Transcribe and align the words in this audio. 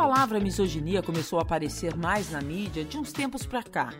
palavra 0.00 0.40
misoginia 0.40 1.02
começou 1.02 1.38
a 1.38 1.42
aparecer 1.42 1.94
mais 1.94 2.30
na 2.30 2.40
mídia 2.40 2.82
de 2.86 2.96
uns 2.96 3.12
tempos 3.12 3.44
para 3.44 3.62
cá. 3.62 3.92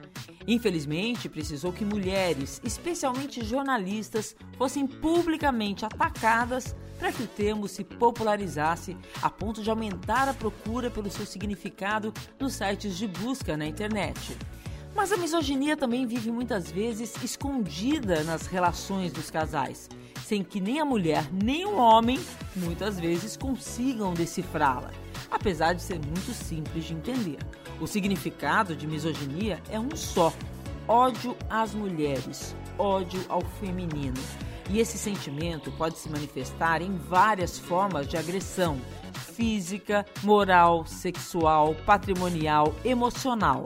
Infelizmente, 0.48 1.28
precisou 1.28 1.74
que 1.74 1.84
mulheres, 1.84 2.58
especialmente 2.64 3.44
jornalistas, 3.44 4.34
fossem 4.56 4.86
publicamente 4.86 5.84
atacadas 5.84 6.74
para 6.98 7.12
que 7.12 7.22
o 7.22 7.26
termo 7.26 7.68
se 7.68 7.84
popularizasse 7.84 8.96
a 9.20 9.28
ponto 9.28 9.62
de 9.62 9.68
aumentar 9.68 10.26
a 10.26 10.32
procura 10.32 10.90
pelo 10.90 11.10
seu 11.10 11.26
significado 11.26 12.14
nos 12.38 12.54
sites 12.54 12.96
de 12.96 13.06
busca 13.06 13.54
na 13.54 13.66
internet. 13.66 14.34
Mas 14.96 15.12
a 15.12 15.18
misoginia 15.18 15.76
também 15.76 16.06
vive 16.06 16.32
muitas 16.32 16.70
vezes 16.70 17.14
escondida 17.22 18.24
nas 18.24 18.46
relações 18.46 19.12
dos 19.12 19.30
casais, 19.30 19.86
sem 20.26 20.42
que 20.42 20.62
nem 20.62 20.80
a 20.80 20.84
mulher 20.84 21.30
nem 21.30 21.66
o 21.66 21.76
homem 21.76 22.18
muitas 22.56 22.98
vezes 22.98 23.36
consigam 23.36 24.14
decifrá-la, 24.14 24.90
apesar 25.30 25.74
de 25.74 25.82
ser 25.82 25.98
muito 25.98 26.32
simples 26.32 26.84
de 26.84 26.94
entender. 26.94 27.38
O 27.80 27.86
significado 27.86 28.74
de 28.74 28.86
misoginia 28.86 29.60
é 29.70 29.78
um 29.78 29.94
só: 29.94 30.32
ódio 30.86 31.36
às 31.48 31.74
mulheres, 31.74 32.54
ódio 32.78 33.24
ao 33.28 33.40
feminino. 33.40 34.20
E 34.68 34.78
esse 34.78 34.98
sentimento 34.98 35.72
pode 35.72 35.98
se 35.98 36.08
manifestar 36.08 36.80
em 36.80 36.96
várias 36.96 37.58
formas 37.58 38.06
de 38.06 38.16
agressão 38.16 38.78
física, 39.34 40.04
moral, 40.22 40.86
sexual, 40.86 41.74
patrimonial, 41.86 42.74
emocional. 42.84 43.64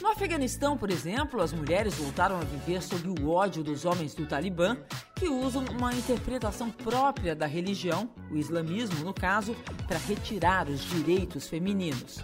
No 0.00 0.08
Afeganistão, 0.08 0.76
por 0.76 0.90
exemplo, 0.90 1.40
as 1.40 1.52
mulheres 1.52 1.94
voltaram 1.94 2.36
a 2.36 2.44
viver 2.44 2.82
sob 2.82 3.08
o 3.08 3.30
ódio 3.30 3.64
dos 3.64 3.84
homens 3.84 4.14
do 4.14 4.26
Talibã, 4.26 4.76
que 5.14 5.26
usam 5.26 5.64
uma 5.76 5.92
interpretação 5.94 6.70
própria 6.70 7.34
da 7.34 7.46
religião, 7.46 8.10
o 8.30 8.36
islamismo 8.36 9.04
no 9.04 9.14
caso, 9.14 9.56
para 9.86 9.98
retirar 9.98 10.68
os 10.68 10.80
direitos 10.80 11.48
femininos. 11.48 12.22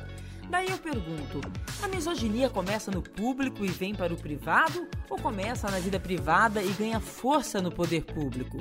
Daí 0.51 0.69
eu 0.71 0.77
pergunto: 0.77 1.41
a 1.83 1.89
misoginia 1.89 2.51
começa 2.51 2.91
no 2.91 3.01
público 3.01 3.65
e 3.65 3.69
vem 3.69 3.95
para 3.95 4.13
o 4.13 4.19
privado 4.19 4.87
ou 5.09 5.19
começa 5.19 5.71
na 5.71 5.79
vida 5.79 5.99
privada 5.99 6.63
e 6.63 6.69
ganha 6.73 7.01
força 7.01 7.63
no 7.63 7.73
poder 7.73 8.05
público? 8.05 8.59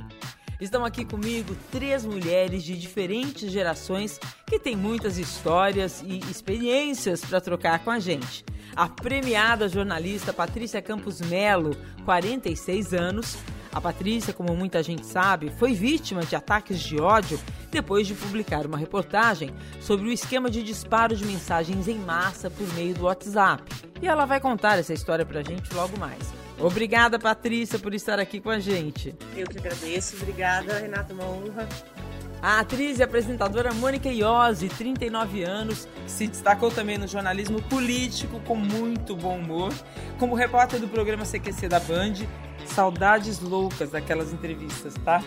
Estão 0.61 0.85
aqui 0.85 1.03
comigo 1.03 1.57
três 1.71 2.05
mulheres 2.05 2.61
de 2.61 2.77
diferentes 2.77 3.51
gerações 3.51 4.19
que 4.45 4.59
têm 4.59 4.75
muitas 4.75 5.17
histórias 5.17 6.03
e 6.05 6.19
experiências 6.29 7.25
para 7.25 7.41
trocar 7.41 7.83
com 7.83 7.89
a 7.89 7.97
gente. 7.97 8.45
A 8.75 8.87
premiada 8.87 9.67
jornalista 9.67 10.31
Patrícia 10.31 10.79
Campos 10.79 11.19
Melo, 11.19 11.75
46 12.05 12.93
anos, 12.93 13.37
a 13.73 13.81
Patrícia, 13.81 14.33
como 14.33 14.55
muita 14.55 14.83
gente 14.83 15.03
sabe, 15.03 15.51
foi 15.57 15.73
vítima 15.73 16.21
de 16.21 16.35
ataques 16.35 16.79
de 16.79 17.01
ódio 17.01 17.39
depois 17.71 18.05
de 18.05 18.13
publicar 18.13 18.67
uma 18.67 18.77
reportagem 18.77 19.49
sobre 19.79 20.09
o 20.09 20.11
esquema 20.11 20.47
de 20.47 20.61
disparo 20.61 21.15
de 21.15 21.25
mensagens 21.25 21.87
em 21.87 21.97
massa 21.97 22.51
por 22.51 22.71
meio 22.75 22.93
do 22.93 23.05
WhatsApp. 23.05 23.63
E 23.99 24.07
ela 24.07 24.25
vai 24.25 24.39
contar 24.39 24.77
essa 24.77 24.93
história 24.93 25.25
pra 25.25 25.41
gente 25.41 25.73
logo 25.73 25.97
mais. 25.97 26.40
Obrigada, 26.61 27.17
Patrícia, 27.17 27.79
por 27.79 27.93
estar 27.93 28.19
aqui 28.19 28.39
com 28.39 28.49
a 28.49 28.59
gente. 28.59 29.15
Eu 29.35 29.47
que 29.47 29.57
agradeço. 29.57 30.15
Obrigada, 30.15 30.79
Renata, 30.79 31.13
uma 31.13 31.25
honra. 31.25 31.67
A 32.41 32.59
atriz 32.59 32.97
e 32.97 33.03
apresentadora 33.03 33.71
Mônica 33.71 34.09
Iose, 34.09 34.67
39 34.67 35.43
anos, 35.43 35.87
se 36.07 36.27
destacou 36.27 36.71
também 36.71 36.97
no 36.97 37.07
jornalismo 37.07 37.61
político 37.63 38.39
com 38.47 38.55
muito 38.55 39.15
bom 39.15 39.37
humor, 39.37 39.71
como 40.17 40.33
repórter 40.33 40.79
do 40.79 40.87
programa 40.87 41.23
CQC 41.23 41.67
da 41.67 41.79
Band 41.79 42.25
saudades 42.65 43.39
loucas 43.39 43.91
daquelas 43.91 44.31
entrevistas, 44.31 44.93
tá? 45.03 45.21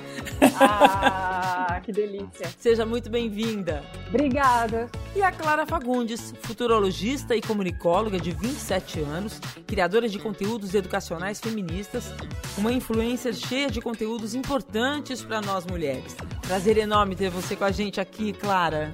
Ah, 0.58 1.80
que 1.82 1.92
delícia. 1.92 2.48
Seja 2.58 2.86
muito 2.86 3.10
bem-vinda. 3.10 3.84
Obrigada. 4.08 4.90
E 5.14 5.22
a 5.22 5.30
Clara 5.30 5.66
Fagundes, 5.66 6.34
futurologista 6.42 7.36
e 7.36 7.40
comunicóloga 7.40 8.18
de 8.18 8.32
27 8.32 9.00
anos, 9.00 9.40
criadora 9.66 10.08
de 10.08 10.18
conteúdos 10.18 10.74
educacionais 10.74 11.40
feministas, 11.40 12.12
uma 12.56 12.72
influencer 12.72 13.34
cheia 13.34 13.70
de 13.70 13.80
conteúdos 13.80 14.34
importantes 14.34 15.22
para 15.22 15.40
nós 15.40 15.66
mulheres. 15.66 16.16
Prazer 16.46 16.76
enorme 16.76 17.03
ter 17.12 17.28
você 17.28 17.56
com 17.56 17.64
a 17.64 17.72
gente 17.72 18.00
aqui, 18.00 18.32
Clara. 18.32 18.92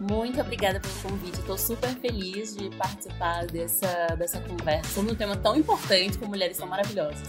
Muito 0.00 0.40
obrigada 0.40 0.80
pelo 0.80 0.94
convite. 0.94 1.40
Estou 1.40 1.58
super 1.58 1.90
feliz 1.90 2.56
de 2.56 2.70
participar 2.70 3.46
dessa, 3.46 4.14
dessa 4.16 4.40
conversa 4.40 4.90
sobre 4.92 5.12
um 5.12 5.14
tema 5.14 5.36
tão 5.36 5.56
importante 5.56 6.18
como 6.18 6.30
mulheres 6.30 6.56
são 6.56 6.66
maravilhosas. 6.66 7.28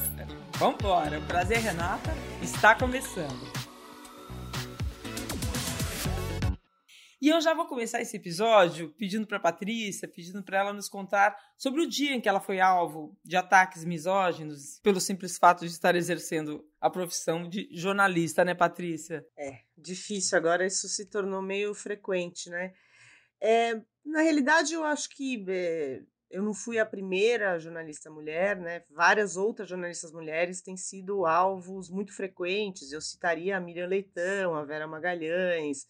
Vambora, 0.57 1.19
o 1.19 1.21
prazer, 1.23 1.59
Renata, 1.59 2.13
está 2.41 2.75
começando. 2.75 3.54
E 7.25 7.29
eu 7.29 7.41
já 7.41 7.55
vou 7.55 7.65
começar 7.65 7.99
esse 7.99 8.17
episódio 8.17 8.93
pedindo 8.99 9.25
para 9.25 9.39
Patrícia, 9.39 10.07
pedindo 10.07 10.43
para 10.43 10.59
ela 10.59 10.71
nos 10.71 10.87
contar 10.87 11.35
sobre 11.57 11.81
o 11.81 11.89
dia 11.89 12.13
em 12.13 12.21
que 12.21 12.29
ela 12.29 12.39
foi 12.39 12.59
alvo 12.59 13.17
de 13.23 13.35
ataques 13.35 13.83
misóginos 13.83 14.79
pelo 14.83 15.01
simples 15.01 15.35
fato 15.35 15.61
de 15.61 15.71
estar 15.71 15.95
exercendo 15.95 16.63
a 16.79 16.87
profissão 16.87 17.49
de 17.49 17.67
jornalista, 17.71 18.45
né, 18.45 18.53
Patrícia? 18.53 19.25
É, 19.35 19.61
difícil 19.75 20.37
agora, 20.37 20.67
isso 20.67 20.87
se 20.87 21.07
tornou 21.07 21.41
meio 21.41 21.73
frequente, 21.73 22.47
né? 22.47 22.75
É, 23.41 23.81
na 24.05 24.21
realidade, 24.21 24.75
eu 24.75 24.83
acho 24.83 25.09
que 25.09 25.43
é, 25.49 26.03
eu 26.29 26.43
não 26.43 26.53
fui 26.53 26.77
a 26.77 26.85
primeira 26.85 27.57
jornalista 27.57 28.07
mulher, 28.07 28.55
né? 28.55 28.83
Várias 28.91 29.35
outras 29.35 29.67
jornalistas 29.67 30.11
mulheres 30.11 30.61
têm 30.61 30.77
sido 30.77 31.25
alvos 31.25 31.89
muito 31.89 32.15
frequentes. 32.15 32.91
Eu 32.91 33.01
citaria 33.01 33.57
a 33.57 33.59
Miriam 33.59 33.87
Leitão, 33.87 34.53
a 34.53 34.63
Vera 34.63 34.85
Magalhães, 34.85 35.87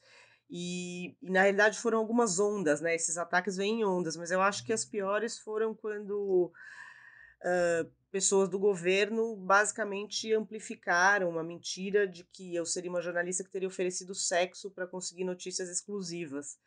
e, 0.49 1.15
e, 1.21 1.29
na 1.29 1.41
realidade 1.41 1.79
foram 1.79 1.97
algumas 1.97 2.39
ondas, 2.39 2.79
né? 2.81 2.95
Esses 2.95 3.17
ataques 3.17 3.57
vêm 3.57 3.81
em 3.81 3.85
ondas, 3.85 4.15
mas 4.15 4.31
eu 4.31 4.41
acho 4.41 4.63
que 4.63 4.73
as 4.73 4.85
piores 4.85 5.37
foram 5.39 5.73
quando 5.73 6.51
uh, 7.41 7.91
pessoas 8.11 8.47
do 8.47 8.59
governo 8.59 9.35
basicamente 9.35 10.31
amplificaram 10.33 11.29
uma 11.29 11.43
mentira 11.43 12.07
de 12.07 12.23
que 12.23 12.55
eu 12.55 12.65
seria 12.65 12.89
uma 12.89 13.01
jornalista 13.01 13.43
que 13.43 13.49
teria 13.49 13.67
oferecido 13.67 14.13
sexo 14.13 14.69
para 14.69 14.87
conseguir 14.87 15.23
notícias 15.23 15.67
exclusivas. 15.69 16.57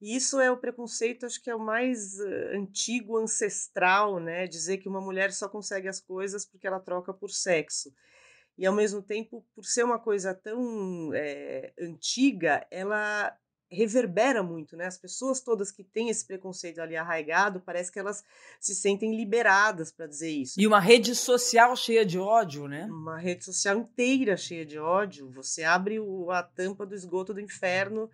E 0.00 0.16
isso 0.16 0.40
é 0.40 0.50
o 0.50 0.56
preconceito, 0.56 1.26
acho 1.26 1.42
que 1.42 1.50
é 1.50 1.54
o 1.54 1.60
mais 1.60 2.18
uh, 2.18 2.56
antigo, 2.56 3.16
ancestral, 3.18 4.18
né? 4.18 4.46
Dizer 4.46 4.78
que 4.78 4.88
uma 4.88 5.00
mulher 5.00 5.32
só 5.32 5.48
consegue 5.48 5.88
as 5.88 6.00
coisas 6.00 6.44
porque 6.44 6.66
ela 6.66 6.80
troca 6.80 7.14
por 7.14 7.30
sexo. 7.30 7.94
E 8.60 8.66
ao 8.66 8.74
mesmo 8.74 9.00
tempo, 9.00 9.42
por 9.54 9.64
ser 9.64 9.82
uma 9.84 9.98
coisa 9.98 10.34
tão 10.34 11.14
é, 11.14 11.72
antiga, 11.80 12.66
ela 12.70 13.34
reverbera 13.70 14.42
muito, 14.42 14.76
né? 14.76 14.84
As 14.84 14.98
pessoas 14.98 15.40
todas 15.40 15.72
que 15.72 15.82
têm 15.82 16.10
esse 16.10 16.26
preconceito 16.26 16.78
ali 16.78 16.94
arraigado, 16.94 17.62
parece 17.64 17.90
que 17.90 17.98
elas 17.98 18.22
se 18.60 18.74
sentem 18.74 19.16
liberadas 19.16 19.90
para 19.90 20.06
dizer 20.06 20.28
isso. 20.28 20.60
E 20.60 20.66
uma 20.66 20.78
rede 20.78 21.14
social 21.14 21.74
cheia 21.74 22.04
de 22.04 22.18
ódio, 22.18 22.68
né? 22.68 22.84
Uma 22.84 23.16
rede 23.16 23.46
social 23.46 23.78
inteira 23.78 24.36
cheia 24.36 24.66
de 24.66 24.78
ódio. 24.78 25.30
Você 25.30 25.64
abre 25.64 25.98
o, 25.98 26.30
a 26.30 26.42
tampa 26.42 26.84
do 26.84 26.94
esgoto 26.94 27.32
do 27.32 27.40
inferno 27.40 28.10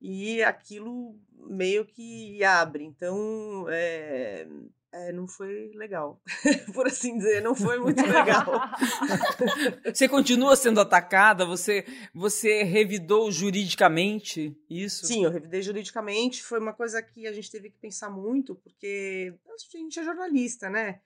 e 0.00 0.42
aquilo 0.42 1.14
meio 1.50 1.84
que 1.84 2.42
abre. 2.42 2.82
Então, 2.82 3.66
é, 3.68 4.48
é, 4.96 5.12
não 5.12 5.28
foi 5.28 5.70
legal, 5.74 6.22
por 6.72 6.86
assim 6.86 7.18
dizer, 7.18 7.42
não 7.42 7.54
foi 7.54 7.78
muito 7.78 8.00
legal. 8.00 8.46
você 9.84 10.08
continua 10.08 10.56
sendo 10.56 10.80
atacada? 10.80 11.44
Você, 11.44 11.84
você 12.14 12.62
revidou 12.62 13.30
juridicamente 13.30 14.58
isso? 14.70 15.04
Sim, 15.04 15.24
eu 15.24 15.30
revidei 15.30 15.60
juridicamente. 15.60 16.42
Foi 16.42 16.58
uma 16.58 16.72
coisa 16.72 17.02
que 17.02 17.26
a 17.26 17.32
gente 17.32 17.50
teve 17.50 17.68
que 17.68 17.78
pensar 17.78 18.08
muito, 18.08 18.54
porque 18.54 19.34
a 19.46 19.76
gente 19.76 20.00
é 20.00 20.04
jornalista, 20.04 20.70
né? 20.70 21.00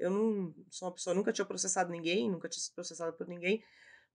Eu 0.00 0.10
não 0.10 0.54
sou 0.68 0.88
uma 0.88 0.94
pessoa, 0.94 1.14
nunca 1.14 1.32
tinha 1.32 1.44
processado 1.44 1.92
ninguém, 1.92 2.28
nunca 2.28 2.48
tinha 2.48 2.60
sido 2.60 2.74
processada 2.74 3.12
por 3.12 3.28
ninguém 3.28 3.62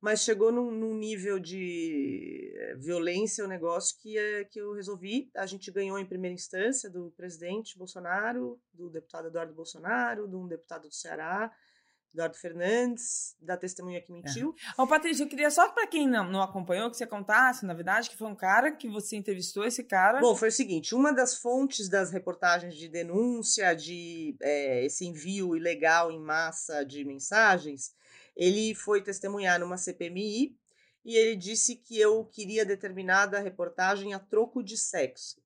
mas 0.04 0.22
chegou 0.22 0.52
num, 0.52 0.70
num, 0.70 0.94
nível 0.94 1.40
de 1.40 2.52
eh, 2.58 2.76
violência 2.76 3.46
o 3.46 3.48
negócio 3.48 3.98
que, 4.02 4.18
é, 4.18 4.44
que 4.44 4.60
eu 4.60 4.74
resolvi. 4.74 5.32
A 5.34 5.46
gente 5.46 5.72
ganhou 5.72 5.98
em 5.98 6.06
primeira 6.06 6.34
instância 6.34 6.90
do 6.90 7.10
presidente 7.12 7.78
Bolsonaro, 7.78 8.60
do 8.74 8.90
deputado 8.90 9.30
Eduardo 9.30 9.54
Bolsonaro, 9.54 10.28
de 10.28 10.36
um 10.36 10.46
deputado 10.46 10.90
do 10.90 10.94
Ceará, 10.94 11.50
Eduardo 12.14 12.38
Fernandes, 12.38 13.36
da 13.42 13.58
testemunha 13.58 14.02
que 14.02 14.12
mentiu. 14.12 14.54
É. 14.78 14.82
Ô, 14.82 14.88
Patrícia, 14.88 15.24
eu 15.24 15.28
queria 15.28 15.50
só 15.50 15.68
para 15.70 15.88
quem 15.88 16.08
não, 16.08 16.30
não 16.30 16.42
acompanhou 16.42 16.90
que 16.92 16.98
você 16.98 17.08
contasse, 17.08 17.66
na 17.66 17.74
verdade, 17.74 18.10
que 18.10 18.18
foi 18.18 18.28
um 18.28 18.36
cara 18.36 18.72
que 18.72 18.88
você 18.88 19.16
entrevistou 19.16 19.66
esse 19.66 19.84
cara. 19.84 20.20
Bom, 20.20 20.36
foi 20.36 20.50
o 20.50 20.52
seguinte: 20.52 20.94
uma 20.94 21.12
das 21.12 21.36
fontes 21.36 21.90
das 21.90 22.12
reportagens 22.12 22.76
de 22.76 22.88
denúncia 22.88 23.76
de 23.76 24.36
é, 24.42 24.86
esse 24.86 25.06
envio 25.06 25.56
ilegal 25.56 26.12
em 26.12 26.20
massa 26.20 26.84
de 26.84 27.04
mensagens 27.04 27.94
ele 28.36 28.74
foi 28.74 29.02
testemunhar 29.02 29.60
numa 29.60 29.78
CPMI 29.78 30.58
e 31.06 31.16
ele 31.16 31.36
disse 31.36 31.76
que 31.76 32.00
eu 32.00 32.26
queria 32.26 32.66
determinada 32.66 33.40
reportagem 33.40 34.14
a 34.14 34.20
troco 34.20 34.64
de 34.64 34.78
sexo. 34.78 35.43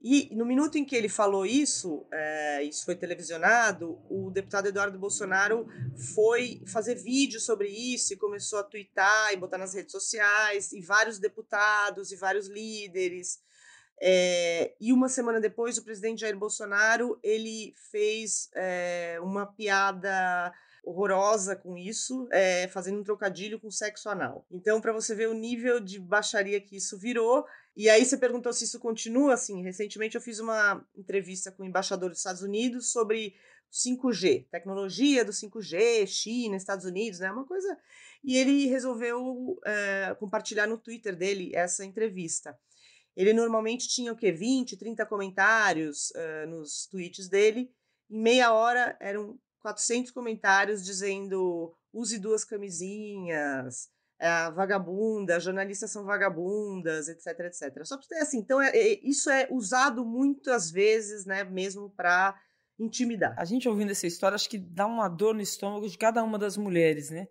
E 0.00 0.32
no 0.34 0.44
minuto 0.44 0.78
em 0.78 0.84
que 0.84 0.94
ele 0.94 1.08
falou 1.08 1.44
isso, 1.44 2.06
é, 2.12 2.62
isso 2.62 2.84
foi 2.84 2.94
televisionado, 2.94 3.98
o 4.08 4.30
deputado 4.30 4.68
Eduardo 4.68 4.98
Bolsonaro 4.98 5.66
foi 6.14 6.62
fazer 6.66 6.94
vídeo 6.94 7.40
sobre 7.40 7.68
isso 7.68 8.14
e 8.14 8.16
começou 8.16 8.60
a 8.60 8.62
twittar 8.64 9.32
e 9.32 9.36
botar 9.36 9.58
nas 9.58 9.74
redes 9.74 9.90
sociais, 9.90 10.72
e 10.72 10.80
vários 10.80 11.18
deputados 11.18 12.12
e 12.12 12.16
vários 12.16 12.48
líderes 12.48 13.40
É, 14.00 14.74
e 14.80 14.92
uma 14.92 15.08
semana 15.08 15.40
depois, 15.40 15.76
o 15.76 15.84
presidente 15.84 16.20
Jair 16.20 16.38
Bolsonaro 16.38 17.18
ele 17.22 17.74
fez 17.90 18.48
é, 18.54 19.18
uma 19.20 19.44
piada 19.46 20.52
horrorosa 20.84 21.56
com 21.56 21.76
isso, 21.76 22.28
é, 22.30 22.68
fazendo 22.68 23.00
um 23.00 23.04
trocadilho 23.04 23.60
com 23.60 23.70
sexo 23.70 24.08
anal. 24.08 24.46
Então, 24.50 24.80
para 24.80 24.92
você 24.92 25.14
ver 25.14 25.28
o 25.28 25.34
nível 25.34 25.80
de 25.80 25.98
baixaria 25.98 26.60
que 26.60 26.76
isso 26.76 26.96
virou. 26.96 27.44
E 27.78 27.88
aí 27.88 28.04
você 28.04 28.16
perguntou 28.16 28.52
se 28.52 28.64
isso 28.64 28.80
continua 28.80 29.34
assim. 29.34 29.62
Recentemente 29.62 30.16
eu 30.16 30.20
fiz 30.20 30.40
uma 30.40 30.84
entrevista 30.96 31.52
com 31.52 31.62
o 31.62 31.66
embaixador 31.66 32.10
dos 32.10 32.18
Estados 32.18 32.42
Unidos 32.42 32.90
sobre 32.90 33.36
5G, 33.72 34.48
tecnologia 34.50 35.24
do 35.24 35.30
5G, 35.30 36.04
China, 36.08 36.56
Estados 36.56 36.84
Unidos, 36.84 37.20
né? 37.20 37.30
Uma 37.30 37.46
coisa. 37.46 37.78
E 38.24 38.36
ele 38.36 38.66
resolveu 38.66 39.56
é, 39.64 40.16
compartilhar 40.18 40.66
no 40.66 40.76
Twitter 40.76 41.14
dele 41.14 41.54
essa 41.54 41.84
entrevista. 41.84 42.58
Ele 43.14 43.32
normalmente 43.32 43.86
tinha 43.86 44.12
o 44.12 44.16
quê? 44.16 44.32
20, 44.32 44.76
30 44.76 45.06
comentários 45.06 46.10
uh, 46.10 46.48
nos 46.48 46.88
tweets 46.88 47.28
dele. 47.28 47.72
Em 48.10 48.20
meia 48.20 48.52
hora 48.52 48.96
eram 49.00 49.38
400 49.60 50.10
comentários 50.10 50.84
dizendo 50.84 51.72
use 51.92 52.18
duas 52.18 52.44
camisinhas, 52.44 53.88
é, 54.18 54.50
vagabunda, 54.50 55.38
jornalistas 55.38 55.90
são 55.90 56.04
vagabundas, 56.04 57.08
etc, 57.08 57.40
etc. 57.40 57.84
Só 57.84 57.96
para 57.96 58.08
ter 58.08 58.18
assim, 58.18 58.38
então 58.38 58.60
é, 58.60 58.70
é, 58.70 59.00
isso 59.02 59.30
é 59.30 59.46
usado 59.50 60.04
muitas 60.04 60.70
vezes, 60.70 61.24
né, 61.24 61.44
mesmo 61.44 61.90
para 61.90 62.36
intimidar. 62.78 63.34
A 63.38 63.44
gente 63.44 63.68
ouvindo 63.68 63.90
essa 63.90 64.06
história, 64.06 64.34
acho 64.34 64.48
que 64.48 64.58
dá 64.58 64.86
uma 64.86 65.08
dor 65.08 65.34
no 65.34 65.40
estômago 65.40 65.88
de 65.88 65.96
cada 65.96 66.22
uma 66.22 66.38
das 66.38 66.56
mulheres, 66.56 67.10
né? 67.10 67.28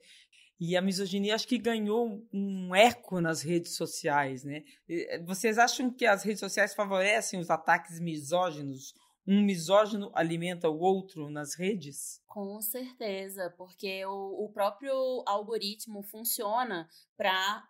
E 0.60 0.75
a 0.75 0.81
misoginia 0.81 1.36
acho 1.36 1.48
que 1.48 1.57
ganhou 1.57 2.25
um 2.34 2.75
eco 2.75 3.22
nas 3.22 3.42
redes 3.42 3.75
sociais, 3.75 4.44
né? 4.44 4.63
Eh, 4.89 5.22
vocês 5.24 5.60
acham 5.60 5.94
que 5.94 6.06
as 6.06 6.24
redes 6.24 6.39
sociais 6.39 6.74
favorecem 6.74 7.39
os 7.39 7.50
ataques 7.50 8.00
misóginos? 8.00 8.94
Um 9.27 9.41
misógino 9.41 10.09
alimenta 10.13 10.69
o 10.69 10.79
outro 10.79 11.29
nas 11.29 11.53
redes? 11.53 12.24
Com 12.27 12.62
certeza, 12.62 13.53
porque 13.57 14.06
o, 14.06 14.45
o 14.45 14.50
próprio 14.53 14.94
algoritmo 15.25 16.01
funciona 16.01 16.89
para 17.18 17.68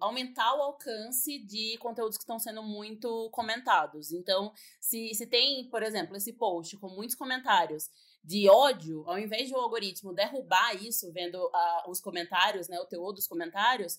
aumentar 0.00 0.54
o 0.54 0.62
alcance 0.62 1.38
de 1.38 1.76
conteúdos 1.78 2.16
que 2.16 2.22
estão 2.22 2.38
sendo 2.38 2.62
muito 2.62 3.28
comentados. 3.30 4.12
Então, 4.12 4.52
se, 4.80 5.12
se 5.12 5.26
tem, 5.26 5.68
por 5.68 5.82
exemplo, 5.82 6.16
esse 6.16 6.32
post 6.32 6.76
com 6.78 6.88
muitos 6.88 7.16
comentários 7.16 7.90
de 8.24 8.48
ódio, 8.48 9.04
ao 9.06 9.18
invés 9.18 9.48
de 9.48 9.54
o 9.54 9.58
algoritmo 9.58 10.12
derrubar 10.12 10.74
isso, 10.82 11.12
vendo 11.12 11.36
uh, 11.36 11.90
os 11.90 12.00
comentários, 12.00 12.68
né, 12.68 12.78
o 12.80 12.86
teor 12.86 13.12
dos 13.12 13.26
comentários, 13.26 13.98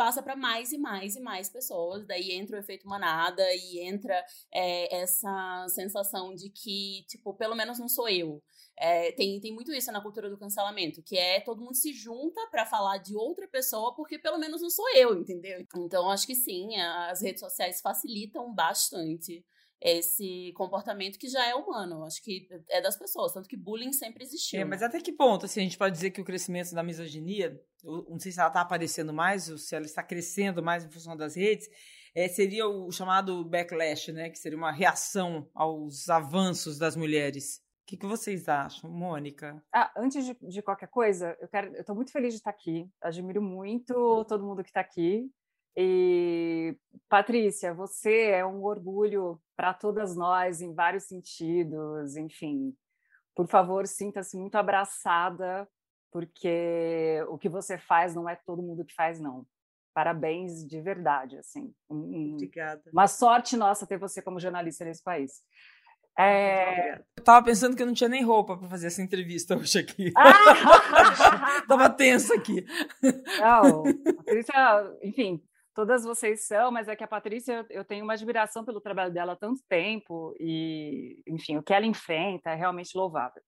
passa 0.00 0.22
para 0.22 0.34
mais 0.34 0.72
e 0.72 0.78
mais 0.78 1.14
e 1.14 1.20
mais 1.20 1.50
pessoas. 1.50 2.06
Daí 2.06 2.32
entra 2.32 2.56
o 2.56 2.58
efeito 2.58 2.88
manada 2.88 3.42
e 3.54 3.80
entra 3.80 4.24
é, 4.50 4.96
essa 5.02 5.66
sensação 5.68 6.34
de 6.34 6.48
que, 6.48 7.04
tipo, 7.06 7.34
pelo 7.34 7.54
menos 7.54 7.78
não 7.78 7.86
sou 7.86 8.08
eu. 8.08 8.42
É, 8.78 9.12
tem, 9.12 9.38
tem 9.42 9.52
muito 9.52 9.70
isso 9.74 9.92
na 9.92 10.00
cultura 10.00 10.30
do 10.30 10.38
cancelamento, 10.38 11.02
que 11.02 11.18
é 11.18 11.38
todo 11.40 11.60
mundo 11.60 11.74
se 11.74 11.92
junta 11.92 12.40
para 12.50 12.64
falar 12.64 12.96
de 12.96 13.14
outra 13.14 13.46
pessoa 13.46 13.94
porque 13.94 14.18
pelo 14.18 14.38
menos 14.38 14.62
não 14.62 14.70
sou 14.70 14.88
eu, 14.96 15.20
entendeu? 15.20 15.66
Então 15.76 16.08
acho 16.08 16.26
que 16.26 16.34
sim, 16.34 16.74
as 16.80 17.20
redes 17.20 17.40
sociais 17.40 17.82
facilitam 17.82 18.54
bastante 18.54 19.44
esse 19.80 20.52
comportamento 20.54 21.18
que 21.18 21.28
já 21.28 21.46
é 21.46 21.54
humano, 21.54 22.04
acho 22.04 22.22
que 22.22 22.46
é 22.68 22.82
das 22.82 22.98
pessoas, 22.98 23.32
tanto 23.32 23.48
que 23.48 23.56
bullying 23.56 23.92
sempre 23.92 24.22
existiu. 24.22 24.60
É, 24.60 24.64
mas 24.64 24.82
até 24.82 25.00
que 25.00 25.12
ponto 25.12 25.46
assim, 25.46 25.60
a 25.60 25.62
gente 25.62 25.78
pode 25.78 25.94
dizer 25.94 26.10
que 26.10 26.20
o 26.20 26.24
crescimento 26.24 26.74
da 26.74 26.82
misoginia, 26.82 27.58
não 27.82 28.18
sei 28.18 28.30
se 28.30 28.38
ela 28.38 28.48
está 28.48 28.60
aparecendo 28.60 29.12
mais 29.12 29.48
ou 29.48 29.56
se 29.56 29.74
ela 29.74 29.86
está 29.86 30.02
crescendo 30.02 30.62
mais 30.62 30.84
em 30.84 30.90
função 30.90 31.16
das 31.16 31.34
redes, 31.34 31.68
é, 32.14 32.28
seria 32.28 32.68
o 32.68 32.90
chamado 32.90 33.44
backlash, 33.44 34.12
né, 34.12 34.28
que 34.28 34.38
seria 34.38 34.58
uma 34.58 34.72
reação 34.72 35.48
aos 35.54 36.08
avanços 36.10 36.76
das 36.76 36.94
mulheres. 36.94 37.62
O 37.82 37.86
que, 37.90 37.96
que 37.96 38.06
vocês 38.06 38.48
acham, 38.48 38.88
Mônica? 38.90 39.60
Ah, 39.72 39.90
antes 39.96 40.24
de, 40.24 40.36
de, 40.40 40.62
qualquer 40.62 40.88
coisa, 40.88 41.36
eu 41.40 41.48
quero, 41.48 41.74
eu 41.74 41.80
estou 41.80 41.94
muito 41.94 42.12
feliz 42.12 42.34
de 42.34 42.38
estar 42.38 42.50
aqui. 42.50 42.88
Admiro 43.00 43.42
muito 43.42 44.24
todo 44.26 44.44
mundo 44.44 44.62
que 44.62 44.68
está 44.68 44.80
aqui. 44.80 45.28
E 45.76 46.76
Patrícia, 47.08 47.72
você 47.72 48.30
é 48.30 48.46
um 48.46 48.62
orgulho 48.64 49.40
para 49.56 49.72
todas 49.72 50.16
nós 50.16 50.60
em 50.60 50.74
vários 50.74 51.04
sentidos, 51.04 52.16
enfim. 52.16 52.74
Por 53.34 53.46
favor, 53.46 53.86
sinta-se 53.86 54.36
muito 54.36 54.56
abraçada, 54.56 55.68
porque 56.12 57.24
o 57.28 57.38
que 57.38 57.48
você 57.48 57.78
faz 57.78 58.14
não 58.14 58.28
é 58.28 58.36
todo 58.36 58.62
mundo 58.62 58.84
que 58.84 58.94
faz, 58.94 59.20
não. 59.20 59.46
Parabéns 59.94 60.66
de 60.66 60.80
verdade, 60.80 61.36
assim. 61.38 61.72
Obrigada. 61.88 62.82
Uma 62.92 63.08
sorte 63.08 63.56
nossa 63.56 63.86
ter 63.86 63.98
você 63.98 64.22
como 64.22 64.40
jornalista 64.40 64.84
nesse 64.84 65.02
país. 65.02 65.42
É... 66.18 66.98
Eu 67.16 67.24
tava 67.24 67.44
pensando 67.44 67.76
que 67.76 67.82
eu 67.82 67.86
não 67.86 67.94
tinha 67.94 68.08
nem 68.08 68.22
roupa 68.22 68.56
para 68.56 68.68
fazer 68.68 68.88
essa 68.88 69.02
entrevista 69.02 69.56
hoje 69.56 69.78
aqui. 69.78 70.12
Ah! 70.16 71.62
tava 71.66 71.90
tensa 71.90 72.34
aqui. 72.34 72.64
Não, 73.40 73.84
Patrícia, 74.16 74.98
enfim, 75.02 75.42
todas 75.74 76.04
vocês 76.04 76.46
são, 76.46 76.70
mas 76.70 76.88
é 76.88 76.96
que 76.96 77.04
a 77.04 77.08
Patrícia, 77.08 77.64
eu 77.70 77.84
tenho 77.84 78.04
uma 78.04 78.14
admiração 78.14 78.64
pelo 78.64 78.80
trabalho 78.80 79.12
dela 79.12 79.32
há 79.32 79.36
tanto 79.36 79.62
tempo 79.68 80.34
e, 80.38 81.22
enfim, 81.26 81.56
o 81.56 81.62
que 81.62 81.72
ela 81.72 81.86
enfrenta 81.86 82.50
é 82.50 82.54
realmente 82.54 82.96
louvável. 82.96 83.42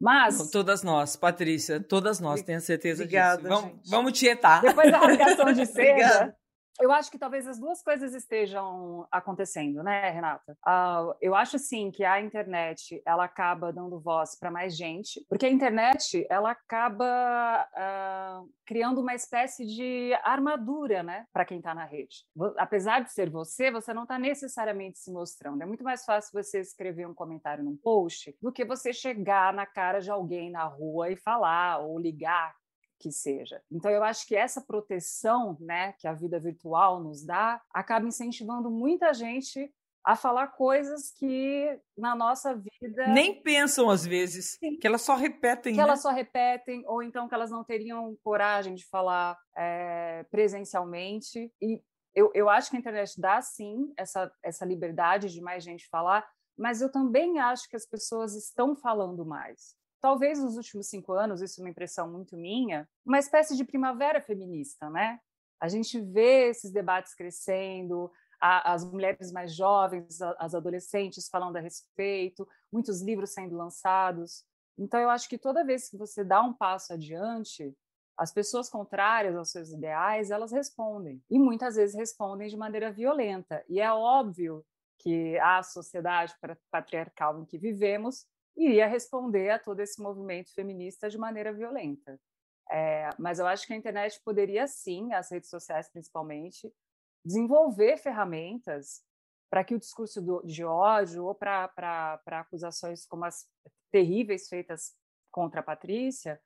Mas. 0.00 0.50
Todas 0.50 0.82
nós, 0.82 1.14
Patrícia, 1.14 1.80
todas 1.80 2.18
nós, 2.18 2.42
tenho 2.42 2.60
certeza 2.60 3.04
Obrigada, 3.04 3.42
disso. 3.42 3.48
Vamos, 3.48 3.88
vamos 3.88 4.18
tietar. 4.18 4.60
Depois 4.60 4.90
da 4.90 4.98
rasgação 4.98 5.52
de 5.52 5.64
seda, 5.66 6.34
eu 6.80 6.90
acho 6.90 7.10
que 7.10 7.18
talvez 7.18 7.46
as 7.46 7.58
duas 7.58 7.82
coisas 7.82 8.14
estejam 8.14 9.06
acontecendo, 9.10 9.82
né, 9.82 10.10
Renata? 10.10 10.56
Uh, 10.66 11.14
eu 11.20 11.34
acho 11.34 11.58
sim 11.58 11.90
que 11.90 12.04
a 12.04 12.20
internet 12.20 13.02
ela 13.04 13.24
acaba 13.24 13.72
dando 13.72 14.00
voz 14.00 14.38
para 14.38 14.50
mais 14.50 14.76
gente, 14.76 15.24
porque 15.28 15.46
a 15.46 15.50
internet 15.50 16.26
ela 16.30 16.50
acaba 16.50 17.66
uh, 17.72 18.50
criando 18.66 19.00
uma 19.00 19.14
espécie 19.14 19.66
de 19.66 20.12
armadura, 20.22 21.02
né, 21.02 21.26
para 21.32 21.44
quem 21.44 21.58
está 21.58 21.74
na 21.74 21.84
rede. 21.84 22.24
Apesar 22.56 23.00
de 23.00 23.12
ser 23.12 23.30
você, 23.30 23.70
você 23.70 23.92
não 23.92 24.02
está 24.02 24.18
necessariamente 24.18 24.98
se 24.98 25.12
mostrando. 25.12 25.62
É 25.62 25.66
muito 25.66 25.84
mais 25.84 26.04
fácil 26.04 26.30
você 26.32 26.60
escrever 26.60 27.06
um 27.06 27.14
comentário 27.14 27.64
num 27.64 27.76
post 27.76 28.34
do 28.40 28.52
que 28.52 28.64
você 28.64 28.92
chegar 28.92 29.52
na 29.52 29.66
cara 29.66 30.00
de 30.00 30.10
alguém 30.10 30.50
na 30.50 30.64
rua 30.64 31.10
e 31.10 31.16
falar 31.16 31.78
ou 31.78 31.98
ligar 31.98 32.54
que 33.02 33.10
seja. 33.10 33.60
Então, 33.70 33.90
eu 33.90 34.04
acho 34.04 34.26
que 34.26 34.36
essa 34.36 34.60
proteção 34.60 35.56
né, 35.60 35.92
que 35.98 36.06
a 36.06 36.12
vida 36.12 36.38
virtual 36.38 37.02
nos 37.02 37.24
dá 37.24 37.60
acaba 37.74 38.06
incentivando 38.06 38.70
muita 38.70 39.12
gente 39.12 39.72
a 40.04 40.16
falar 40.16 40.48
coisas 40.48 41.12
que 41.12 41.78
na 41.96 42.14
nossa 42.14 42.54
vida 42.54 43.06
nem 43.08 43.40
pensam 43.40 43.88
às 43.88 44.04
vezes 44.04 44.56
Sim. 44.58 44.76
que 44.76 44.86
elas 44.86 45.02
só 45.02 45.14
repetem 45.14 45.74
que 45.74 45.76
né? 45.76 45.84
elas 45.84 46.02
só 46.02 46.10
repetem 46.10 46.82
ou 46.88 47.04
então 47.04 47.28
que 47.28 47.34
elas 47.34 47.52
não 47.52 47.62
teriam 47.62 48.16
coragem 48.24 48.74
de 48.74 48.84
falar 48.88 49.38
é, 49.56 50.24
presencialmente 50.28 51.52
e 51.62 51.80
eu, 52.16 52.32
eu 52.34 52.50
acho 52.50 52.68
que 52.68 52.76
a 52.76 52.80
internet 52.80 53.20
dá 53.20 53.40
sim 53.40 53.92
essa 53.96 54.28
essa 54.42 54.64
liberdade 54.64 55.28
de 55.28 55.40
mais 55.40 55.62
gente 55.62 55.88
falar 55.88 56.28
mas 56.58 56.82
eu 56.82 56.90
também 56.90 57.38
acho 57.38 57.68
que 57.68 57.76
as 57.76 57.86
pessoas 57.86 58.34
estão 58.34 58.74
falando 58.74 59.24
mais 59.24 59.76
talvez 60.02 60.42
nos 60.42 60.56
últimos 60.56 60.88
cinco 60.88 61.12
anos, 61.12 61.40
isso 61.40 61.60
é 61.60 61.64
uma 61.64 61.70
impressão 61.70 62.10
muito 62.10 62.36
minha, 62.36 62.88
uma 63.06 63.20
espécie 63.20 63.56
de 63.56 63.64
primavera 63.64 64.20
feminista, 64.20 64.90
né? 64.90 65.20
A 65.60 65.68
gente 65.68 66.00
vê 66.00 66.48
esses 66.48 66.72
debates 66.72 67.14
crescendo, 67.14 68.10
a, 68.40 68.72
as 68.72 68.84
mulheres 68.84 69.30
mais 69.30 69.54
jovens, 69.54 70.20
a, 70.20 70.32
as 70.40 70.54
adolescentes 70.56 71.28
falando 71.28 71.56
a 71.56 71.60
respeito, 71.60 72.46
muitos 72.70 73.00
livros 73.00 73.32
sendo 73.32 73.56
lançados. 73.56 74.44
Então, 74.76 74.98
eu 74.98 75.08
acho 75.08 75.28
que 75.28 75.38
toda 75.38 75.64
vez 75.64 75.88
que 75.88 75.96
você 75.96 76.24
dá 76.24 76.42
um 76.42 76.52
passo 76.52 76.92
adiante, 76.92 77.72
as 78.18 78.32
pessoas 78.32 78.68
contrárias 78.68 79.36
aos 79.36 79.52
seus 79.52 79.70
ideais, 79.70 80.32
elas 80.32 80.50
respondem. 80.50 81.22
E 81.30 81.38
muitas 81.38 81.76
vezes 81.76 81.94
respondem 81.94 82.48
de 82.48 82.56
maneira 82.56 82.90
violenta. 82.90 83.64
E 83.68 83.80
é 83.80 83.92
óbvio 83.92 84.64
que 84.98 85.38
a 85.38 85.62
sociedade 85.62 86.34
patriarcal 86.70 87.40
em 87.40 87.44
que 87.44 87.58
vivemos 87.58 88.26
iria 88.56 88.86
responder 88.86 89.50
a 89.50 89.58
todo 89.58 89.80
esse 89.80 90.00
movimento 90.00 90.52
feminista 90.54 91.08
de 91.08 91.18
maneira 91.18 91.52
violenta. 91.52 92.18
É, 92.70 93.10
mas 93.18 93.38
eu 93.38 93.46
acho 93.46 93.66
que 93.66 93.72
a 93.72 93.76
internet 93.76 94.20
poderia 94.24 94.66
sim, 94.66 95.12
as 95.12 95.30
redes 95.30 95.50
sociais 95.50 95.90
principalmente, 95.90 96.72
desenvolver 97.24 97.96
ferramentas 97.98 99.02
para 99.50 99.62
que 99.62 99.74
o 99.74 99.78
discurso 99.78 100.22
do, 100.22 100.42
de 100.42 100.64
ódio 100.64 101.26
ou 101.26 101.34
para 101.34 102.20
acusações 102.26 103.04
como 103.06 103.24
as 103.24 103.46
terríveis 103.90 104.48
feitas 104.48 104.94
contra 105.30 105.60
a 105.60 105.62
Patrícia, 105.62 106.40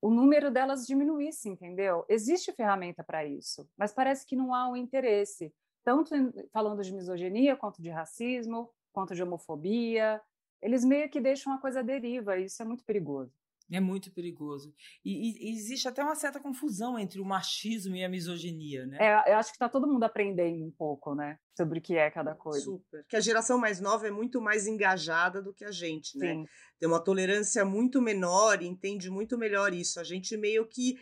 o 0.00 0.10
número 0.10 0.50
delas 0.50 0.86
diminuísse, 0.86 1.48
entendeu? 1.48 2.04
Existe 2.08 2.52
ferramenta 2.52 3.02
para 3.04 3.24
isso, 3.24 3.68
mas 3.76 3.92
parece 3.92 4.24
que 4.24 4.36
não 4.36 4.54
há 4.54 4.68
um 4.68 4.76
interesse, 4.76 5.52
tanto 5.84 6.14
em, 6.14 6.32
falando 6.52 6.82
de 6.82 6.94
misoginia, 6.94 7.56
quanto 7.56 7.82
de 7.82 7.90
racismo, 7.90 8.70
quanto 8.92 9.14
de 9.14 9.22
homofobia, 9.22 10.20
eles 10.62 10.84
meio 10.84 11.08
que 11.08 11.20
deixam 11.20 11.52
a 11.52 11.60
coisa 11.60 11.80
à 11.80 11.82
deriva, 11.82 12.36
e 12.38 12.44
isso 12.44 12.62
é 12.62 12.64
muito 12.64 12.84
perigoso. 12.84 13.32
É 13.70 13.80
muito 13.80 14.10
perigoso. 14.10 14.74
E, 15.04 15.50
e, 15.50 15.52
existe 15.52 15.86
até 15.86 16.02
uma 16.02 16.14
certa 16.14 16.40
confusão 16.40 16.98
entre 16.98 17.20
o 17.20 17.24
machismo 17.24 17.94
e 17.94 18.02
a 18.02 18.08
misoginia, 18.08 18.86
né? 18.86 18.96
É, 18.98 19.32
eu 19.32 19.36
acho 19.36 19.50
que 19.50 19.56
está 19.56 19.68
todo 19.68 19.86
mundo 19.86 20.04
aprendendo 20.04 20.64
um 20.64 20.70
pouco, 20.70 21.14
né? 21.14 21.38
Sobre 21.54 21.78
o 21.78 21.82
que 21.82 21.94
é 21.94 22.10
cada 22.10 22.34
coisa. 22.34 22.64
Super. 22.64 23.04
Que 23.06 23.16
a 23.16 23.20
geração 23.20 23.58
mais 23.58 23.78
nova 23.78 24.06
é 24.06 24.10
muito 24.10 24.40
mais 24.40 24.66
engajada 24.66 25.42
do 25.42 25.52
que 25.52 25.66
a 25.66 25.70
gente, 25.70 26.16
né? 26.16 26.32
Sim. 26.32 26.46
Tem 26.78 26.88
uma 26.88 27.02
tolerância 27.02 27.62
muito 27.62 28.00
menor 28.00 28.62
e 28.62 28.66
entende 28.66 29.10
muito 29.10 29.36
melhor 29.36 29.74
isso. 29.74 30.00
A 30.00 30.04
gente 30.04 30.34
meio 30.36 30.66
que 30.66 30.98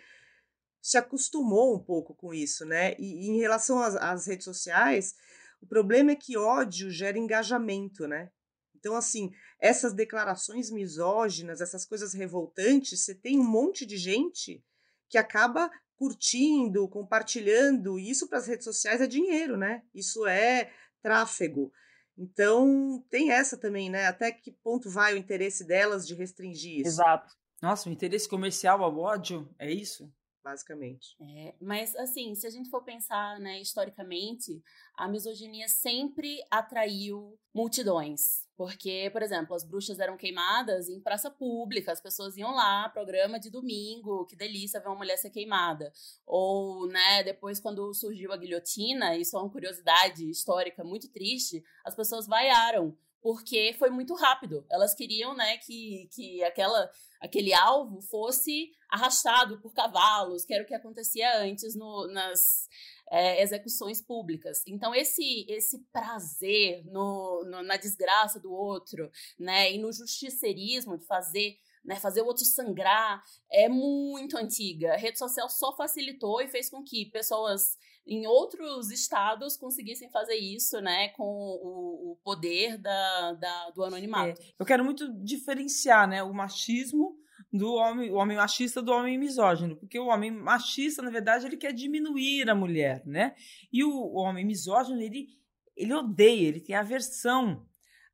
se 0.83 0.99
acostumou 0.99 1.75
um 1.75 1.79
pouco 1.79 2.17
com 2.17 2.35
isso, 2.35 2.65
né? 2.65 2.97
E, 2.99 3.27
e 3.27 3.31
em 3.31 3.39
relação 3.39 3.81
às, 3.81 3.95
às 3.95 4.27
redes 4.27 4.45
sociais, 4.45 5.15
o 5.61 5.67
problema 5.67 6.11
é 6.11 6.17
que 6.17 6.37
ódio 6.37 6.91
gera 6.91 7.17
engajamento, 7.17 8.09
né? 8.09 8.31
Então, 8.75 8.95
assim, 8.95 9.33
essas 9.59 9.93
declarações 9.93 10.71
misóginas, 10.71 11.61
essas 11.61 11.85
coisas 11.85 12.13
revoltantes, 12.13 13.03
você 13.03 13.15
tem 13.15 13.39
um 13.39 13.49
monte 13.49 13.87
de 13.87 13.97
gente 13.97 14.63
que 15.09 15.19
acaba 15.19 15.71
curtindo, 15.97 16.89
compartilhando, 16.89 17.99
e 17.99 18.11
isso 18.11 18.29
para 18.29 18.39
as 18.39 18.47
redes 18.47 18.65
sociais 18.65 19.01
é 19.01 19.07
dinheiro, 19.07 19.57
né? 19.57 19.83
Isso 19.95 20.27
é 20.27 20.71
tráfego. 21.03 21.73
Então, 22.19 23.05
tem 23.11 23.31
essa 23.31 23.57
também, 23.57 23.91
né? 23.91 24.07
Até 24.07 24.33
que 24.33 24.51
ponto 24.51 24.91
vai 24.91 25.15
o 25.15 25.19
interesse 25.19 25.65
delas 25.65 26.07
de 26.07 26.15
restringir 26.15 26.81
isso? 26.81 26.89
Exato. 26.89 27.35
Nossa, 27.63 27.89
o 27.89 27.93
interesse 27.93 28.29
comercial 28.29 28.83
ao 28.83 28.99
ódio, 28.99 29.49
é 29.59 29.71
isso? 29.71 30.13
Basicamente. 30.47 31.17
É, 31.21 31.55
mas 31.61 31.97
assim, 31.97 32.33
se 32.37 32.47
a 32.47 32.51
gente 32.51 32.71
for 32.71 32.85
pensar, 32.85 33.41
né, 33.41 33.61
historicamente, 33.61 34.63
a 34.95 35.09
misoginia 35.09 35.67
sempre 35.67 36.41
atraiu 36.49 37.37
multidões. 37.53 38.47
Porque, 38.57 39.11
por 39.13 39.23
exemplo, 39.23 39.55
as 39.55 39.65
bruxas 39.65 39.99
eram 39.99 40.17
queimadas 40.17 40.89
em 40.89 41.01
praça 41.01 41.31
pública, 41.31 41.93
as 41.93 42.01
pessoas 42.01 42.37
iam 42.37 42.55
lá, 42.55 42.89
programa 42.89 43.41
de 43.41 43.51
domingo, 43.51 44.25
que 44.25 44.37
delícia 44.37 44.81
ver 44.81 44.87
uma 44.87 44.97
mulher 44.97 45.19
ser 45.19 45.31
queimada. 45.31 45.93
Ou, 46.25 46.87
né, 46.87 47.25
depois 47.25 47.59
quando 47.59 47.93
surgiu 47.93 48.33
a 48.33 48.37
guilhotina, 48.37 49.17
isso 49.17 49.37
é 49.37 49.41
uma 49.41 49.51
curiosidade 49.51 50.31
histórica 50.31 50.85
muito 50.85 51.11
triste, 51.11 51.63
as 51.85 51.95
pessoas 51.95 52.27
vaiaram 52.27 52.97
porque 53.27 53.75
foi 53.77 53.91
muito 53.91 54.15
rápido. 54.15 54.65
Elas 54.71 54.95
queriam, 54.95 55.35
né, 55.35 55.57
que, 55.57 56.09
que 56.15 56.45
aquela, 56.45 56.89
aquele 57.21 57.53
alvo 57.53 58.01
fosse 58.01 58.71
arrastado 58.89 59.61
por 59.61 59.75
cavalos, 59.75 60.45
que 60.45 60.55
era 60.55 60.63
o 60.63 60.67
que 60.67 60.73
acontecia 60.73 61.41
antes 61.41 61.75
no, 61.75 62.07
nas 62.07 62.69
é, 63.11 63.43
execuções 63.43 64.01
públicas. 64.01 64.63
Então, 64.65 64.95
esse, 64.95 65.45
esse 65.49 65.81
prazer 65.93 66.85
no, 66.85 67.45
no, 67.47 67.65
na 67.65 67.77
desgraça 67.77 68.39
do 68.39 68.53
outro, 68.53 69.11
né, 69.37 69.73
e 69.73 69.79
no 69.79 69.93
justiceirismo 69.93 70.97
de 70.97 71.05
fazer 71.05 71.59
né, 71.85 71.97
fazer 71.97 72.23
o 72.23 72.27
outro 72.27 72.45
sangrar, 72.45 73.25
é 73.51 73.69
muito 73.69 74.37
antiga. 74.37 74.95
A 74.95 74.97
rede 74.97 75.19
social 75.19 75.49
só 75.49 75.75
facilitou 75.77 76.41
e 76.41 76.49
fez 76.49 76.69
com 76.69 76.83
que 76.83 77.07
pessoas 77.07 77.77
em 78.07 78.27
outros 78.27 78.91
estados 78.91 79.57
conseguissem 79.57 80.09
fazer 80.11 80.37
isso, 80.37 80.81
né, 80.81 81.09
com 81.09 81.25
o, 81.25 82.13
o 82.13 82.17
poder 82.23 82.79
da, 82.79 83.33
da, 83.33 83.71
do 83.71 83.83
anonimato. 83.83 84.41
É, 84.41 84.45
eu 84.59 84.65
quero 84.65 84.85
muito 84.85 85.13
diferenciar, 85.23 86.09
né, 86.09 86.23
o 86.23 86.33
machismo 86.33 87.17
do 87.53 87.75
homem, 87.75 88.11
o 88.11 88.15
homem 88.15 88.37
machista 88.37 88.81
do 88.81 88.93
homem 88.93 89.19
misógino, 89.19 89.77
porque 89.77 89.99
o 89.99 90.07
homem 90.07 90.31
machista, 90.31 91.03
na 91.03 91.11
verdade, 91.11 91.47
ele 91.47 91.57
quer 91.57 91.73
diminuir 91.73 92.49
a 92.49 92.55
mulher, 92.55 93.03
né? 93.07 93.35
E 93.73 93.83
o, 93.83 93.91
o 93.91 94.19
homem 94.19 94.45
misógino, 94.45 95.01
ele, 95.01 95.29
ele 95.77 95.95
odeia, 95.95 96.49
ele 96.49 96.61
tem 96.61 96.75
aversão 96.75 97.67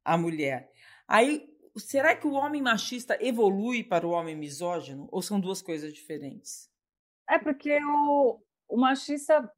à 0.04 0.16
mulher. 0.16 0.70
Aí 1.06 1.48
será 1.76 2.14
que 2.16 2.26
o 2.26 2.32
homem 2.32 2.62
machista 2.62 3.16
evolui 3.20 3.82
para 3.82 4.06
o 4.06 4.10
homem 4.10 4.36
misógino 4.36 5.08
ou 5.10 5.22
são 5.22 5.40
duas 5.40 5.62
coisas 5.62 5.92
diferentes? 5.92 6.70
É 7.28 7.38
porque 7.38 7.78
o, 7.82 8.40
o 8.68 8.76
machista 8.76 9.50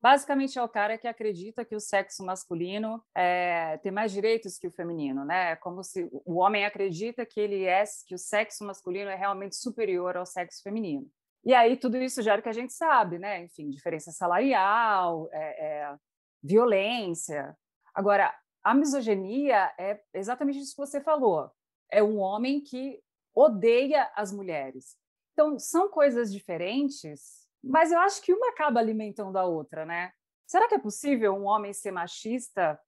basicamente 0.00 0.58
é 0.58 0.62
o 0.62 0.68
cara 0.68 0.96
que 0.96 1.06
acredita 1.06 1.64
que 1.64 1.74
o 1.74 1.80
sexo 1.80 2.24
masculino 2.24 3.02
é, 3.14 3.78
tem 3.78 3.92
mais 3.92 4.12
direitos 4.12 4.58
que 4.58 4.66
o 4.66 4.72
feminino, 4.72 5.24
né? 5.24 5.52
É 5.52 5.56
como 5.56 5.82
se 5.82 6.08
o 6.24 6.38
homem 6.38 6.64
acredita 6.64 7.26
que 7.26 7.40
ele 7.40 7.64
é 7.64 7.84
que 8.06 8.14
o 8.14 8.18
sexo 8.18 8.64
masculino 8.64 9.10
é 9.10 9.14
realmente 9.14 9.56
superior 9.56 10.16
ao 10.16 10.26
sexo 10.26 10.62
feminino. 10.62 11.06
E 11.44 11.54
aí 11.54 11.76
tudo 11.76 11.96
isso 11.96 12.22
gera 12.22 12.40
o 12.40 12.42
que 12.42 12.48
a 12.48 12.52
gente 12.54 12.72
sabe, 12.72 13.18
né? 13.18 13.42
Enfim, 13.44 13.70
diferença 13.70 14.12
salarial, 14.12 15.28
é, 15.32 15.66
é, 15.66 15.96
violência. 16.42 17.56
Agora, 17.94 18.34
a 18.62 18.74
misoginia 18.74 19.72
é 19.78 20.00
exatamente 20.14 20.58
isso 20.58 20.72
que 20.72 20.86
você 20.86 21.00
falou 21.00 21.50
é 21.90 22.02
um 22.02 22.18
homem 22.18 22.60
que 22.60 23.02
odeia 23.34 24.10
as 24.14 24.32
mulheres. 24.32 24.96
Então, 25.32 25.58
são 25.58 25.88
coisas 25.88 26.32
diferentes, 26.32 27.39
mas 27.62 27.92
eu 27.92 27.98
acho 28.00 28.22
que 28.22 28.32
uma 28.32 28.50
acaba 28.50 28.80
alimentando 28.80 29.36
a 29.36 29.44
outra, 29.44 29.84
né? 29.84 30.12
Será 30.46 30.66
que 30.68 30.74
é 30.74 30.78
possível 30.78 31.34
um 31.34 31.46
homem 31.46 31.72
ser 31.72 31.92
machista 31.92 32.78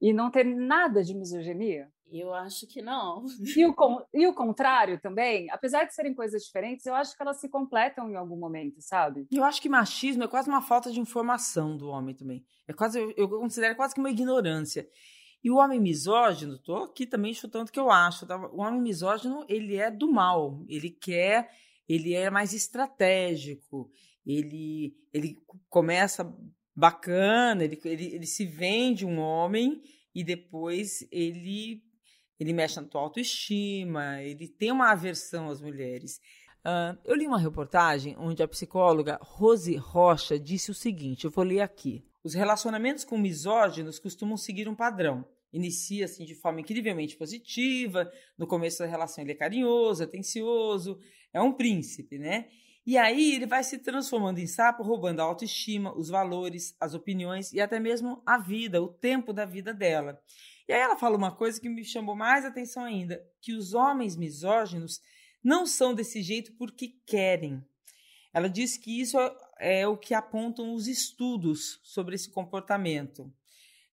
e 0.00 0.12
não 0.12 0.30
ter 0.30 0.44
nada 0.44 1.02
de 1.02 1.14
misoginia? 1.14 1.90
Eu 2.10 2.32
acho 2.32 2.66
que 2.66 2.80
não. 2.80 3.26
E 3.56 3.66
o, 3.66 3.74
e 4.14 4.26
o 4.26 4.34
contrário 4.34 4.98
também? 5.00 5.50
Apesar 5.50 5.84
de 5.84 5.94
serem 5.94 6.14
coisas 6.14 6.42
diferentes, 6.42 6.86
eu 6.86 6.94
acho 6.94 7.14
que 7.14 7.22
elas 7.22 7.38
se 7.38 7.48
completam 7.48 8.10
em 8.10 8.16
algum 8.16 8.36
momento, 8.36 8.80
sabe? 8.80 9.26
Eu 9.30 9.44
acho 9.44 9.60
que 9.60 9.68
machismo 9.68 10.24
é 10.24 10.28
quase 10.28 10.48
uma 10.48 10.62
falta 10.62 10.90
de 10.90 11.00
informação 11.00 11.76
do 11.76 11.88
homem 11.88 12.14
também. 12.14 12.44
É 12.66 12.72
quase, 12.72 12.98
eu, 12.98 13.12
eu 13.16 13.28
considero 13.28 13.76
quase 13.76 13.94
que 13.94 14.00
uma 14.00 14.10
ignorância. 14.10 14.88
E 15.42 15.50
o 15.50 15.56
homem 15.56 15.80
misógino, 15.80 16.56
estou 16.56 16.84
aqui 16.84 17.06
também 17.06 17.32
chutando 17.32 17.68
o 17.68 17.72
que 17.72 17.78
eu 17.78 17.90
acho, 17.90 18.26
tá? 18.26 18.36
o 18.36 18.60
homem 18.60 18.80
misógino, 18.80 19.44
ele 19.48 19.76
é 19.76 19.90
do 19.90 20.10
mal, 20.10 20.64
ele 20.68 20.90
quer, 20.90 21.48
ele 21.88 22.12
é 22.12 22.28
mais 22.28 22.52
estratégico, 22.52 23.90
ele, 24.28 24.94
ele 25.12 25.38
começa 25.70 26.30
bacana, 26.76 27.64
ele, 27.64 27.80
ele, 27.84 28.14
ele 28.14 28.26
se 28.26 28.44
vende 28.44 29.06
um 29.06 29.18
homem 29.18 29.80
e 30.14 30.22
depois 30.22 31.06
ele, 31.10 31.82
ele 32.38 32.52
mexe 32.52 32.78
na 32.78 32.86
tua 32.86 33.00
autoestima, 33.00 34.22
ele 34.22 34.46
tem 34.46 34.70
uma 34.70 34.92
aversão 34.92 35.48
às 35.48 35.60
mulheres. 35.60 36.20
Uh, 36.58 36.98
eu 37.04 37.16
li 37.16 37.26
uma 37.26 37.38
reportagem 37.38 38.14
onde 38.18 38.42
a 38.42 38.48
psicóloga 38.48 39.18
Rose 39.22 39.74
Rocha 39.76 40.38
disse 40.38 40.70
o 40.70 40.74
seguinte: 40.74 41.24
eu 41.24 41.30
vou 41.30 41.44
ler 41.44 41.60
aqui. 41.60 42.04
Os 42.22 42.34
relacionamentos 42.34 43.04
com 43.04 43.16
misóginos 43.16 43.98
costumam 43.98 44.36
seguir 44.36 44.68
um 44.68 44.74
padrão. 44.74 45.24
Inicia 45.50 46.04
assim 46.04 46.26
de 46.26 46.34
forma 46.34 46.60
incrivelmente 46.60 47.16
positiva, 47.16 48.10
no 48.36 48.46
começo 48.46 48.80
da 48.80 48.86
relação 48.86 49.24
ele 49.24 49.32
é 49.32 49.36
carinhoso, 49.36 50.02
atencioso, 50.02 50.98
é 51.32 51.40
um 51.40 51.52
príncipe, 51.52 52.18
né? 52.18 52.48
E 52.88 52.96
aí 52.96 53.34
ele 53.34 53.44
vai 53.44 53.62
se 53.62 53.76
transformando 53.76 54.38
em 54.38 54.46
sapo, 54.46 54.82
roubando 54.82 55.20
a 55.20 55.24
autoestima, 55.24 55.94
os 55.94 56.08
valores, 56.08 56.74
as 56.80 56.94
opiniões 56.94 57.52
e 57.52 57.60
até 57.60 57.78
mesmo 57.78 58.22
a 58.24 58.38
vida, 58.38 58.82
o 58.82 58.88
tempo 58.88 59.30
da 59.30 59.44
vida 59.44 59.74
dela. 59.74 60.18
E 60.66 60.72
aí 60.72 60.80
ela 60.80 60.96
fala 60.96 61.14
uma 61.14 61.30
coisa 61.30 61.60
que 61.60 61.68
me 61.68 61.84
chamou 61.84 62.16
mais 62.16 62.46
atenção 62.46 62.82
ainda, 62.82 63.22
que 63.42 63.52
os 63.52 63.74
homens 63.74 64.16
misóginos 64.16 65.02
não 65.44 65.66
são 65.66 65.94
desse 65.94 66.22
jeito 66.22 66.54
porque 66.54 66.94
querem. 67.04 67.62
Ela 68.32 68.48
diz 68.48 68.78
que 68.78 68.98
isso 68.98 69.18
é 69.60 69.86
o 69.86 69.98
que 69.98 70.14
apontam 70.14 70.72
os 70.72 70.88
estudos 70.88 71.80
sobre 71.82 72.14
esse 72.14 72.30
comportamento, 72.30 73.30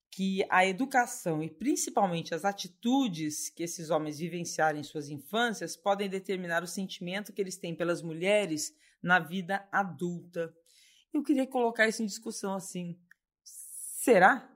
que 0.10 0.46
a 0.50 0.66
educação 0.66 1.44
e 1.44 1.50
principalmente 1.50 2.34
as 2.34 2.46
atitudes 2.46 3.50
que 3.50 3.64
esses 3.64 3.90
homens 3.90 4.20
vivenciaram 4.20 4.80
em 4.80 4.84
suas 4.84 5.10
infâncias 5.10 5.76
podem 5.76 6.08
determinar 6.08 6.64
o 6.64 6.68
sentimento 6.68 7.34
que 7.34 7.42
eles 7.42 7.58
têm 7.58 7.76
pelas 7.76 8.02
mulheres 8.02 8.74
na 9.06 9.20
vida 9.20 9.66
adulta. 9.72 10.52
Eu 11.14 11.24
queria 11.24 11.46
colocar 11.48 11.88
isso 11.88 12.02
em 12.02 12.08
discussão 12.08 12.56
assim. 12.56 12.98
Será? 13.44 14.50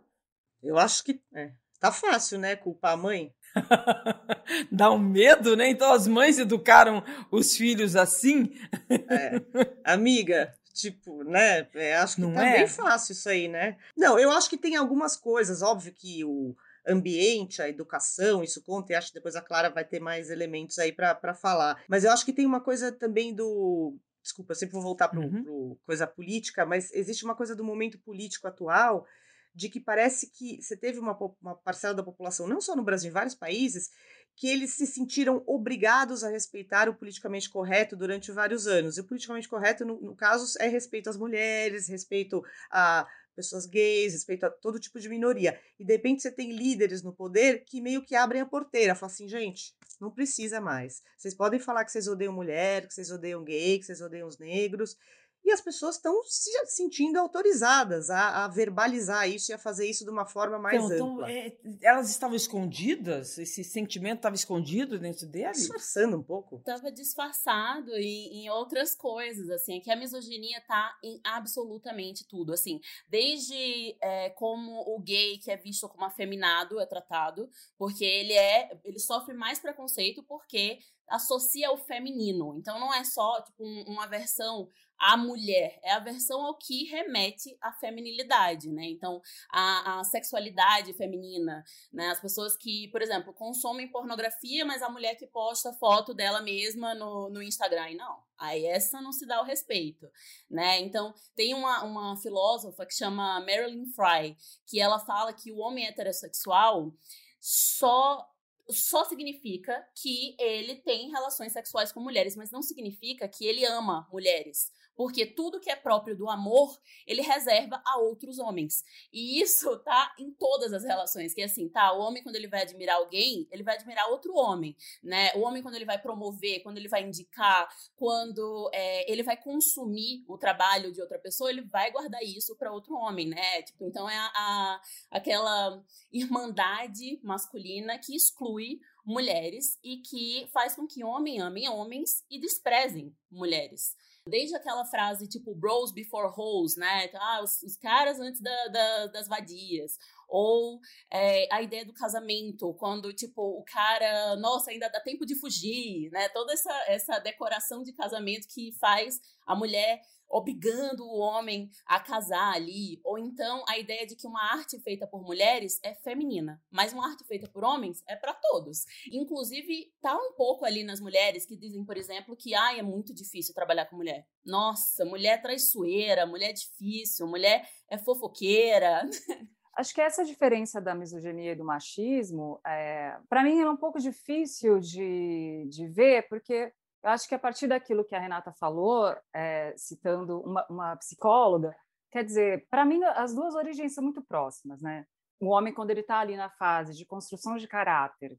Eu 0.61 0.77
acho 0.77 1.03
que 1.03 1.21
é. 1.33 1.53
Tá 1.79 1.91
fácil, 1.91 2.39
né? 2.39 2.55
Culpar 2.55 2.93
a 2.93 2.97
mãe. 2.97 3.33
Dá 4.71 4.91
um 4.91 4.99
medo, 4.99 5.55
né? 5.55 5.69
Então 5.69 5.93
as 5.93 6.07
mães 6.07 6.37
educaram 6.37 7.03
os 7.31 7.55
filhos 7.55 7.95
assim. 7.95 8.51
É. 8.89 9.39
Amiga, 9.85 10.53
Tipo, 10.73 11.23
né? 11.23 11.67
É, 11.73 11.97
acho 11.97 12.15
que 12.15 12.21
Não 12.21 12.33
tá 12.33 12.45
é? 12.45 12.57
bem 12.59 12.67
fácil 12.67 13.11
isso 13.11 13.27
aí, 13.27 13.47
né? 13.49 13.77
Não, 13.97 14.17
eu 14.17 14.31
acho 14.31 14.49
que 14.49 14.57
tem 14.57 14.77
algumas 14.77 15.17
coisas. 15.17 15.61
Óbvio 15.61 15.91
que 15.93 16.23
o 16.23 16.55
ambiente, 16.87 17.61
a 17.61 17.67
educação, 17.67 18.41
isso 18.43 18.63
conta, 18.63 18.93
e 18.93 18.95
acho 18.95 19.09
que 19.09 19.15
depois 19.15 19.35
a 19.35 19.41
Clara 19.41 19.69
vai 19.69 19.83
ter 19.83 19.99
mais 19.99 20.29
elementos 20.29 20.79
aí 20.79 20.93
para 20.93 21.33
falar. 21.33 21.83
Mas 21.87 22.05
eu 22.05 22.11
acho 22.11 22.23
que 22.23 22.31
tem 22.31 22.45
uma 22.45 22.61
coisa 22.61 22.91
também 22.91 23.33
do. 23.33 23.97
Desculpa, 24.21 24.51
eu 24.51 24.55
sempre 24.55 24.73
vou 24.73 24.81
voltar 24.81 25.07
para 25.07 25.19
uhum. 25.19 25.77
coisa 25.85 26.05
política, 26.05 26.65
mas 26.65 26.91
existe 26.93 27.23
uma 27.23 27.35
coisa 27.35 27.55
do 27.55 27.63
momento 27.63 27.97
político 27.99 28.47
atual 28.47 29.05
de 29.53 29.69
que 29.69 29.79
parece 29.79 30.29
que 30.31 30.61
você 30.61 30.77
teve 30.77 30.99
uma, 30.99 31.17
uma 31.41 31.55
parcela 31.55 31.93
da 31.93 32.03
população, 32.03 32.47
não 32.47 32.61
só 32.61 32.75
no 32.75 32.83
Brasil, 32.83 33.09
em 33.09 33.13
vários 33.13 33.35
países, 33.35 33.89
que 34.35 34.47
eles 34.47 34.71
se 34.71 34.87
sentiram 34.87 35.43
obrigados 35.45 36.23
a 36.23 36.29
respeitar 36.29 36.87
o 36.87 36.95
politicamente 36.95 37.49
correto 37.49 37.95
durante 37.95 38.31
vários 38.31 38.67
anos. 38.67 38.97
E 38.97 39.01
o 39.01 39.03
politicamente 39.03 39.49
correto, 39.49 39.83
no, 39.83 39.99
no 39.99 40.15
caso, 40.15 40.57
é 40.59 40.67
respeito 40.67 41.09
às 41.09 41.17
mulheres, 41.17 41.89
respeito 41.89 42.41
a 42.71 43.05
pessoas 43.35 43.65
gays, 43.65 44.13
respeito 44.13 44.45
a 44.45 44.49
todo 44.49 44.79
tipo 44.79 44.99
de 44.99 45.09
minoria. 45.09 45.59
E 45.79 45.85
de 45.85 45.93
repente 45.93 46.21
você 46.21 46.31
tem 46.31 46.51
líderes 46.51 47.01
no 47.01 47.13
poder 47.13 47.63
que 47.65 47.81
meio 47.81 48.03
que 48.03 48.15
abrem 48.15 48.41
a 48.41 48.45
porteira, 48.45 48.95
falam 48.95 49.13
assim, 49.13 49.27
gente, 49.27 49.75
não 49.99 50.11
precisa 50.11 50.61
mais. 50.61 51.03
Vocês 51.17 51.33
podem 51.33 51.59
falar 51.59 51.83
que 51.85 51.91
vocês 51.91 52.07
odeiam 52.07 52.33
mulher, 52.33 52.87
que 52.87 52.93
vocês 52.93 53.11
odeiam 53.11 53.43
gay, 53.43 53.79
que 53.79 53.85
vocês 53.85 54.01
odeiam 54.01 54.27
os 54.27 54.37
negros, 54.37 54.97
e 55.43 55.51
as 55.51 55.61
pessoas 55.61 55.95
estão 55.95 56.23
se 56.23 56.51
sentindo 56.67 57.17
autorizadas 57.17 58.09
a, 58.09 58.45
a, 58.45 58.47
verbalizar 58.47 59.27
isso 59.29 59.51
e 59.51 59.53
a 59.53 59.57
fazer 59.57 59.89
isso 59.89 60.03
de 60.03 60.11
uma 60.11 60.25
forma 60.25 60.59
mais 60.59 60.83
então, 60.83 60.95
então 60.95 61.11
ampla. 61.13 61.31
Então, 61.31 61.71
é, 61.71 61.77
elas 61.81 62.09
estavam 62.09 62.35
escondidas? 62.35 63.37
Esse 63.37 63.63
sentimento 63.63 64.17
estava 64.17 64.35
escondido 64.35 64.99
dentro 64.99 65.25
delas? 65.27 65.57
Disfarçando 65.57 66.17
um 66.17 66.23
pouco. 66.23 66.57
Estava 66.57 66.91
disfarçado 66.91 67.95
em, 67.95 68.43
em, 68.43 68.49
outras 68.49 68.93
coisas, 68.93 69.49
assim, 69.49 69.77
é 69.77 69.79
que 69.79 69.91
a 69.91 69.95
misoginia 69.95 70.59
está 70.59 70.97
em 71.03 71.19
absolutamente 71.23 72.27
tudo, 72.27 72.53
assim, 72.53 72.79
desde 73.07 73.97
é, 74.01 74.29
como 74.31 74.71
o 74.95 74.99
gay 74.99 75.37
que 75.37 75.51
é 75.51 75.57
visto 75.57 75.87
como 75.89 76.05
afeminado 76.05 76.79
é 76.79 76.85
tratado, 76.85 77.49
porque 77.77 78.03
ele 78.03 78.33
é, 78.33 78.79
ele 78.83 78.99
sofre 78.99 79.33
mais 79.33 79.59
preconceito 79.59 80.23
porque 80.23 80.79
associa 81.09 81.71
o 81.71 81.77
feminino. 81.77 82.55
Então 82.57 82.79
não 82.79 82.93
é 82.93 83.03
só 83.03 83.41
tipo 83.41 83.63
um, 83.63 83.83
uma 83.87 84.07
versão 84.07 84.69
à 84.99 85.15
mulher, 85.15 85.79
é 85.81 85.93
a 85.93 85.99
versão 85.99 86.41
ao 86.45 86.57
que 86.57 86.83
remete 86.83 87.57
à 87.61 87.71
feminilidade, 87.71 88.69
né? 88.69 88.83
Então, 88.85 89.21
a, 89.49 89.99
a, 89.99 90.03
sexualidade 90.03 90.91
feminina, 90.93 91.63
né? 91.91 92.09
As 92.09 92.19
pessoas 92.19 92.57
que, 92.57 92.89
por 92.89 93.01
exemplo, 93.01 93.33
consomem 93.33 93.89
pornografia, 93.89 94.65
mas 94.65 94.81
a 94.81 94.89
mulher 94.89 95.15
que 95.15 95.25
posta 95.25 95.71
foto 95.71 96.13
dela 96.13 96.41
mesma 96.41 96.93
no, 96.93 97.29
no 97.29 97.41
Instagram, 97.41 97.95
não. 97.95 98.19
Aí 98.37 98.65
essa 98.65 99.01
não 99.01 99.13
se 99.13 99.25
dá 99.25 99.41
o 99.41 99.45
respeito, 99.45 100.05
né? 100.49 100.79
Então, 100.81 101.13
tem 101.33 101.53
uma, 101.53 101.83
uma 101.83 102.17
filósofa 102.17 102.85
que 102.85 102.93
chama 102.93 103.39
Marilyn 103.39 103.85
Fry, 103.93 104.35
que 104.67 104.81
ela 104.81 104.99
fala 104.99 105.31
que 105.31 105.51
o 105.51 105.59
homem 105.59 105.87
heterossexual 105.87 106.93
só 107.39 108.27
só 108.71 109.05
significa 109.05 109.83
que 109.95 110.35
ele 110.39 110.75
tem 110.75 111.09
relações 111.09 111.51
sexuais 111.51 111.91
com 111.91 111.99
mulheres, 111.99 112.35
mas 112.35 112.51
não 112.51 112.61
significa 112.61 113.27
que 113.27 113.45
ele 113.45 113.65
ama 113.65 114.07
mulheres. 114.11 114.71
Porque 114.99 115.25
tudo 115.25 115.61
que 115.61 115.71
é 115.71 115.77
próprio 115.77 116.13
do 116.13 116.29
amor, 116.29 116.77
ele 117.07 117.21
reserva 117.21 117.81
a 117.85 117.99
outros 117.99 118.37
homens. 118.37 118.83
E 119.13 119.39
isso 119.39 119.77
tá 119.79 120.13
em 120.19 120.29
todas 120.29 120.73
as 120.73 120.83
relações. 120.83 121.33
Que 121.33 121.41
é 121.41 121.45
assim, 121.45 121.69
tá, 121.69 121.93
o 121.93 122.01
homem, 122.01 122.21
quando 122.21 122.35
ele 122.35 122.49
vai 122.49 122.63
admirar 122.63 122.97
alguém, 122.97 123.47
ele 123.49 123.63
vai 123.63 123.75
admirar 123.75 124.09
outro 124.09 124.35
homem, 124.35 124.75
né? 125.01 125.31
O 125.35 125.39
homem, 125.39 125.63
quando 125.63 125.75
ele 125.75 125.85
vai 125.85 125.97
promover, 125.97 126.61
quando 126.63 126.75
ele 126.75 126.89
vai 126.89 127.01
indicar, 127.01 127.69
quando 127.95 128.69
é, 128.73 129.09
ele 129.09 129.23
vai 129.23 129.37
consumir 129.37 130.25
o 130.27 130.37
trabalho 130.37 130.91
de 130.91 130.99
outra 131.01 131.17
pessoa, 131.17 131.49
ele 131.49 131.61
vai 131.61 131.89
guardar 131.91 132.21
isso 132.21 132.57
para 132.57 132.69
outro 132.69 132.93
homem, 132.93 133.29
né? 133.29 133.61
Tipo, 133.61 133.85
então 133.85 134.09
é 134.09 134.17
a, 134.17 134.31
a, 134.35 134.81
aquela 135.11 135.81
irmandade 136.11 137.21
masculina 137.23 137.97
que 137.97 138.13
exclui 138.13 138.81
mulheres 139.05 139.79
e 139.81 140.01
que 140.01 140.45
faz 140.51 140.75
com 140.75 140.85
que 140.85 141.05
homens 141.05 141.41
amem 141.41 141.69
homens 141.69 142.25
e 142.29 142.37
desprezem 142.37 143.15
mulheres. 143.31 143.95
Desde 144.27 144.55
aquela 144.55 144.85
frase 144.85 145.27
tipo 145.27 145.55
bros 145.55 145.91
before 145.91 146.31
hoes, 146.35 146.75
né? 146.75 147.09
Ah, 147.15 147.41
os, 147.43 147.61
os 147.63 147.75
caras 147.77 148.19
antes 148.19 148.41
da, 148.41 148.67
da, 148.67 149.07
das 149.07 149.27
vadias. 149.27 149.97
Ou 150.27 150.79
é, 151.11 151.47
a 151.51 151.61
ideia 151.61 151.83
do 151.83 151.93
casamento, 151.93 152.71
quando, 152.75 153.11
tipo, 153.11 153.41
o 153.41 153.63
cara, 153.63 154.35
nossa, 154.35 154.69
ainda 154.69 154.87
dá 154.87 154.99
tempo 154.99 155.25
de 155.25 155.33
fugir, 155.35 156.11
né? 156.11 156.29
Toda 156.29 156.53
essa, 156.53 156.73
essa 156.87 157.19
decoração 157.19 157.81
de 157.81 157.93
casamento 157.93 158.47
que 158.47 158.71
faz 158.73 159.19
a 159.47 159.55
mulher 159.55 159.99
obrigando 160.29 161.03
o 161.03 161.19
homem 161.19 161.69
a 161.85 161.99
casar 161.99 162.53
ali, 162.53 162.99
ou 163.03 163.17
então 163.17 163.63
a 163.67 163.77
ideia 163.77 164.05
de 164.05 164.15
que 164.15 164.27
uma 164.27 164.53
arte 164.53 164.79
feita 164.79 165.07
por 165.07 165.21
mulheres 165.23 165.79
é 165.83 165.93
feminina, 165.95 166.61
mas 166.69 166.93
uma 166.93 167.09
arte 167.09 167.25
feita 167.25 167.47
por 167.47 167.63
homens 167.63 168.03
é 168.07 168.15
para 168.15 168.33
todos. 168.33 168.85
Inclusive, 169.11 169.91
tá 170.01 170.15
um 170.15 170.33
pouco 170.33 170.65
ali 170.65 170.83
nas 170.83 170.99
mulheres 170.99 171.45
que 171.45 171.57
dizem, 171.57 171.83
por 171.83 171.97
exemplo, 171.97 172.35
que 172.35 172.53
ah, 172.53 172.77
é 172.77 172.81
muito 172.81 173.13
difícil 173.13 173.53
trabalhar 173.53 173.85
com 173.85 173.95
mulher. 173.95 174.25
Nossa, 174.45 175.03
mulher 175.05 175.39
é 175.39 175.41
traiçoeira, 175.41 176.25
mulher 176.25 176.51
é 176.51 176.53
difícil, 176.53 177.27
mulher 177.27 177.67
é 177.89 177.97
fofoqueira. 177.97 179.01
Acho 179.79 179.93
que 179.93 180.01
essa 180.01 180.25
diferença 180.25 180.81
da 180.81 180.93
misoginia 180.93 181.53
e 181.53 181.55
do 181.55 181.63
machismo, 181.63 182.59
é, 182.67 183.17
para 183.29 183.43
mim, 183.43 183.59
é 183.59 183.69
um 183.69 183.77
pouco 183.77 183.97
difícil 183.97 184.77
de, 184.79 185.65
de 185.69 185.87
ver, 185.87 186.27
porque 186.27 186.73
eu 187.03 187.09
acho 187.09 187.27
que 187.27 187.35
a 187.35 187.39
partir 187.39 187.67
daquilo 187.67 188.03
que 188.03 188.15
a 188.15 188.19
Renata 188.19 188.51
falou, 188.53 189.15
é, 189.33 189.73
citando 189.77 190.41
uma, 190.41 190.65
uma, 190.69 190.95
psicóloga, 190.97 191.75
quer 192.11 192.23
dizer, 192.23 192.67
para 192.69 192.83
mim 192.83 193.03
as 193.03 193.33
duas 193.33 193.55
origens 193.55 193.93
são 193.93 194.03
muito 194.03 194.21
próximas, 194.21 194.81
né? 194.81 195.05
O 195.39 195.47
homem 195.47 195.73
quando 195.73 195.91
ele 195.91 196.01
está 196.01 196.19
ali 196.19 196.35
na 196.35 196.49
fase 196.49 196.93
de 196.95 197.05
construção 197.05 197.55
de 197.57 197.67
caráter, 197.67 198.37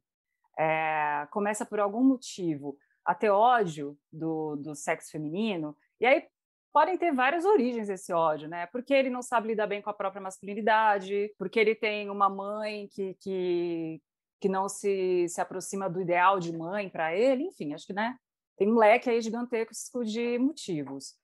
é, 0.58 1.26
começa 1.30 1.64
por 1.64 1.80
algum 1.80 2.04
motivo 2.04 2.76
a 3.04 3.14
ter 3.14 3.30
ódio 3.30 3.96
do, 4.12 4.56
do 4.56 4.74
sexo 4.74 5.10
feminino, 5.10 5.74
e 5.98 6.04
aí 6.04 6.28
podem 6.72 6.98
ter 6.98 7.12
várias 7.12 7.44
origens 7.44 7.88
esse 7.88 8.12
ódio, 8.12 8.48
né? 8.48 8.66
Porque 8.66 8.92
ele 8.92 9.10
não 9.10 9.22
sabe 9.22 9.48
lidar 9.48 9.66
bem 9.66 9.80
com 9.80 9.90
a 9.90 9.94
própria 9.94 10.20
masculinidade, 10.20 11.32
porque 11.38 11.58
ele 11.58 11.74
tem 11.74 12.10
uma 12.10 12.28
mãe 12.28 12.88
que, 12.88 13.14
que, 13.14 14.02
que 14.40 14.48
não 14.48 14.68
se, 14.68 15.26
se 15.28 15.40
aproxima 15.40 15.88
do 15.88 16.00
ideal 16.00 16.38
de 16.38 16.56
mãe 16.56 16.90
para 16.90 17.16
ele, 17.16 17.44
enfim, 17.44 17.72
acho 17.72 17.86
que, 17.86 17.92
né? 17.94 18.16
Tem 18.60 18.70
um 18.70 18.76
leque 18.76 19.08
aí 19.08 19.22
gigantesco 19.22 20.04
de 20.04 20.38
motivos. 20.38 21.14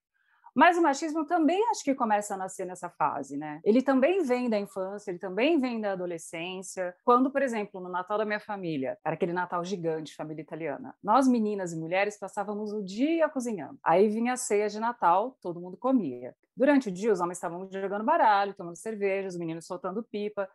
Mas 0.55 0.79
o 0.79 0.81
machismo 0.81 1.27
também 1.27 1.63
acho 1.69 1.85
que 1.85 1.95
começa 1.95 2.33
a 2.33 2.37
nascer 2.39 2.65
nessa 2.65 2.89
fase, 2.89 3.37
né? 3.37 3.61
Ele 3.63 3.83
também 3.83 4.23
vem 4.23 4.49
da 4.49 4.59
infância, 4.59 5.11
ele 5.11 5.19
também 5.19 5.61
vem 5.61 5.79
da 5.79 5.93
adolescência. 5.93 6.97
Quando, 7.05 7.31
por 7.31 7.43
exemplo, 7.43 7.79
no 7.79 7.91
Natal 7.91 8.17
da 8.17 8.25
minha 8.25 8.41
família, 8.41 8.97
era 9.05 9.15
aquele 9.15 9.35
Natal 9.35 9.63
gigante, 9.63 10.17
família 10.17 10.41
italiana, 10.41 10.95
nós 11.05 11.29
meninas 11.29 11.75
e 11.75 11.77
mulheres 11.77 12.19
passávamos 12.19 12.73
o 12.73 12.83
dia 12.83 13.29
cozinhando. 13.29 13.79
Aí 13.85 14.09
vinha 14.09 14.33
a 14.33 14.37
ceia 14.39 14.71
de 14.71 14.81
Natal, 14.81 15.37
todo 15.43 15.61
mundo 15.61 15.77
comia. 15.77 16.35
Durante 16.57 16.89
o 16.89 16.91
dia, 16.91 17.13
os 17.13 17.21
homens 17.21 17.37
estavam 17.37 17.69
jogando 17.71 18.03
baralho, 18.03 18.55
tomando 18.55 18.77
cerveja, 18.77 19.29
os 19.29 19.37
meninos 19.37 19.67
soltando 19.67 20.03
pipa. 20.03 20.49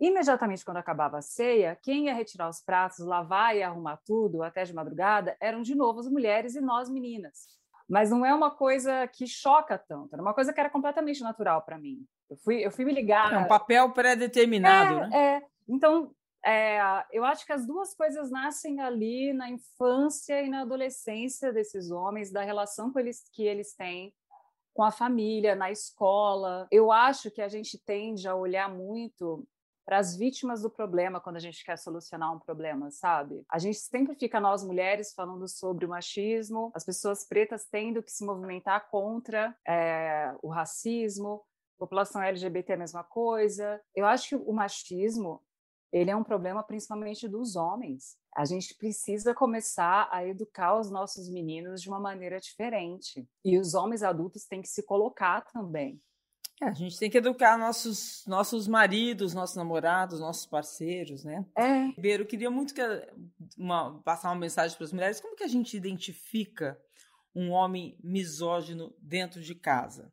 Imediatamente 0.00 0.64
quando 0.64 0.78
acabava 0.78 1.18
a 1.18 1.22
ceia, 1.22 1.78
quem 1.82 2.06
ia 2.06 2.14
retirar 2.14 2.48
os 2.48 2.62
pratos, 2.62 3.00
lavar 3.00 3.54
e 3.54 3.62
arrumar 3.62 3.98
tudo 3.98 4.42
até 4.42 4.64
de 4.64 4.72
madrugada 4.72 5.36
eram 5.38 5.60
de 5.60 5.74
novo 5.74 6.00
as 6.00 6.08
mulheres 6.08 6.54
e 6.54 6.60
nós 6.60 6.88
meninas. 6.88 7.60
Mas 7.86 8.10
não 8.10 8.24
é 8.24 8.32
uma 8.32 8.50
coisa 8.50 9.06
que 9.08 9.26
choca 9.26 9.76
tanto, 9.76 10.14
era 10.14 10.22
uma 10.22 10.32
coisa 10.32 10.52
que 10.52 10.60
era 10.60 10.70
completamente 10.70 11.22
natural 11.22 11.62
para 11.62 11.76
mim. 11.76 12.06
Eu 12.30 12.36
fui, 12.38 12.64
eu 12.64 12.70
fui 12.70 12.84
me 12.84 12.92
ligar. 12.92 13.32
É 13.32 13.38
um 13.38 13.48
papel 13.48 13.90
pré-determinado, 13.90 15.00
é, 15.00 15.08
né? 15.08 15.18
É. 15.18 15.42
Então, 15.68 16.14
é, 16.44 16.80
eu 17.12 17.24
acho 17.24 17.44
que 17.44 17.52
as 17.52 17.66
duas 17.66 17.94
coisas 17.94 18.30
nascem 18.30 18.80
ali 18.80 19.32
na 19.32 19.50
infância 19.50 20.40
e 20.40 20.48
na 20.48 20.62
adolescência 20.62 21.52
desses 21.52 21.90
homens, 21.90 22.32
da 22.32 22.42
relação 22.42 22.92
que 22.92 22.98
eles, 23.00 23.22
que 23.32 23.42
eles 23.42 23.74
têm 23.74 24.14
com 24.72 24.82
a 24.82 24.90
família, 24.90 25.54
na 25.54 25.70
escola. 25.70 26.66
Eu 26.70 26.90
acho 26.90 27.30
que 27.30 27.42
a 27.42 27.48
gente 27.48 27.78
tende 27.84 28.26
a 28.26 28.34
olhar 28.34 28.68
muito 28.68 29.46
para 29.90 29.98
as 29.98 30.14
vítimas 30.14 30.62
do 30.62 30.70
problema 30.70 31.20
quando 31.20 31.34
a 31.34 31.40
gente 31.40 31.64
quer 31.64 31.76
solucionar 31.76 32.32
um 32.32 32.38
problema, 32.38 32.92
sabe? 32.92 33.44
A 33.50 33.58
gente 33.58 33.76
sempre 33.76 34.14
fica, 34.14 34.38
nós 34.38 34.62
mulheres, 34.62 35.12
falando 35.12 35.48
sobre 35.48 35.84
o 35.84 35.88
machismo, 35.88 36.70
as 36.72 36.84
pessoas 36.84 37.26
pretas 37.26 37.66
tendo 37.68 38.00
que 38.00 38.12
se 38.12 38.24
movimentar 38.24 38.88
contra 38.88 39.52
é, 39.66 40.32
o 40.42 40.48
racismo, 40.48 41.42
população 41.76 42.22
LGBT 42.22 42.70
é 42.70 42.74
a 42.76 42.78
mesma 42.78 43.02
coisa. 43.02 43.80
Eu 43.92 44.06
acho 44.06 44.28
que 44.28 44.36
o 44.36 44.52
machismo 44.52 45.42
ele 45.92 46.12
é 46.12 46.14
um 46.14 46.22
problema 46.22 46.62
principalmente 46.62 47.26
dos 47.26 47.56
homens. 47.56 48.16
A 48.32 48.44
gente 48.44 48.76
precisa 48.76 49.34
começar 49.34 50.08
a 50.12 50.24
educar 50.24 50.78
os 50.78 50.88
nossos 50.88 51.28
meninos 51.28 51.82
de 51.82 51.88
uma 51.88 51.98
maneira 51.98 52.38
diferente. 52.38 53.28
E 53.44 53.58
os 53.58 53.74
homens 53.74 54.04
adultos 54.04 54.44
têm 54.46 54.62
que 54.62 54.68
se 54.68 54.84
colocar 54.84 55.40
também. 55.52 56.00
É, 56.62 56.68
a 56.68 56.72
gente 56.74 56.98
tem 56.98 57.08
que 57.08 57.16
educar 57.16 57.56
nossos, 57.56 58.22
nossos 58.26 58.68
maridos, 58.68 59.32
nossos 59.32 59.56
namorados, 59.56 60.20
nossos 60.20 60.44
parceiros, 60.44 61.24
né? 61.24 61.46
É. 61.56 61.86
Ribeiro, 61.96 62.26
queria 62.26 62.50
muito 62.50 62.74
que 62.74 62.82
uma, 63.56 63.98
passar 64.02 64.28
uma 64.28 64.38
mensagem 64.38 64.76
para 64.76 64.84
as 64.84 64.92
mulheres. 64.92 65.20
Como 65.20 65.34
que 65.34 65.44
a 65.44 65.48
gente 65.48 65.74
identifica 65.74 66.78
um 67.34 67.50
homem 67.50 67.96
misógino 68.04 68.94
dentro 69.00 69.40
de 69.40 69.54
casa? 69.54 70.12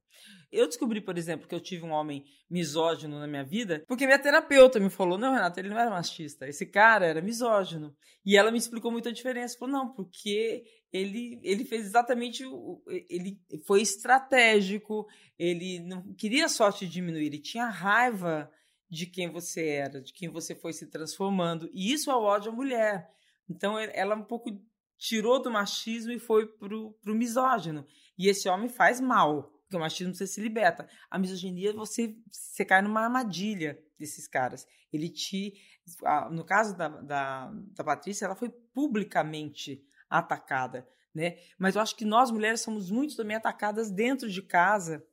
Eu 0.50 0.68
descobri, 0.68 1.02
por 1.02 1.18
exemplo, 1.18 1.48
que 1.48 1.54
eu 1.54 1.60
tive 1.60 1.84
um 1.84 1.92
homem 1.92 2.24
misógino 2.50 3.20
na 3.20 3.28
minha 3.28 3.44
vida, 3.44 3.84
porque 3.86 4.06
minha 4.06 4.18
terapeuta 4.18 4.80
me 4.80 4.90
falou: 4.90 5.18
não, 5.18 5.34
Renato, 5.34 5.60
ele 5.60 5.70
não 5.70 5.78
era 5.78 5.90
machista, 5.90 6.48
esse 6.48 6.66
cara 6.66 7.06
era 7.06 7.22
misógino. 7.22 7.94
E 8.26 8.38
ela 8.38 8.52
me 8.52 8.58
explicou 8.58 8.90
muito 8.90 9.10
a 9.10 9.12
diferença. 9.12 9.58
Falou: 9.58 9.74
não, 9.74 9.94
porque 9.94 10.64
ele, 10.98 11.40
ele 11.44 11.66
fez 11.66 11.86
exatamente 11.86 12.46
o. 12.46 12.82
Ele 12.88 13.40
foi 13.66 13.82
estratégico, 13.82 15.08
ele 15.38 15.80
não 15.80 16.14
queria 16.14 16.50
só 16.50 16.72
te 16.72 16.88
diminuir, 16.88 17.26
ele 17.26 17.40
tinha 17.40 17.68
raiva 17.68 18.52
de 18.90 19.06
quem 19.06 19.30
você 19.30 19.68
era, 19.68 20.02
de 20.02 20.14
quem 20.14 20.30
você 20.30 20.56
foi 20.56 20.74
se 20.74 20.88
transformando. 20.88 21.70
E 21.74 21.92
isso 21.92 22.10
é 22.10 22.16
o 22.16 22.24
ódio 22.24 22.52
à 22.52 22.56
mulher. 22.56 23.10
Então 23.50 23.78
ela 23.80 24.16
um 24.16 24.24
pouco 24.24 24.50
tirou 24.98 25.42
do 25.42 25.52
machismo 25.52 26.12
e 26.12 26.20
foi 26.20 26.48
pro, 26.48 26.92
pro 27.02 27.16
misógino. 27.16 27.86
E 28.18 28.28
esse 28.28 28.50
homem 28.50 28.68
faz 28.68 29.00
mal 29.00 29.54
Porque 29.64 29.78
o 29.78 29.80
machismo 29.80 30.16
você 30.16 30.26
se 30.26 30.42
liberta. 30.42 30.88
A 31.10 31.20
misoginia, 31.20 31.74
você, 31.74 32.16
você 32.32 32.66
cai 32.66 32.82
numa 32.82 33.02
armadilha 33.02 33.78
desses 34.00 34.28
caras. 34.28 34.66
Ele 34.92 35.10
te. 35.10 35.54
No 36.32 36.44
caso 36.44 36.76
da, 36.76 36.88
da, 36.88 37.52
da 37.52 37.84
Patrícia, 37.84 38.26
ela 38.26 38.36
foi 38.36 38.50
publicamente 38.50 39.86
atacada. 40.10 40.88
Né? 41.14 41.38
Mas 41.58 41.76
eu 41.76 41.82
acho 41.82 41.96
que 41.96 42.06
nós 42.06 42.30
mulheres 42.30 42.62
somos 42.62 42.92
muito 42.92 43.16
também 43.16 43.36
atacadas 43.36 43.90
dentro 43.90 44.30
de 44.30 44.42
casa 44.42 45.04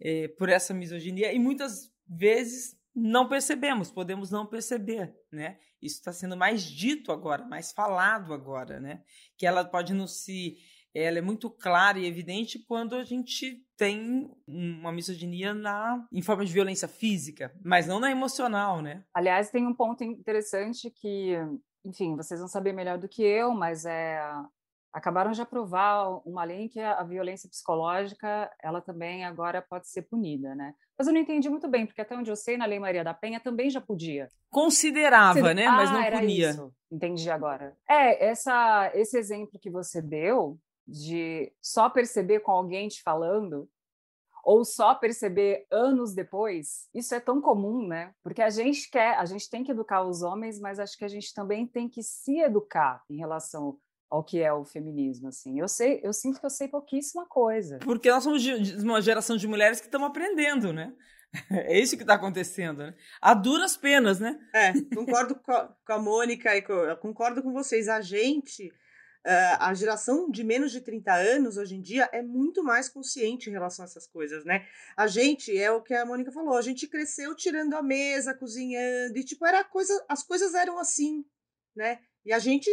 é, 0.00 0.28
por 0.28 0.48
essa 0.48 0.74
misoginia 0.74 1.32
e 1.32 1.38
muitas 1.38 1.90
vezes 2.06 2.76
não 2.94 3.28
percebemos, 3.28 3.90
podemos 3.90 4.30
não 4.30 4.44
perceber, 4.44 5.14
né? 5.30 5.58
Isso 5.80 5.96
está 5.96 6.12
sendo 6.12 6.36
mais 6.36 6.64
dito 6.64 7.12
agora, 7.12 7.44
mais 7.44 7.70
falado 7.70 8.34
agora, 8.34 8.80
né? 8.80 9.02
Que 9.36 9.46
ela 9.46 9.64
pode 9.64 9.94
não 9.94 10.06
se 10.06 10.58
ela 10.94 11.18
é 11.18 11.22
muito 11.22 11.48
clara 11.48 11.98
e 11.98 12.06
evidente 12.06 12.58
quando 12.58 12.96
a 12.96 13.04
gente 13.04 13.64
tem 13.76 14.30
uma 14.46 14.90
misoginia 14.90 15.54
na, 15.54 16.04
em 16.12 16.22
forma 16.22 16.44
de 16.44 16.52
violência 16.52 16.88
física, 16.88 17.54
mas 17.62 17.86
não 17.86 18.00
na 18.00 18.10
emocional, 18.10 18.82
né? 18.82 19.04
Aliás, 19.14 19.50
tem 19.50 19.66
um 19.66 19.74
ponto 19.74 20.02
interessante 20.02 20.90
que, 20.90 21.36
enfim, 21.88 22.14
vocês 22.16 22.38
vão 22.38 22.48
saber 22.48 22.72
melhor 22.72 22.98
do 22.98 23.08
que 23.08 23.22
eu, 23.22 23.52
mas 23.52 23.84
é 23.84 24.20
acabaram 24.92 25.32
de 25.32 25.40
aprovar 25.40 26.20
uma 26.26 26.44
lei 26.44 26.62
em 26.62 26.68
que 26.68 26.80
a, 26.80 27.02
violência 27.02 27.48
psicológica 27.48 28.50
ela 28.62 28.80
também 28.80 29.24
agora 29.24 29.62
pode 29.62 29.88
ser 29.88 30.02
punida, 30.02 30.54
né? 30.54 30.74
Mas 30.98 31.06
eu 31.06 31.12
não 31.12 31.20
entendi 31.20 31.48
muito 31.48 31.68
bem, 31.68 31.86
porque 31.86 32.00
até 32.00 32.16
onde 32.16 32.30
eu 32.30 32.36
sei, 32.36 32.56
na 32.56 32.66
Lei 32.66 32.80
Maria 32.80 33.04
da 33.04 33.14
Penha 33.14 33.38
também 33.38 33.70
já 33.70 33.80
podia. 33.80 34.28
Considerava, 34.50 35.40
você... 35.40 35.54
né? 35.54 35.66
Ah, 35.66 35.72
Mas 35.72 35.90
não 35.90 36.00
ah, 36.00 36.10
punia. 36.10 36.50
Isso. 36.50 36.74
Entendi 36.90 37.30
agora. 37.30 37.76
É, 37.88 38.28
essa, 38.28 38.90
esse 38.94 39.16
exemplo 39.16 39.58
que 39.60 39.70
você 39.70 40.02
deu 40.02 40.58
de 40.86 41.52
só 41.62 41.88
perceber 41.88 42.40
com 42.40 42.50
alguém 42.50 42.88
te 42.88 43.02
falando, 43.02 43.68
ou 44.44 44.64
só 44.64 44.94
perceber 44.94 45.66
anos 45.70 46.14
depois, 46.14 46.88
isso 46.94 47.14
é 47.14 47.20
tão 47.20 47.40
comum, 47.40 47.86
né? 47.86 48.12
Porque 48.22 48.42
a 48.42 48.50
gente 48.50 48.90
quer, 48.90 49.16
a 49.16 49.24
gente 49.24 49.48
tem 49.48 49.64
que 49.64 49.72
educar 49.72 50.02
os 50.02 50.22
homens, 50.22 50.58
mas 50.60 50.78
acho 50.78 50.96
que 50.96 51.04
a 51.04 51.08
gente 51.08 51.32
também 51.34 51.66
tem 51.66 51.88
que 51.88 52.02
se 52.02 52.38
educar 52.40 53.02
em 53.10 53.16
relação 53.16 53.78
ao 54.10 54.24
que 54.24 54.40
é 54.40 54.52
o 54.52 54.64
feminismo, 54.64 55.28
assim. 55.28 55.60
Eu 55.60 55.68
sei, 55.68 56.00
eu 56.02 56.12
sinto 56.12 56.40
que 56.40 56.46
eu 56.46 56.50
sei 56.50 56.68
pouquíssima 56.68 57.26
coisa. 57.26 57.78
Porque 57.80 58.10
nós 58.10 58.24
somos 58.24 58.42
de 58.42 58.74
uma 58.82 59.02
geração 59.02 59.36
de 59.36 59.46
mulheres 59.46 59.80
que 59.80 59.86
estão 59.86 60.04
aprendendo, 60.04 60.72
né? 60.72 60.92
É 61.50 61.78
isso 61.78 61.94
que 61.94 62.02
está 62.02 62.14
acontecendo, 62.14 62.78
né? 62.78 62.94
A 63.20 63.34
duras 63.34 63.76
penas, 63.76 64.18
né? 64.18 64.38
É, 64.54 64.72
concordo 64.94 65.34
com 65.34 65.52
a, 65.52 65.68
com 65.86 65.92
a 65.92 65.98
Mônica 65.98 66.56
e 66.56 66.62
com, 66.62 66.96
concordo 67.02 67.42
com 67.42 67.52
vocês. 67.52 67.86
A 67.86 68.00
gente 68.00 68.72
a 69.58 69.74
geração 69.74 70.30
de 70.30 70.42
menos 70.42 70.72
de 70.72 70.80
30 70.80 71.12
anos 71.12 71.56
hoje 71.56 71.76
em 71.76 71.80
dia 71.80 72.08
é 72.12 72.22
muito 72.22 72.62
mais 72.62 72.88
consciente 72.88 73.48
em 73.48 73.52
relação 73.52 73.84
a 73.84 73.88
essas 73.88 74.06
coisas, 74.06 74.44
né? 74.44 74.66
A 74.96 75.06
gente, 75.06 75.56
é 75.56 75.70
o 75.70 75.82
que 75.82 75.94
a 75.94 76.06
Mônica 76.06 76.32
falou, 76.32 76.56
a 76.56 76.62
gente 76.62 76.86
cresceu 76.86 77.34
tirando 77.34 77.74
a 77.74 77.82
mesa, 77.82 78.34
cozinhando, 78.34 79.18
e 79.18 79.24
tipo, 79.24 79.44
era 79.46 79.62
coisa, 79.64 79.92
as 80.08 80.22
coisas 80.22 80.54
eram 80.54 80.78
assim, 80.78 81.24
né? 81.76 81.98
E 82.24 82.32
a 82.32 82.38
gente 82.38 82.70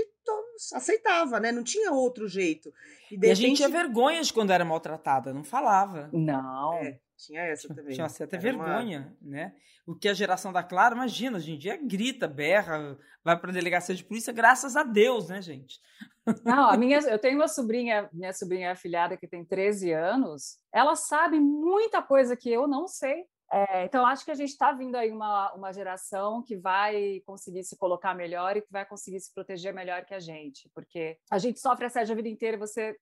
aceitava, 0.73 1.39
né? 1.39 1.51
Não 1.51 1.63
tinha 1.63 1.91
outro 1.91 2.27
jeito. 2.27 2.73
E, 3.11 3.17
e 3.25 3.31
a 3.31 3.33
gente 3.33 3.57
tinha 3.57 3.69
vergonha 3.69 4.21
de 4.21 4.33
quando 4.33 4.51
era 4.51 4.65
maltratada, 4.65 5.33
não 5.33 5.43
falava. 5.43 6.09
Não. 6.11 6.73
É. 6.75 6.99
Tinha 7.17 7.41
essa 7.41 7.73
também. 7.73 7.93
Tinha 7.93 8.07
até 8.07 8.37
vergonha, 8.37 9.15
uma... 9.21 9.31
né? 9.31 9.55
O 9.87 9.95
que 9.95 10.09
a 10.09 10.13
geração 10.13 10.51
da 10.51 10.63
Clara, 10.63 10.95
imagina, 10.95 11.37
hoje 11.37 11.51
em 11.51 11.57
dia 11.57 11.77
grita, 11.77 12.27
berra, 12.27 12.97
vai 13.23 13.39
para 13.39 13.51
a 13.51 13.53
delegacia 13.53 13.95
de 13.95 14.03
polícia, 14.03 14.33
graças 14.33 14.75
a 14.75 14.83
Deus, 14.83 15.29
né, 15.29 15.41
gente? 15.41 15.79
Não, 16.43 16.69
a 16.69 16.77
minha, 16.77 16.99
eu 16.99 17.19
tenho 17.19 17.37
uma 17.37 17.47
sobrinha, 17.47 18.09
minha 18.11 18.33
sobrinha 18.33 18.71
afilhada 18.71 19.17
que 19.17 19.27
tem 19.27 19.45
13 19.45 19.91
anos, 19.91 20.57
ela 20.73 20.95
sabe 20.95 21.39
muita 21.39 22.01
coisa 22.01 22.35
que 22.35 22.51
eu 22.51 22.67
não 22.67 22.87
sei. 22.87 23.25
É, 23.51 23.85
então, 23.85 24.05
acho 24.05 24.25
que 24.25 24.31
a 24.31 24.35
gente 24.35 24.49
está 24.49 24.71
vindo 24.71 24.95
aí 24.95 25.11
uma, 25.11 25.53
uma 25.53 25.71
geração 25.71 26.41
que 26.41 26.57
vai 26.57 27.21
conseguir 27.25 27.63
se 27.63 27.77
colocar 27.77 28.15
melhor 28.15 28.57
e 28.57 28.61
que 28.61 28.71
vai 28.71 28.85
conseguir 28.85 29.19
se 29.19 29.33
proteger 29.33 29.73
melhor 29.73 30.03
que 30.03 30.15
a 30.15 30.19
gente, 30.19 30.69
porque 30.73 31.17
a 31.29 31.37
gente 31.37 31.59
sofre 31.59 31.85
assédio 31.85 32.13
a 32.13 32.15
vida 32.15 32.29
inteira, 32.29 32.57
você 32.57 32.95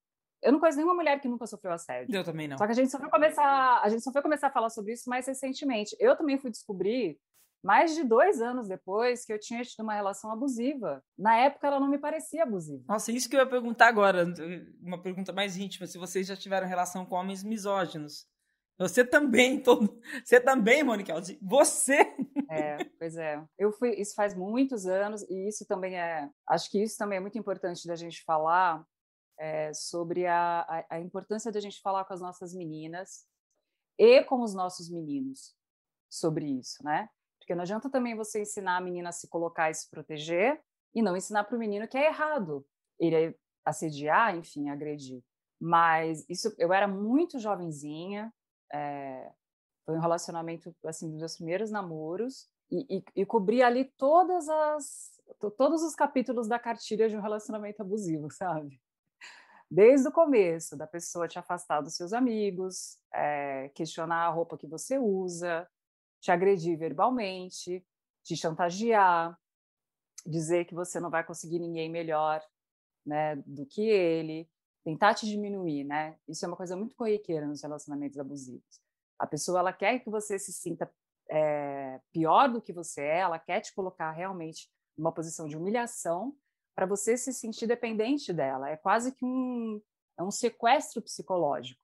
eu 0.43 0.51
não 0.51 0.59
conheço 0.59 0.77
nenhuma 0.77 0.93
mulher 0.93 1.21
que 1.21 1.27
nunca 1.27 1.47
sofreu 1.47 1.71
assédio. 1.71 2.13
Eu 2.13 2.23
também 2.23 2.49
não. 2.49 2.57
Só 2.57 2.65
que 2.65 2.73
a 2.73 2.75
gente 2.75 2.91
só 2.91 2.99
foi 2.99 3.09
começar, 3.09 3.81
a 3.81 3.87
gente 3.87 4.03
só 4.03 4.11
foi 4.11 4.21
começar 4.21 4.47
a 4.47 4.51
falar 4.51 4.69
sobre 4.69 4.91
isso 4.91 5.09
mais 5.09 5.25
recentemente. 5.25 5.95
Eu 5.99 6.17
também 6.17 6.37
fui 6.37 6.51
descobrir 6.51 7.17
mais 7.63 7.95
de 7.95 8.03
dois 8.03 8.41
anos 8.41 8.67
depois 8.67 9.25
que 9.25 9.31
eu 9.31 9.39
tinha 9.39 9.63
tido 9.63 9.81
uma 9.83 9.93
relação 9.93 10.31
abusiva. 10.31 11.03
Na 11.17 11.35
época, 11.37 11.67
ela 11.67 11.79
não 11.79 11.87
me 11.87 11.97
parecia 11.97 12.43
abusiva. 12.43 12.83
Nossa, 12.87 13.11
isso 13.11 13.29
que 13.29 13.35
eu 13.35 13.39
ia 13.39 13.49
perguntar 13.49 13.87
agora, 13.87 14.25
uma 14.81 15.01
pergunta 15.01 15.31
mais 15.31 15.57
íntima, 15.57 15.87
se 15.87 15.97
vocês 15.97 16.27
já 16.27 16.35
tiveram 16.35 16.67
relação 16.67 17.05
com 17.05 17.15
homens 17.15 17.43
misóginos. 17.43 18.27
Você 18.77 19.05
também, 19.05 19.61
todo, 19.63 19.99
você 20.23 20.39
também, 20.39 20.83
Mônica, 20.83 21.13
você. 21.41 21.99
É, 22.49 22.83
pois 22.99 23.15
é. 23.15 23.41
Eu 23.57 23.71
fui, 23.71 23.91
isso 23.95 24.13
faz 24.13 24.35
muitos 24.35 24.85
anos 24.85 25.21
e 25.29 25.47
isso 25.47 25.65
também 25.65 25.97
é, 25.97 26.29
acho 26.49 26.69
que 26.69 26.83
isso 26.83 26.97
também 26.97 27.17
é 27.17 27.21
muito 27.21 27.37
importante 27.37 27.87
da 27.87 27.95
gente 27.95 28.23
falar, 28.23 28.85
é, 29.39 29.73
sobre 29.73 30.25
a, 30.25 30.61
a, 30.61 30.95
a 30.95 30.99
importância 30.99 31.51
da 31.51 31.59
gente 31.59 31.81
falar 31.81 32.05
com 32.05 32.13
as 32.13 32.21
nossas 32.21 32.53
meninas 32.53 33.25
e 33.97 34.23
com 34.23 34.41
os 34.41 34.53
nossos 34.53 34.89
meninos 34.89 35.55
sobre 36.09 36.45
isso, 36.45 36.83
né? 36.83 37.09
Porque 37.43 37.55
não 37.55 37.63
adianta 37.63 37.89
também 37.89 38.15
você 38.15 38.41
ensinar 38.41 38.77
a 38.77 38.81
menina 38.81 39.09
a 39.09 39.11
se 39.11 39.27
colocar 39.27 39.69
e 39.69 39.73
se 39.73 39.89
proteger 39.89 40.61
e 40.95 41.01
não 41.01 41.17
ensinar 41.17 41.43
para 41.43 41.57
o 41.57 41.59
menino 41.59 41.87
que 41.87 41.97
é 41.97 42.07
errado 42.07 42.65
ele 42.97 43.35
assediar, 43.65 44.33
enfim, 44.37 44.69
agredir. 44.69 45.21
Mas 45.59 46.25
isso, 46.29 46.55
eu 46.57 46.71
era 46.71 46.87
muito 46.87 47.39
jovenzinha, 47.39 48.33
é, 48.71 49.29
foi 49.85 49.97
um 49.97 49.99
relacionamento 49.99 50.73
assim 50.85 51.09
dos 51.09 51.19
meus 51.19 51.35
primeiros 51.35 51.69
namoros 51.69 52.47
e, 52.71 52.97
e, 52.97 53.03
e 53.17 53.25
cobri 53.25 53.61
ali 53.61 53.91
todas 53.97 54.47
as 54.47 55.13
todos 55.57 55.81
os 55.83 55.95
capítulos 55.95 56.47
da 56.47 56.59
cartilha 56.59 57.09
de 57.09 57.17
um 57.17 57.21
relacionamento 57.21 57.81
abusivo, 57.81 58.29
sabe? 58.31 58.79
desde 59.73 60.07
o 60.07 60.11
começo, 60.11 60.77
da 60.77 60.85
pessoa 60.85 61.27
te 61.27 61.39
afastar 61.39 61.81
dos 61.81 61.95
seus 61.95 62.13
amigos, 62.13 62.99
é, 63.11 63.69
questionar 63.69 64.27
a 64.27 64.29
roupa 64.29 64.55
que 64.55 64.67
você 64.67 64.99
usa, 64.99 65.67
te 66.23 66.31
agredir 66.31 66.77
verbalmente, 66.77 67.85
te 68.23 68.37
chantagear, 68.37 69.37
dizer 70.25 70.63
que 70.63 70.73
você 70.73 70.97
não 70.97 71.09
vai 71.09 71.21
conseguir 71.21 71.59
ninguém 71.59 71.89
melhor 71.89 72.41
né, 73.05 73.35
do 73.45 73.65
que 73.65 73.81
ele, 73.81 74.49
tentar 74.85 75.15
te 75.15 75.25
diminuir, 75.25 75.83
né? 75.83 76.17
Isso 76.25 76.45
é 76.45 76.47
uma 76.47 76.55
coisa 76.55 76.77
muito 76.77 76.95
corriqueira 76.95 77.45
nos 77.45 77.61
relacionamentos 77.61 78.17
abusivos. 78.17 78.81
A 79.19 79.27
pessoa 79.27 79.59
ela 79.59 79.73
quer 79.73 79.99
que 79.99 80.09
você 80.09 80.39
se 80.39 80.53
sinta 80.53 80.89
é, 81.29 81.99
pior 82.13 82.47
do 82.47 82.61
que 82.61 82.71
você 82.71 83.01
é, 83.01 83.19
ela 83.19 83.37
quer 83.37 83.59
te 83.59 83.73
colocar 83.73 84.11
realmente 84.11 84.71
numa 84.97 85.11
posição 85.11 85.45
de 85.45 85.57
humilhação 85.57 86.33
para 86.73 86.85
você 86.85 87.17
se 87.17 87.33
sentir 87.33 87.67
dependente 87.67 88.31
dela. 88.31 88.69
É 88.69 88.77
quase 88.77 89.11
que 89.11 89.25
um, 89.25 89.81
é 90.17 90.23
um 90.23 90.31
sequestro 90.31 91.01
psicológico. 91.01 91.82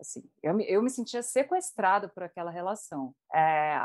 Assim, 0.00 0.22
eu, 0.42 0.54
me, 0.54 0.64
eu 0.64 0.82
me 0.82 0.88
sentia 0.88 1.22
sequestrada 1.22 2.08
por 2.08 2.22
aquela 2.22 2.50
relação. 2.50 3.14
É, 3.34 3.76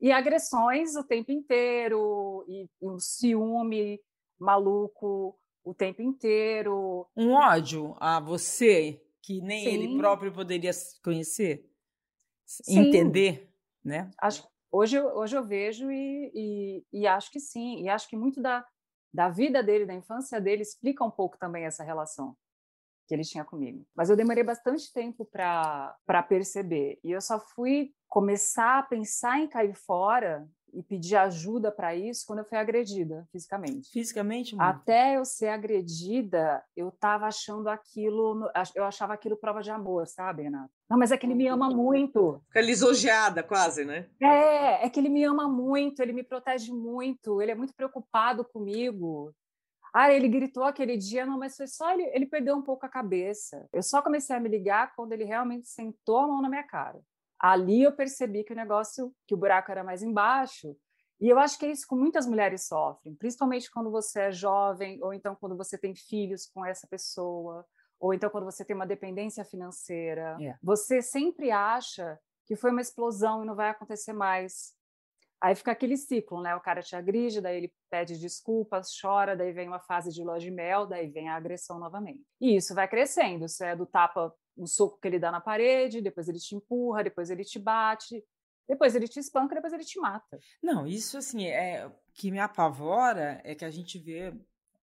e 0.00 0.10
agressões 0.10 0.96
o 0.96 1.04
tempo 1.04 1.30
inteiro, 1.30 2.44
e, 2.48 2.64
e 2.64 2.88
um 2.88 2.98
ciúme 2.98 4.00
maluco 4.38 5.38
o 5.64 5.72
tempo 5.72 6.02
inteiro. 6.02 7.06
Um 7.16 7.32
ódio 7.32 7.94
a 8.00 8.18
você 8.18 9.00
que 9.22 9.40
nem 9.40 9.64
sim. 9.64 9.70
ele 9.70 9.96
próprio 9.96 10.32
poderia 10.32 10.72
conhecer, 11.04 11.70
sim. 12.44 12.80
entender, 12.80 13.48
né? 13.84 14.10
Acho, 14.20 14.44
hoje, 14.72 15.00
hoje 15.00 15.36
eu 15.36 15.44
vejo 15.44 15.88
e, 15.92 16.32
e, 16.34 16.84
e, 16.92 17.06
acho 17.06 17.30
que 17.30 17.38
sim, 17.38 17.82
e 17.82 17.88
acho 17.88 18.08
que 18.08 18.16
muito 18.16 18.42
da, 18.42 18.66
da 19.14 19.28
vida 19.28 19.62
dele, 19.62 19.86
da 19.86 19.94
infância 19.94 20.40
dele, 20.40 20.62
explica 20.62 21.04
um 21.04 21.10
pouco 21.10 21.38
também 21.38 21.64
essa 21.64 21.84
relação 21.84 22.36
que 23.12 23.16
ele 23.16 23.24
tinha 23.24 23.44
comigo. 23.44 23.84
Mas 23.94 24.08
eu 24.08 24.16
demorei 24.16 24.42
bastante 24.42 24.90
tempo 24.90 25.26
para 25.26 26.22
perceber. 26.26 26.98
E 27.04 27.10
eu 27.10 27.20
só 27.20 27.38
fui 27.38 27.92
começar 28.08 28.78
a 28.78 28.82
pensar 28.82 29.38
em 29.38 29.46
cair 29.46 29.74
fora 29.74 30.48
e 30.72 30.82
pedir 30.82 31.16
ajuda 31.16 31.70
para 31.70 31.94
isso 31.94 32.24
quando 32.26 32.38
eu 32.38 32.44
fui 32.46 32.56
agredida 32.56 33.28
fisicamente. 33.30 33.90
Fisicamente? 33.90 34.56
Mãe? 34.56 34.66
Até 34.66 35.18
eu 35.18 35.26
ser 35.26 35.48
agredida, 35.48 36.64
eu 36.74 36.88
estava 36.88 37.26
achando 37.26 37.68
aquilo, 37.68 38.50
eu 38.74 38.84
achava 38.84 39.12
aquilo 39.12 39.36
prova 39.36 39.60
de 39.60 39.70
amor, 39.70 40.06
sabe, 40.06 40.44
Renato? 40.44 40.72
Não, 40.88 40.98
mas 40.98 41.12
é 41.12 41.18
que 41.18 41.26
ele 41.26 41.34
me 41.34 41.46
ama 41.46 41.68
muito. 41.68 42.42
Fica 42.48 42.62
lisonjeada 42.62 43.42
quase, 43.42 43.84
né? 43.84 44.08
É, 44.22 44.86
é 44.86 44.88
que 44.88 44.98
ele 44.98 45.10
me 45.10 45.22
ama 45.24 45.46
muito, 45.46 46.00
ele 46.00 46.14
me 46.14 46.22
protege 46.22 46.72
muito, 46.72 47.42
ele 47.42 47.52
é 47.52 47.54
muito 47.54 47.74
preocupado 47.74 48.42
comigo. 48.42 49.34
Ah, 49.92 50.12
ele 50.12 50.28
gritou 50.28 50.64
aquele 50.64 50.96
dia, 50.96 51.26
não, 51.26 51.38
mas 51.38 51.56
foi 51.56 51.66
só 51.66 51.92
ele, 51.92 52.04
ele 52.14 52.26
perdeu 52.26 52.56
um 52.56 52.62
pouco 52.62 52.86
a 52.86 52.88
cabeça. 52.88 53.68
Eu 53.72 53.82
só 53.82 54.00
comecei 54.00 54.34
a 54.34 54.40
me 54.40 54.48
ligar 54.48 54.94
quando 54.94 55.12
ele 55.12 55.24
realmente 55.24 55.68
sentou 55.68 56.18
a 56.18 56.26
mão 56.26 56.40
na 56.40 56.48
minha 56.48 56.62
cara 56.62 56.98
ali 57.42 57.82
eu 57.82 57.92
percebi 57.92 58.44
que 58.44 58.52
o 58.52 58.56
negócio, 58.56 59.12
que 59.26 59.34
o 59.34 59.36
buraco 59.36 59.72
era 59.72 59.82
mais 59.82 60.00
embaixo. 60.00 60.76
E 61.20 61.28
eu 61.28 61.38
acho 61.38 61.58
que 61.58 61.66
é 61.66 61.70
isso 61.72 61.86
que 61.88 61.94
muitas 61.94 62.26
mulheres 62.26 62.66
sofrem, 62.66 63.14
principalmente 63.16 63.70
quando 63.70 63.90
você 63.90 64.22
é 64.22 64.32
jovem, 64.32 65.02
ou 65.02 65.12
então 65.12 65.36
quando 65.36 65.56
você 65.56 65.76
tem 65.76 65.94
filhos 65.94 66.46
com 66.46 66.64
essa 66.64 66.86
pessoa, 66.86 67.66
ou 67.98 68.14
então 68.14 68.30
quando 68.30 68.44
você 68.44 68.64
tem 68.64 68.74
uma 68.74 68.86
dependência 68.86 69.44
financeira, 69.44 70.36
é. 70.40 70.56
você 70.62 71.02
sempre 71.02 71.50
acha 71.50 72.18
que 72.46 72.56
foi 72.56 72.70
uma 72.70 72.80
explosão 72.80 73.42
e 73.42 73.46
não 73.46 73.54
vai 73.54 73.70
acontecer 73.70 74.12
mais. 74.12 74.74
Aí 75.42 75.56
fica 75.56 75.72
aquele 75.72 75.96
ciclo, 75.96 76.40
né? 76.40 76.54
O 76.54 76.60
cara 76.60 76.80
te 76.82 76.94
agride, 76.94 77.40
daí 77.40 77.56
ele 77.56 77.74
pede 77.90 78.16
desculpas, 78.16 78.96
chora, 79.00 79.36
daí 79.36 79.52
vem 79.52 79.66
uma 79.66 79.80
fase 79.80 80.12
de 80.12 80.22
lua 80.22 80.38
de 80.38 80.52
mel, 80.52 80.86
daí 80.86 81.10
vem 81.10 81.28
a 81.28 81.34
agressão 81.34 81.80
novamente. 81.80 82.22
E 82.40 82.54
isso 82.54 82.72
vai 82.76 82.86
crescendo. 82.86 83.44
Isso 83.44 83.64
é 83.64 83.74
do 83.74 83.84
tapa, 83.84 84.32
um 84.56 84.68
soco 84.68 85.00
que 85.00 85.08
ele 85.08 85.18
dá 85.18 85.32
na 85.32 85.40
parede, 85.40 86.00
depois 86.00 86.28
ele 86.28 86.38
te 86.38 86.54
empurra, 86.54 87.02
depois 87.02 87.28
ele 87.28 87.42
te 87.42 87.58
bate, 87.58 88.24
depois 88.68 88.94
ele 88.94 89.08
te 89.08 89.18
espanca, 89.18 89.56
depois 89.56 89.72
ele 89.72 89.84
te 89.84 89.98
mata. 89.98 90.38
Não, 90.62 90.86
isso 90.86 91.18
assim, 91.18 91.44
é 91.48 91.90
que 92.14 92.30
me 92.30 92.38
apavora 92.38 93.40
é 93.42 93.56
que 93.56 93.64
a 93.64 93.70
gente 93.70 93.98
vê 93.98 94.32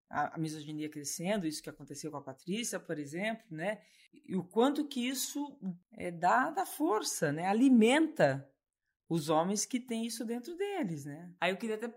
a, 0.10 0.36
a 0.36 0.38
misoginia 0.38 0.90
crescendo, 0.90 1.48
isso 1.48 1.64
que 1.64 1.70
aconteceu 1.70 2.12
com 2.12 2.18
a 2.18 2.22
Patrícia, 2.22 2.82
por 2.82 3.00
exemplo, 3.00 3.46
né? 3.50 3.82
E 4.28 4.36
o 4.36 4.44
quanto 4.44 4.86
que 4.86 5.08
isso 5.08 5.58
é, 5.94 6.12
dá, 6.12 6.50
dá 6.50 6.66
força, 6.66 7.32
né? 7.32 7.46
Alimenta 7.48 8.46
os 9.10 9.28
homens 9.28 9.66
que 9.66 9.80
têm 9.80 10.06
isso 10.06 10.24
dentro 10.24 10.56
deles, 10.56 11.04
né? 11.04 11.34
Aí 11.42 11.52
eu 11.52 11.58
queria 11.58 11.76
até 11.76 11.92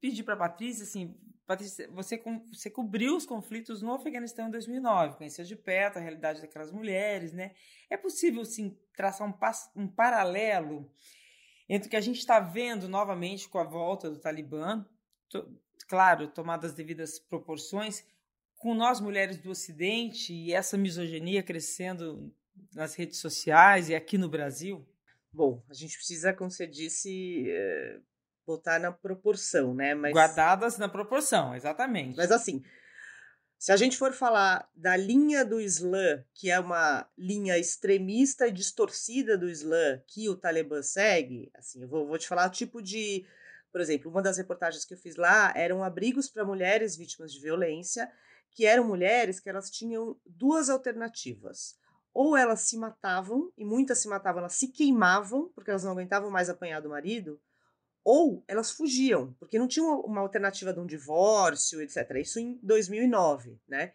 pedir 0.00 0.24
para 0.24 0.36
Patrícia, 0.36 0.82
assim, 0.82 1.16
Patrícia, 1.46 1.88
você, 1.92 2.20
você 2.50 2.68
cobriu 2.68 3.16
os 3.16 3.24
conflitos 3.24 3.80
no 3.80 3.94
Afeganistão 3.94 4.48
em 4.48 4.50
2009, 4.50 5.16
conheceu 5.16 5.44
de 5.44 5.54
perto 5.54 5.98
a 5.98 6.00
realidade 6.00 6.40
daquelas 6.40 6.72
mulheres, 6.72 7.32
né? 7.32 7.54
É 7.88 7.96
possível, 7.96 8.44
sim, 8.44 8.76
traçar 8.96 9.28
um, 9.28 9.80
um 9.80 9.86
paralelo 9.86 10.90
entre 11.68 11.86
o 11.86 11.90
que 11.90 11.96
a 11.96 12.00
gente 12.00 12.18
está 12.18 12.40
vendo 12.40 12.88
novamente 12.88 13.48
com 13.48 13.58
a 13.58 13.64
volta 13.64 14.10
do 14.10 14.18
Talibã, 14.18 14.84
claro, 15.88 16.26
tomadas 16.26 16.74
devidas 16.74 17.20
proporções, 17.20 18.04
com 18.56 18.74
nós 18.74 19.00
mulheres 19.00 19.38
do 19.38 19.50
Ocidente 19.50 20.32
e 20.32 20.52
essa 20.52 20.76
misoginia 20.76 21.42
crescendo 21.42 22.34
nas 22.74 22.94
redes 22.94 23.18
sociais 23.18 23.88
e 23.88 23.94
aqui 23.94 24.18
no 24.18 24.28
Brasil? 24.28 24.84
Bom, 25.36 25.62
a 25.68 25.74
gente 25.74 25.98
precisa, 25.98 26.32
como 26.32 26.50
você 26.50 26.66
disse, 26.66 27.44
é, 27.46 27.98
botar 28.46 28.78
na 28.78 28.90
proporção, 28.90 29.74
né? 29.74 29.94
Mas... 29.94 30.14
Guardadas 30.14 30.78
na 30.78 30.88
proporção, 30.88 31.54
exatamente. 31.54 32.16
Mas 32.16 32.32
assim, 32.32 32.64
se 33.58 33.70
a 33.70 33.76
gente 33.76 33.98
for 33.98 34.14
falar 34.14 34.66
da 34.74 34.96
linha 34.96 35.44
do 35.44 35.60
Islã, 35.60 36.24
que 36.32 36.50
é 36.50 36.58
uma 36.58 37.06
linha 37.18 37.58
extremista 37.58 38.48
e 38.48 38.50
distorcida 38.50 39.36
do 39.36 39.46
Islã 39.46 40.00
que 40.06 40.26
o 40.30 40.36
Talibã 40.36 40.80
segue, 40.80 41.50
assim, 41.54 41.82
eu 41.82 41.88
vou, 41.88 42.06
vou 42.06 42.16
te 42.16 42.26
falar 42.26 42.46
o 42.46 42.50
tipo 42.50 42.80
de 42.80 43.26
por 43.70 43.82
exemplo, 43.82 44.10
uma 44.10 44.22
das 44.22 44.38
reportagens 44.38 44.86
que 44.86 44.94
eu 44.94 44.98
fiz 44.98 45.16
lá 45.16 45.52
eram 45.54 45.84
abrigos 45.84 46.30
para 46.30 46.46
mulheres 46.46 46.96
vítimas 46.96 47.30
de 47.30 47.38
violência, 47.38 48.10
que 48.52 48.64
eram 48.64 48.84
mulheres 48.84 49.38
que 49.38 49.50
elas 49.50 49.70
tinham 49.70 50.18
duas 50.24 50.70
alternativas. 50.70 51.76
Ou 52.16 52.34
elas 52.34 52.60
se 52.62 52.78
matavam, 52.78 53.52
e 53.58 53.64
muitas 53.64 53.98
se 53.98 54.08
matavam, 54.08 54.40
elas 54.40 54.54
se 54.54 54.68
queimavam, 54.68 55.50
porque 55.54 55.68
elas 55.68 55.84
não 55.84 55.92
aguentavam 55.92 56.30
mais 56.30 56.48
apanhar 56.48 56.80
do 56.80 56.88
marido, 56.88 57.38
ou 58.02 58.42
elas 58.48 58.70
fugiam, 58.70 59.34
porque 59.38 59.58
não 59.58 59.68
tinham 59.68 60.00
uma 60.00 60.22
alternativa 60.22 60.72
de 60.72 60.80
um 60.80 60.86
divórcio, 60.86 61.82
etc. 61.82 62.10
Isso 62.22 62.40
em 62.40 62.58
2009, 62.62 63.60
né? 63.68 63.92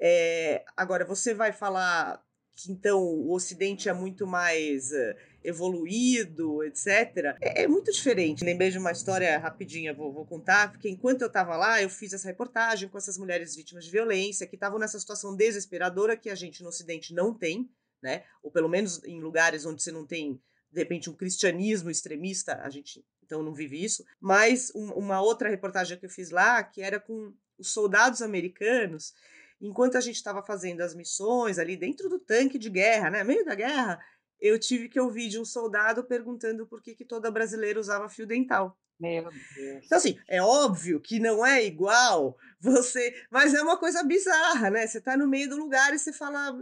É, 0.00 0.64
agora, 0.76 1.04
você 1.04 1.32
vai 1.32 1.52
falar 1.52 2.20
que 2.56 2.72
então 2.72 2.98
o 3.00 3.32
Ocidente 3.32 3.88
é 3.88 3.92
muito 3.92 4.26
mais 4.26 4.90
uh, 4.90 5.14
evoluído, 5.42 6.62
etc. 6.64 7.36
É, 7.40 7.62
é, 7.62 7.68
muito 7.68 7.90
diferente. 7.92 8.44
Lembrei 8.44 8.70
de 8.70 8.78
uma 8.78 8.92
história 8.92 9.38
rapidinha, 9.38 9.94
vou, 9.94 10.12
vou 10.12 10.26
contar, 10.26 10.70
porque 10.70 10.88
enquanto 10.88 11.22
eu 11.22 11.28
estava 11.28 11.56
lá, 11.56 11.82
eu 11.82 11.88
fiz 11.88 12.12
essa 12.12 12.28
reportagem 12.28 12.88
com 12.88 12.98
essas 12.98 13.16
mulheres 13.18 13.54
vítimas 13.56 13.84
de 13.84 13.90
violência 13.90 14.46
que 14.46 14.56
estavam 14.56 14.78
nessa 14.78 14.98
situação 14.98 15.34
desesperadora 15.34 16.16
que 16.16 16.30
a 16.30 16.34
gente 16.34 16.62
no 16.62 16.68
Ocidente 16.68 17.14
não 17.14 17.34
tem, 17.34 17.70
né? 18.02 18.24
Ou 18.42 18.50
pelo 18.50 18.68
menos 18.68 19.02
em 19.04 19.20
lugares 19.20 19.64
onde 19.64 19.82
você 19.82 19.92
não 19.92 20.06
tem, 20.06 20.40
de 20.70 20.78
repente, 20.78 21.10
um 21.10 21.14
cristianismo 21.14 21.90
extremista, 21.90 22.60
a 22.62 22.70
gente 22.70 23.04
então 23.24 23.42
não 23.42 23.54
vive 23.54 23.82
isso. 23.82 24.04
Mas 24.20 24.72
um, 24.74 24.90
uma 24.92 25.22
outra 25.22 25.48
reportagem 25.48 25.98
que 25.98 26.06
eu 26.06 26.10
fiz 26.10 26.30
lá, 26.30 26.62
que 26.62 26.82
era 26.82 26.98
com 26.98 27.32
os 27.58 27.72
soldados 27.72 28.22
americanos 28.22 29.14
enquanto 29.60 29.96
a 29.96 30.00
gente 30.00 30.16
estava 30.16 30.42
fazendo 30.42 30.80
as 30.80 30.94
missões 30.94 31.58
ali 31.58 31.76
dentro 31.76 32.08
do 32.08 32.18
tanque 32.18 32.58
de 32.58 32.70
guerra, 32.70 33.10
né, 33.10 33.22
meio 33.22 33.44
da 33.44 33.54
guerra, 33.54 34.00
eu 34.40 34.58
tive 34.58 34.88
que 34.88 34.98
ouvir 34.98 35.28
de 35.28 35.38
um 35.38 35.44
soldado 35.44 36.04
perguntando 36.04 36.66
por 36.66 36.82
que, 36.82 36.94
que 36.94 37.04
toda 37.04 37.30
brasileira 37.30 37.78
usava 37.78 38.08
fio 38.08 38.26
dental. 38.26 38.76
Meu 39.00 39.30
Deus. 39.56 39.86
Então, 39.86 39.96
assim, 39.96 40.18
é 40.28 40.42
óbvio 40.42 41.00
que 41.00 41.18
não 41.18 41.44
é 41.44 41.64
igual 41.64 42.36
você. 42.60 43.14
Mas 43.30 43.54
é 43.54 43.62
uma 43.62 43.78
coisa 43.78 44.02
bizarra, 44.02 44.68
né? 44.68 44.86
Você 44.86 45.00
tá 45.00 45.16
no 45.16 45.26
meio 45.26 45.48
do 45.48 45.56
lugar 45.56 45.94
e 45.94 45.98
você 45.98 46.12
fala. 46.12 46.54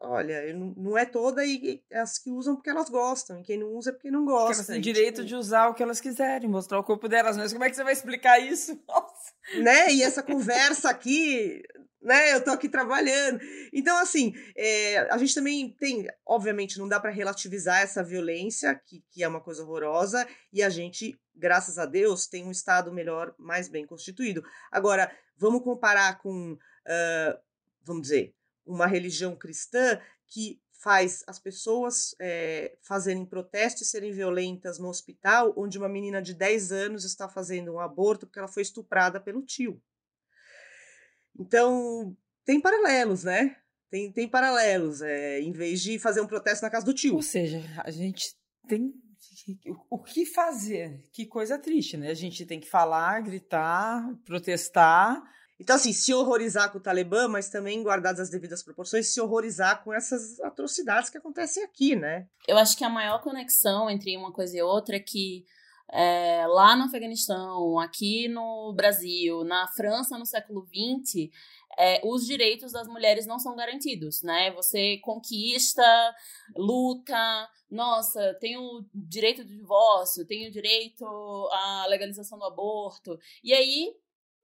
Olha, 0.00 0.52
não 0.76 0.98
é 0.98 1.06
toda 1.06 1.44
e 1.46 1.82
as 1.92 2.18
que 2.18 2.30
usam 2.30 2.56
porque 2.56 2.68
elas 2.68 2.90
gostam, 2.90 3.40
e 3.40 3.42
quem 3.42 3.58
não 3.58 3.74
usa 3.74 3.90
é 3.90 3.92
porque 3.92 4.10
não 4.10 4.24
gosta. 4.24 4.46
Porque 4.46 4.56
elas 4.56 4.66
têm 4.66 4.80
direito 4.80 5.16
tipo... 5.16 5.28
de 5.28 5.34
usar 5.34 5.68
o 5.68 5.74
que 5.74 5.82
elas 5.82 6.00
quiserem, 6.00 6.48
mostrar 6.48 6.78
o 6.78 6.84
corpo 6.84 7.08
delas, 7.08 7.36
mas 7.36 7.52
como 7.52 7.64
é 7.64 7.70
que 7.70 7.76
você 7.76 7.84
vai 7.84 7.92
explicar 7.92 8.38
isso? 8.38 8.78
Nossa. 8.86 9.32
Né? 9.62 9.92
E 9.92 10.02
essa 10.02 10.22
conversa 10.22 10.90
aqui, 10.90 11.62
né? 12.04 12.34
Eu 12.34 12.44
tô 12.44 12.50
aqui 12.50 12.68
trabalhando. 12.68 13.40
Então, 13.72 13.96
assim, 13.96 14.34
é, 14.54 14.98
a 15.10 15.16
gente 15.16 15.34
também 15.34 15.70
tem, 15.70 16.06
obviamente, 16.26 16.78
não 16.78 16.86
dá 16.86 17.00
para 17.00 17.10
relativizar 17.10 17.80
essa 17.80 18.02
violência, 18.04 18.78
que, 18.86 19.02
que 19.10 19.24
é 19.24 19.28
uma 19.28 19.40
coisa 19.40 19.62
horrorosa, 19.62 20.28
e 20.52 20.62
a 20.62 20.68
gente, 20.68 21.18
graças 21.34 21.78
a 21.78 21.86
Deus, 21.86 22.26
tem 22.26 22.44
um 22.44 22.50
Estado 22.50 22.92
melhor, 22.92 23.34
mais 23.38 23.68
bem 23.68 23.86
constituído. 23.86 24.44
Agora, 24.70 25.10
vamos 25.36 25.62
comparar 25.62 26.18
com, 26.18 26.52
uh, 26.52 27.38
vamos 27.82 28.02
dizer, 28.02 28.34
uma 28.66 28.86
religião 28.86 29.34
cristã 29.34 29.98
que 30.28 30.60
faz 30.82 31.24
as 31.26 31.38
pessoas 31.38 32.14
é, 32.20 32.76
fazerem 32.82 33.24
protestos 33.24 33.82
e 33.82 33.90
serem 33.90 34.12
violentas 34.12 34.78
no 34.78 34.88
hospital, 34.88 35.54
onde 35.56 35.78
uma 35.78 35.88
menina 35.88 36.20
de 36.20 36.34
10 36.34 36.72
anos 36.72 37.04
está 37.04 37.26
fazendo 37.26 37.72
um 37.72 37.80
aborto 37.80 38.26
porque 38.26 38.38
ela 38.38 38.48
foi 38.48 38.62
estuprada 38.62 39.18
pelo 39.18 39.42
tio. 39.42 39.80
Então, 41.38 42.16
tem 42.44 42.60
paralelos, 42.60 43.24
né? 43.24 43.56
Tem, 43.90 44.10
tem 44.12 44.28
paralelos, 44.28 45.02
é, 45.02 45.40
em 45.40 45.52
vez 45.52 45.80
de 45.80 45.98
fazer 45.98 46.20
um 46.20 46.26
protesto 46.26 46.64
na 46.64 46.70
casa 46.70 46.84
do 46.84 46.94
tio. 46.94 47.14
Ou 47.14 47.22
seja, 47.22 47.62
a 47.84 47.90
gente 47.90 48.34
tem 48.66 48.92
o 49.90 49.98
que 49.98 50.26
fazer? 50.26 51.02
Que 51.12 51.26
coisa 51.26 51.58
triste, 51.58 51.96
né? 51.96 52.10
A 52.10 52.14
gente 52.14 52.46
tem 52.46 52.60
que 52.60 52.68
falar, 52.68 53.20
gritar, 53.20 54.02
protestar. 54.24 55.22
Então, 55.60 55.76
assim, 55.76 55.92
se 55.92 56.12
horrorizar 56.12 56.72
com 56.72 56.78
o 56.78 56.82
Talibã, 56.82 57.28
mas 57.28 57.48
também, 57.48 57.82
guardadas 57.82 58.20
as 58.20 58.30
devidas 58.30 58.62
proporções, 58.62 59.12
se 59.12 59.20
horrorizar 59.20 59.84
com 59.84 59.92
essas 59.92 60.40
atrocidades 60.40 61.10
que 61.10 61.18
acontecem 61.18 61.62
aqui, 61.62 61.94
né? 61.94 62.26
Eu 62.48 62.58
acho 62.58 62.76
que 62.76 62.84
a 62.84 62.88
maior 62.88 63.22
conexão 63.22 63.88
entre 63.88 64.16
uma 64.16 64.32
coisa 64.32 64.56
e 64.56 64.62
outra 64.62 64.96
é 64.96 65.00
que 65.00 65.44
é, 65.92 66.46
lá 66.46 66.76
no 66.76 66.84
Afeganistão, 66.84 67.78
aqui 67.78 68.28
no 68.28 68.72
Brasil, 68.72 69.44
na 69.44 69.66
França 69.68 70.18
no 70.18 70.26
século 70.26 70.66
XX, 70.66 71.30
é, 71.78 72.00
os 72.04 72.26
direitos 72.26 72.72
das 72.72 72.86
mulheres 72.86 73.26
não 73.26 73.38
são 73.38 73.56
garantidos, 73.56 74.22
né? 74.22 74.50
Você 74.52 74.98
conquista, 74.98 75.82
luta, 76.56 77.48
nossa, 77.70 78.34
tem 78.40 78.56
o 78.56 78.84
direito 78.94 79.44
do 79.44 79.56
divórcio, 79.56 80.26
tem 80.26 80.48
o 80.48 80.52
direito 80.52 81.04
à 81.52 81.86
legalização 81.88 82.38
do 82.38 82.44
aborto, 82.44 83.18
e 83.42 83.52
aí 83.52 83.94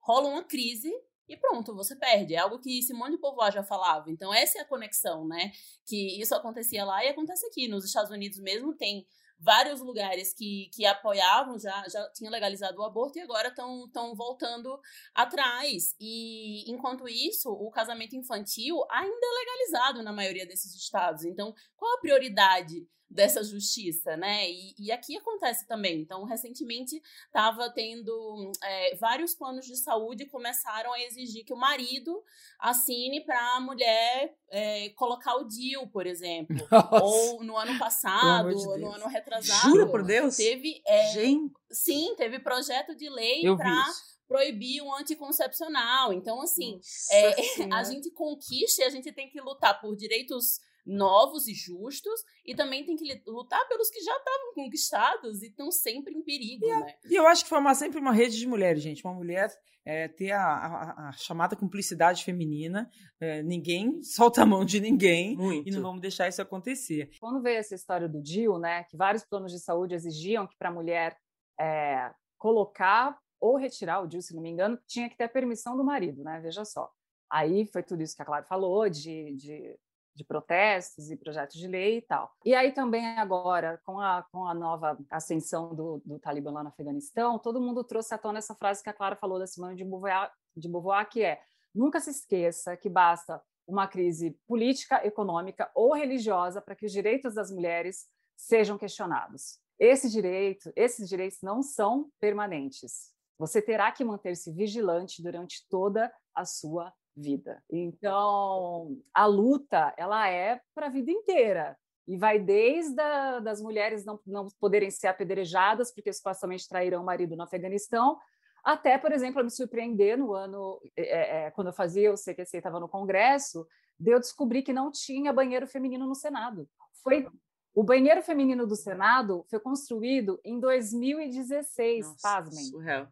rola 0.01 0.29
uma 0.29 0.43
crise 0.43 0.93
e 1.31 1.37
pronto, 1.37 1.73
você 1.77 1.95
perde. 1.95 2.35
É 2.35 2.39
algo 2.39 2.59
que 2.59 2.83
Simone 2.83 3.15
de 3.15 3.23
Beauvoir 3.23 3.53
já 3.53 3.63
falava. 3.63 4.11
Então, 4.11 4.35
essa 4.35 4.59
é 4.59 4.63
a 4.63 4.67
conexão, 4.67 5.25
né? 5.25 5.53
Que 5.87 6.21
isso 6.21 6.35
acontecia 6.35 6.85
lá 6.85 7.05
e 7.05 7.09
acontece 7.09 7.47
aqui. 7.47 7.69
Nos 7.69 7.85
Estados 7.85 8.11
Unidos 8.11 8.41
mesmo 8.41 8.75
tem 8.75 9.07
vários 9.41 9.81
lugares 9.81 10.35
que, 10.35 10.71
que 10.75 10.85
apoiavam, 10.85 11.59
já, 11.59 11.89
já 11.89 12.09
tinham 12.13 12.31
legalizado 12.31 12.79
o 12.79 12.85
aborto 12.85 13.19
e 13.19 13.23
agora 13.23 13.49
estão 13.49 14.15
voltando 14.15 14.79
atrás. 15.15 15.95
E, 15.99 16.71
enquanto 16.71 17.09
isso, 17.09 17.51
o 17.51 17.71
casamento 17.71 18.15
infantil 18.15 18.77
ainda 18.91 19.27
é 19.27 19.39
legalizado 19.41 20.03
na 20.03 20.13
maioria 20.13 20.47
desses 20.47 20.75
estados. 20.75 21.25
Então, 21.25 21.55
qual 21.75 21.97
a 21.97 22.01
prioridade 22.01 22.87
dessa 23.11 23.43
justiça, 23.43 24.17
né? 24.17 24.49
E, 24.49 24.75
e, 24.79 24.93
aqui 24.93 25.17
acontece 25.17 25.67
também. 25.67 26.01
Então, 26.01 26.25
recentemente 26.25 27.03
estava 27.27 27.69
tendo 27.71 28.53
é, 28.63 28.95
vários 28.97 29.35
planos 29.35 29.67
de 29.67 29.77
saúde 29.77 30.27
começaram 30.27 30.93
a 30.93 31.01
exigir 31.01 31.45
que 31.45 31.53
o 31.53 31.57
marido 31.57 32.23
assine 32.59 33.25
para 33.25 33.57
a 33.57 33.61
mulher 33.61 34.37
é, 34.49 34.91
colocar 34.91 35.35
o 35.37 35.45
DIU, 35.45 35.89
por 35.89 36.07
exemplo. 36.07 36.57
Nossa. 36.71 37.05
Ou 37.05 37.43
no 37.43 37.57
ano 37.57 37.77
passado, 37.79 38.55
de 38.55 38.65
no 38.81 38.93
ano 38.93 39.09
retrasado. 39.09 39.69
Jura 39.69 39.89
por 39.89 40.05
Deus? 40.05 40.37
Teve. 40.37 40.81
É, 40.87 41.13
Gente. 41.13 41.53
Sim, 41.71 42.15
teve 42.17 42.39
projeto 42.39 42.95
de 42.95 43.09
lei 43.09 43.43
para 43.57 43.85
proibir 44.29 44.81
o 44.83 44.95
anticoncepcional. 44.95 46.13
Então, 46.13 46.41
assim, 46.41 46.81
é, 47.11 47.35
a 47.75 47.83
gente 47.83 48.09
conquista 48.13 48.83
e 48.83 48.85
a 48.85 48.91
gente 48.91 49.11
tem 49.11 49.29
que 49.29 49.41
lutar 49.41 49.81
por 49.81 49.97
direitos 49.97 50.61
novos 50.87 51.47
e 51.47 51.55
justos, 51.55 52.21
e 52.45 52.55
também 52.55 52.85
tem 52.85 52.97
que 52.97 53.23
lutar 53.27 53.67
pelos 53.69 53.91
que 53.91 54.01
já 54.01 54.17
estavam 54.17 54.55
conquistados 54.55 55.43
e 55.43 55.47
estão 55.49 55.71
sempre 55.71 56.15
em 56.15 56.23
perigo, 56.23 56.67
e, 56.67 56.69
né? 56.69 56.95
E 57.11 57.15
eu 57.15 57.27
acho 57.27 57.45
que 57.45 57.49
formar 57.49 57.75
sempre 57.75 57.99
uma 57.99 58.13
rede 58.13 58.39
de 58.39 58.47
mulheres, 58.47 58.83
gente. 58.83 59.05
Uma 59.05 59.15
mulher 59.15 59.51
é, 59.85 60.09
ter 60.09 60.33
a, 60.33 60.43
a, 60.43 61.09
a, 61.09 61.13
chamada 61.13 61.57
cumplicidade 61.57 62.25
feminina, 62.25 62.89
é, 63.19 63.43
ninguém 63.43 64.03
solta 64.03 64.43
a 64.43 64.47
mão 64.47 64.65
de 64.65 64.81
ninguém 64.81 65.37
Muito. 65.37 65.69
e 65.69 65.73
não 65.73 65.83
vamos 65.83 66.01
deixar 66.01 66.29
isso 66.29 66.43
acontecer. 66.43 67.11
Quando 67.21 67.43
veio 67.43 67.59
essa 67.59 67.75
história 67.75 68.09
do 68.09 68.21
DIL, 68.21 68.59
né, 68.59 68.85
que 68.85 68.97
vários 68.97 69.25
planos 69.25 69.53
de 69.53 69.59
saúde 69.59 69.95
exigiam 69.95 70.47
que 70.47 70.57
para 70.57 70.69
a 70.69 70.73
mulher 70.73 71.17
é, 71.59 72.13
colocar 72.39 73.19
ou 73.41 73.57
retirar 73.57 74.01
o 74.01 74.07
DIL, 74.07 74.21
se 74.21 74.35
não 74.35 74.43
me 74.43 74.51
engano, 74.51 74.79
tinha 74.87 75.09
que 75.09 75.17
ter 75.17 75.25
a 75.25 75.29
permissão 75.29 75.77
do 75.77 75.83
marido, 75.83 76.23
né? 76.23 76.39
Veja 76.41 76.65
só. 76.65 76.91
Aí 77.31 77.65
foi 77.67 77.83
tudo 77.83 78.03
isso 78.03 78.15
que 78.15 78.23
a 78.23 78.25
Clara 78.25 78.45
falou, 78.45 78.89
de, 78.89 79.35
de, 79.37 79.79
de, 80.21 80.25
protestos 80.25 81.11
e 81.11 81.17
projetos 81.17 81.59
de 81.59 81.67
lei 81.67 81.99
e 81.99 82.03
tal. 82.03 82.31
E 82.45 82.55
aí 82.55 82.73
também 82.73 83.19
agora, 83.19 83.81
com 83.85 83.99
a, 83.99 84.23
com 84.31 84.47
a 84.47 84.55
nova 84.55 84.99
ascensão 85.11 85.75
do, 85.75 86.03
do 86.05 86.19
Talibã 86.19 86.53
lá 86.53 86.63
no 86.63 86.69
Afeganistão, 86.69 87.39
todo 87.39 87.61
mundo 87.61 87.83
trouxe 87.83 88.15
à 88.15 88.19
tona 88.19 88.39
essa 88.39 88.55
frase 88.55 88.83
que 88.83 88.91
a 88.91 88.93
Clara 88.93 89.17
falou 89.17 89.39
da 89.39 89.47
Simone 89.47 89.77
de 89.77 89.85
Beauvoir, 89.85 90.31
de 90.57 90.69
Beauvoir 90.69 91.09
que 91.09 91.23
é 91.23 91.41
nunca 91.75 92.01
se 92.01 92.11
esqueça 92.11 92.77
que 92.77 92.89
basta 92.89 93.41
uma 93.67 93.87
crise 93.87 94.37
política, 94.47 95.05
econômica 95.07 95.71
ou 95.75 95.95
religiosa 95.95 96.61
para 96.61 96.75
que 96.75 96.87
os 96.87 96.93
direitos 96.93 97.35
das 97.35 97.51
mulheres 97.51 98.07
sejam 98.37 98.77
questionados. 98.77 99.59
Esse 99.79 100.11
direito, 100.11 100.71
esses 100.77 101.09
direitos 101.09 101.39
não 101.43 101.63
são 101.63 102.11
permanentes. 102.21 103.13
Você 103.39 103.63
terá 103.63 103.91
que 103.91 104.05
manter-se 104.05 104.53
vigilante 104.53 105.23
durante 105.23 105.67
toda 105.71 106.13
a 106.35 106.45
sua 106.45 106.93
vida. 107.21 107.63
Então, 107.71 108.97
a 109.15 109.27
luta, 109.27 109.95
ela 109.97 110.29
é 110.29 110.61
para 110.75 110.87
a 110.87 110.91
vida 110.91 111.11
inteira. 111.11 111.77
E 112.09 112.17
vai 112.17 112.39
desde 112.39 113.01
a, 113.01 113.39
das 113.39 113.61
mulheres 113.61 114.05
não, 114.05 114.19
não 114.27 114.49
poderem 114.59 114.91
ser 114.91 115.07
apedrejadas 115.09 115.95
porque 115.95 116.13
supostamente 116.13 116.69
traíram 116.69 117.03
o 117.03 117.05
marido 117.05 117.37
no 117.37 117.43
Afeganistão, 117.43 118.19
até, 118.65 118.99
por 118.99 119.13
exemplo, 119.13 119.43
me 119.43 119.51
surpreender 119.51 120.19
no 120.19 120.35
ano, 120.35 120.81
é, 120.97 121.47
é, 121.47 121.51
quando 121.51 121.69
eu 121.69 121.73
fazia 121.73 122.13
o 122.13 122.17
CQC, 122.17 122.59
estava 122.59 122.81
no 122.81 122.89
Congresso, 122.89 123.67
de 123.99 124.11
eu 124.11 124.21
descobrir 124.21 124.63
que 124.63 124.73
não 124.73 124.91
tinha 124.91 125.33
banheiro 125.33 125.67
feminino 125.67 126.07
no 126.07 126.15
Senado. 126.15 126.69
Foi 127.03 127.27
o 127.75 127.85
banheiro 127.85 128.23
feminino 128.23 128.67
do 128.67 128.75
Senado 128.75 129.47
foi 129.49 129.61
construído 129.61 130.41
em 130.45 130.59
2016, 130.59 132.07
Nossa, 132.07 132.19
pasmem. 132.21 132.65
Surreal. 132.65 133.09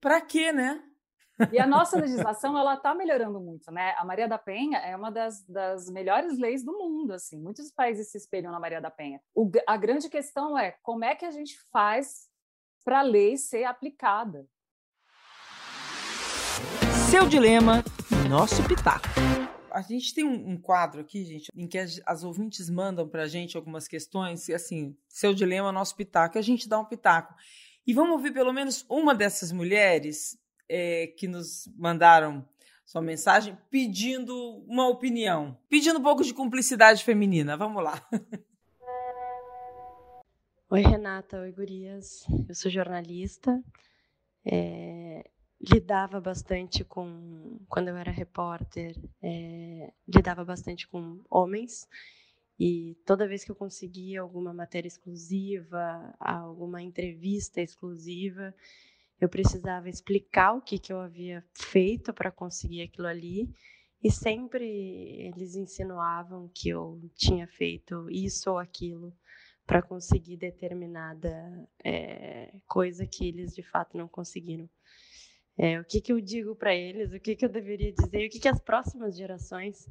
Para 0.00 0.20
quê, 0.20 0.52
né? 0.52 0.82
E 1.52 1.58
a 1.58 1.66
nossa 1.66 1.98
legislação 1.98 2.56
ela 2.58 2.74
está 2.74 2.94
melhorando 2.94 3.40
muito, 3.40 3.70
né? 3.70 3.94
A 3.96 4.04
Maria 4.04 4.28
da 4.28 4.38
Penha 4.38 4.78
é 4.78 4.96
uma 4.96 5.10
das, 5.10 5.44
das 5.46 5.90
melhores 5.90 6.38
leis 6.38 6.64
do 6.64 6.72
mundo, 6.72 7.12
assim. 7.12 7.40
Muitos 7.40 7.70
países 7.72 8.10
se 8.10 8.18
espelham 8.18 8.52
na 8.52 8.60
Maria 8.60 8.80
da 8.80 8.90
Penha. 8.90 9.20
O, 9.34 9.50
a 9.66 9.76
grande 9.76 10.08
questão 10.08 10.58
é 10.58 10.76
como 10.82 11.04
é 11.04 11.14
que 11.14 11.24
a 11.24 11.30
gente 11.30 11.58
faz 11.72 12.28
para 12.84 13.00
a 13.00 13.02
lei 13.02 13.36
ser 13.36 13.64
aplicada. 13.64 14.46
Seu 17.10 17.26
dilema, 17.28 17.82
nosso 18.28 18.62
pitaco. 18.68 19.08
A 19.72 19.82
gente 19.82 20.14
tem 20.14 20.24
um, 20.24 20.50
um 20.50 20.60
quadro 20.60 21.00
aqui, 21.00 21.24
gente, 21.24 21.48
em 21.54 21.66
que 21.66 21.78
as, 21.78 22.00
as 22.04 22.24
ouvintes 22.24 22.68
mandam 22.68 23.08
para 23.08 23.22
a 23.22 23.28
gente 23.28 23.56
algumas 23.56 23.86
questões, 23.86 24.48
e 24.48 24.54
assim, 24.54 24.96
seu 25.08 25.32
dilema, 25.32 25.72
nosso 25.72 25.94
pitaco, 25.96 26.36
e 26.36 26.40
a 26.40 26.42
gente 26.42 26.68
dá 26.68 26.78
um 26.78 26.84
pitaco. 26.84 27.34
E 27.86 27.94
vamos 27.94 28.12
ouvir 28.12 28.32
pelo 28.32 28.52
menos 28.52 28.84
uma 28.88 29.14
dessas 29.14 29.52
mulheres 29.52 30.38
é, 30.70 31.08
que 31.08 31.26
nos 31.26 31.68
mandaram 31.76 32.48
sua 32.86 33.02
mensagem 33.02 33.58
pedindo 33.68 34.34
uma 34.68 34.88
opinião, 34.88 35.58
pedindo 35.68 35.98
um 35.98 36.02
pouco 36.02 36.22
de 36.22 36.32
cumplicidade 36.32 37.02
feminina. 37.02 37.56
Vamos 37.56 37.82
lá. 37.82 38.00
Oi, 40.70 40.82
Renata. 40.82 41.40
Oi, 41.40 41.50
Gurias. 41.50 42.24
Eu 42.48 42.54
sou 42.54 42.70
jornalista. 42.70 43.60
É, 44.44 45.28
lidava 45.60 46.20
bastante 46.20 46.84
com. 46.84 47.58
Quando 47.68 47.88
eu 47.88 47.96
era 47.96 48.12
repórter, 48.12 48.96
é, 49.20 49.92
lidava 50.06 50.44
bastante 50.44 50.86
com 50.86 51.20
homens. 51.28 51.88
E 52.58 52.96
toda 53.04 53.26
vez 53.26 53.42
que 53.42 53.50
eu 53.50 53.56
conseguia 53.56 54.20
alguma 54.20 54.52
matéria 54.52 54.86
exclusiva, 54.86 56.14
alguma 56.20 56.82
entrevista 56.82 57.60
exclusiva, 57.60 58.54
eu 59.20 59.28
precisava 59.28 59.88
explicar 59.88 60.52
o 60.54 60.62
que, 60.62 60.78
que 60.78 60.92
eu 60.92 61.00
havia 61.00 61.44
feito 61.54 62.12
para 62.12 62.30
conseguir 62.30 62.82
aquilo 62.82 63.06
ali. 63.06 63.48
E 64.02 64.10
sempre 64.10 64.64
eles 64.64 65.54
insinuavam 65.54 66.50
que 66.54 66.70
eu 66.70 66.98
tinha 67.14 67.46
feito 67.46 68.08
isso 68.10 68.50
ou 68.50 68.58
aquilo 68.58 69.12
para 69.66 69.82
conseguir 69.82 70.38
determinada 70.38 71.30
é, 71.84 72.50
coisa 72.66 73.06
que 73.06 73.28
eles 73.28 73.54
de 73.54 73.62
fato 73.62 73.96
não 73.96 74.08
conseguiram. 74.08 74.68
É, 75.58 75.78
o 75.78 75.84
que, 75.84 76.00
que 76.00 76.10
eu 76.10 76.20
digo 76.20 76.56
para 76.56 76.74
eles, 76.74 77.12
o 77.12 77.20
que, 77.20 77.36
que 77.36 77.44
eu 77.44 77.48
deveria 77.48 77.92
dizer, 77.92 78.26
o 78.26 78.30
que, 78.30 78.40
que 78.40 78.48
as 78.48 78.58
próximas 78.58 79.14
gerações 79.14 79.86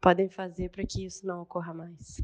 podem 0.00 0.28
fazer 0.28 0.70
para 0.70 0.86
que 0.86 1.04
isso 1.04 1.26
não 1.26 1.42
ocorra 1.42 1.74
mais. 1.74 2.22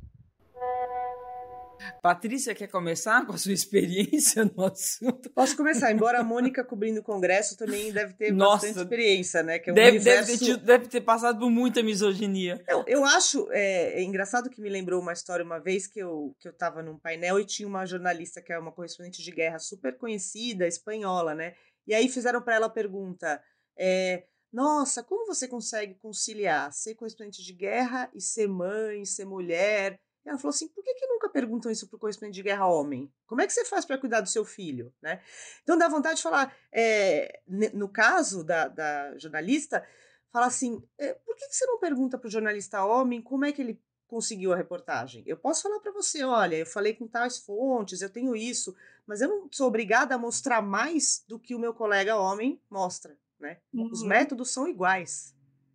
Patrícia, 2.03 2.55
quer 2.55 2.69
começar 2.69 3.27
com 3.27 3.33
a 3.33 3.39
sua 3.39 3.53
experiência 3.53 4.45
no 4.45 4.65
assunto? 4.65 5.31
Posso 5.31 5.57
começar, 5.57 5.93
embora 5.93 6.21
a 6.21 6.25
Mônica 6.25 6.65
cobrindo 6.65 7.01
o 7.01 7.03
Congresso 7.03 7.57
também 7.57 7.93
deve 7.93 8.15
ter 8.15 8.33
Nossa, 8.33 8.67
bastante 8.67 8.85
experiência, 8.85 9.43
né? 9.43 9.59
Que 9.59 9.71
é 9.71 9.73
um 9.73 9.77
deve, 9.77 9.97
universo... 9.97 10.27
deve, 10.27 10.39
ter 10.39 10.45
tido, 10.45 10.65
deve, 10.65 10.89
ter 10.89 11.01
passado 11.01 11.39
por 11.39 11.51
muita 11.51 11.83
misoginia. 11.83 12.63
Eu, 12.69 12.85
eu 12.87 13.05
acho 13.05 13.49
é, 13.51 14.01
é, 14.01 14.03
engraçado 14.03 14.51
que 14.51 14.61
me 14.61 14.69
lembrou 14.69 15.01
uma 15.01 15.13
história 15.13 15.45
uma 15.45 15.59
vez 15.59 15.87
que 15.87 15.99
eu, 15.99 16.35
que 16.39 16.49
eu 16.49 16.53
tava 16.53 16.83
num 16.83 16.99
painel 16.99 17.39
e 17.39 17.45
tinha 17.45 17.69
uma 17.69 17.87
jornalista 17.87 18.43
que 18.43 18.53
é 18.53 18.59
uma 18.59 18.73
correspondente 18.73 19.23
de 19.23 19.31
guerra 19.31 19.59
super 19.59 19.97
conhecida, 19.97 20.67
espanhola, 20.67 21.35
né? 21.35 21.55
E 21.87 21.95
aí 21.95 22.09
fizeram 22.09 22.41
para 22.41 22.55
ela 22.57 22.67
a 22.67 22.71
pergunta: 22.71 23.43
é, 23.79 24.25
Nossa, 24.53 25.03
como 25.03 25.27
você 25.27 25.49
consegue 25.49 25.95
conciliar 25.95 26.73
ser 26.73 26.95
correspondente 26.95 27.43
de 27.43 27.53
guerra 27.53 28.11
e 28.15 28.21
ser 28.21 28.49
mãe, 28.49 29.05
ser 29.05 29.25
mulher? 29.25 29.99
E 30.25 30.29
ela 30.29 30.39
falou 30.39 30.51
assim: 30.51 30.69
por 30.69 30.83
que, 30.83 30.95
que 30.95 31.07
nunca 31.07 31.29
perguntam 31.29 31.71
isso 31.71 31.87
para 31.89 31.97
o 31.97 31.99
correspondente 32.01 32.37
de 32.37 32.43
guerra 32.43 32.67
homem? 32.67 33.13
Como 33.27 33.41
é 33.41 33.47
que 33.47 33.53
você 33.53 33.65
faz 33.65 33.85
para 33.85 33.99
cuidar 33.99 34.21
do 34.21 34.29
seu 34.29 34.45
filho? 34.45 34.93
Né? 35.03 35.21
Então 35.63 35.77
dá 35.77 35.89
vontade 35.89 36.17
de 36.17 36.23
falar, 36.23 36.55
é, 36.73 37.41
no 37.47 37.89
caso 37.89 38.43
da, 38.43 38.69
da 38.69 39.19
jornalista, 39.19 39.87
falar 40.33 40.47
assim: 40.47 40.83
é, 40.99 41.15
por 41.15 41.37
que, 41.37 41.49
que 41.49 41.57
você 41.57 41.67
não 41.67 41.79
pergunta 41.79 42.19
para 42.19 42.29
o 42.29 42.31
jornalista 42.31 42.85
homem 42.85 43.21
como 43.21 43.45
é 43.45 43.53
que 43.53 43.63
ele 43.63 43.81
conseguiu 44.07 44.53
a 44.53 44.57
reportagem? 44.57 45.23
Eu 45.27 45.37
posso 45.37 45.63
falar 45.63 45.81
para 45.81 45.93
você: 45.93 46.25
olha, 46.25 46.57
eu 46.57 46.67
falei 46.67 46.95
com 46.95 47.07
tais 47.07 47.39
fontes, 47.39 48.01
eu 48.01 48.11
tenho 48.11 48.35
isso, 48.35 48.75
mas 49.07 49.21
eu 49.21 49.29
não 49.29 49.49
sou 49.53 49.69
obrigada 49.69 50.15
a 50.15 50.19
mostrar 50.19 50.63
mais 50.63 51.23
do 51.29 51.39
que 51.39 51.55
o 51.55 51.59
meu 51.59 51.75
colega 51.75 52.17
homem 52.17 52.61
mostra. 52.71 53.17
Né? 53.39 53.59
Uhum. 53.73 53.91
Os 53.93 54.03
métodos 54.03 54.51
são 54.51 54.67
iguais. 54.67 55.35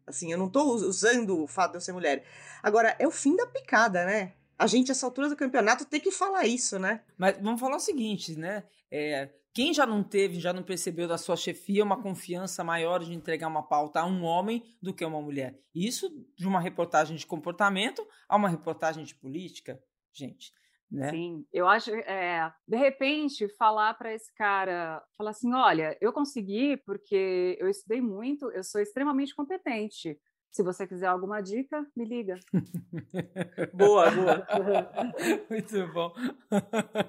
Assim, 0.10 0.32
eu 0.32 0.40
não 0.40 0.48
estou 0.48 0.74
usando 0.74 1.40
o 1.40 1.48
fato 1.48 1.72
de 1.72 1.78
eu 1.78 1.82
ser 1.82 1.92
mulher. 1.92 2.26
Agora, 2.64 2.96
é 2.98 3.08
o 3.08 3.12
fim 3.12 3.36
da 3.36 3.46
picada, 3.46 4.06
né? 4.06 4.34
A 4.60 4.68
gente, 4.68 4.92
essa 4.92 5.06
altura 5.06 5.30
do 5.30 5.38
campeonato, 5.38 5.86
tem 5.86 6.02
que 6.02 6.12
falar 6.12 6.46
isso, 6.46 6.78
né? 6.78 7.02
Mas 7.18 7.38
vamos 7.42 7.62
falar 7.62 7.78
o 7.78 7.80
seguinte, 7.80 8.38
né? 8.38 8.66
É, 8.92 9.30
quem 9.54 9.74
já 9.74 9.86
não 9.86 10.04
teve, 10.04 10.38
já 10.38 10.52
não 10.52 10.62
percebeu 10.62 11.08
da 11.08 11.18
sua 11.18 11.38
chefia 11.38 11.84
uma 11.84 12.02
confiança 12.02 12.62
maior 12.62 13.00
de 13.00 13.14
entregar 13.14 13.48
uma 13.48 13.64
pauta 13.64 14.02
a 14.02 14.06
um 14.06 14.24
homem 14.24 14.64
do 14.82 14.94
que 14.94 15.04
a 15.04 15.08
uma 15.08 15.22
mulher? 15.22 15.58
Isso 15.74 16.10
de 16.38 16.46
uma 16.46 16.60
reportagem 16.60 17.16
de 17.16 17.26
comportamento 17.26 18.06
a 18.28 18.36
uma 18.36 18.50
reportagem 18.50 19.06
de 19.06 19.16
política, 19.16 19.82
gente. 20.14 20.52
Né? 20.92 21.12
Sim, 21.12 21.46
eu 21.54 21.68
acho, 21.68 21.92
é, 21.92 22.52
de 22.68 22.76
repente, 22.76 23.48
falar 23.58 23.94
para 23.94 24.14
esse 24.14 24.34
cara, 24.34 25.02
falar 25.18 25.30
assim, 25.30 25.54
olha, 25.54 25.96
eu 26.02 26.12
consegui 26.12 26.78
porque 26.78 27.56
eu 27.60 27.70
estudei 27.70 28.02
muito, 28.02 28.52
eu 28.52 28.64
sou 28.64 28.82
extremamente 28.82 29.34
competente. 29.36 30.20
Se 30.52 30.64
você 30.64 30.88
quiser 30.88 31.08
alguma 31.08 31.42
dica, 31.42 31.86
me 31.96 32.06
liga. 32.06 32.40
boa, 33.74 34.10
boa. 34.12 34.48
Muito 35.50 35.94
bom. 35.94 36.12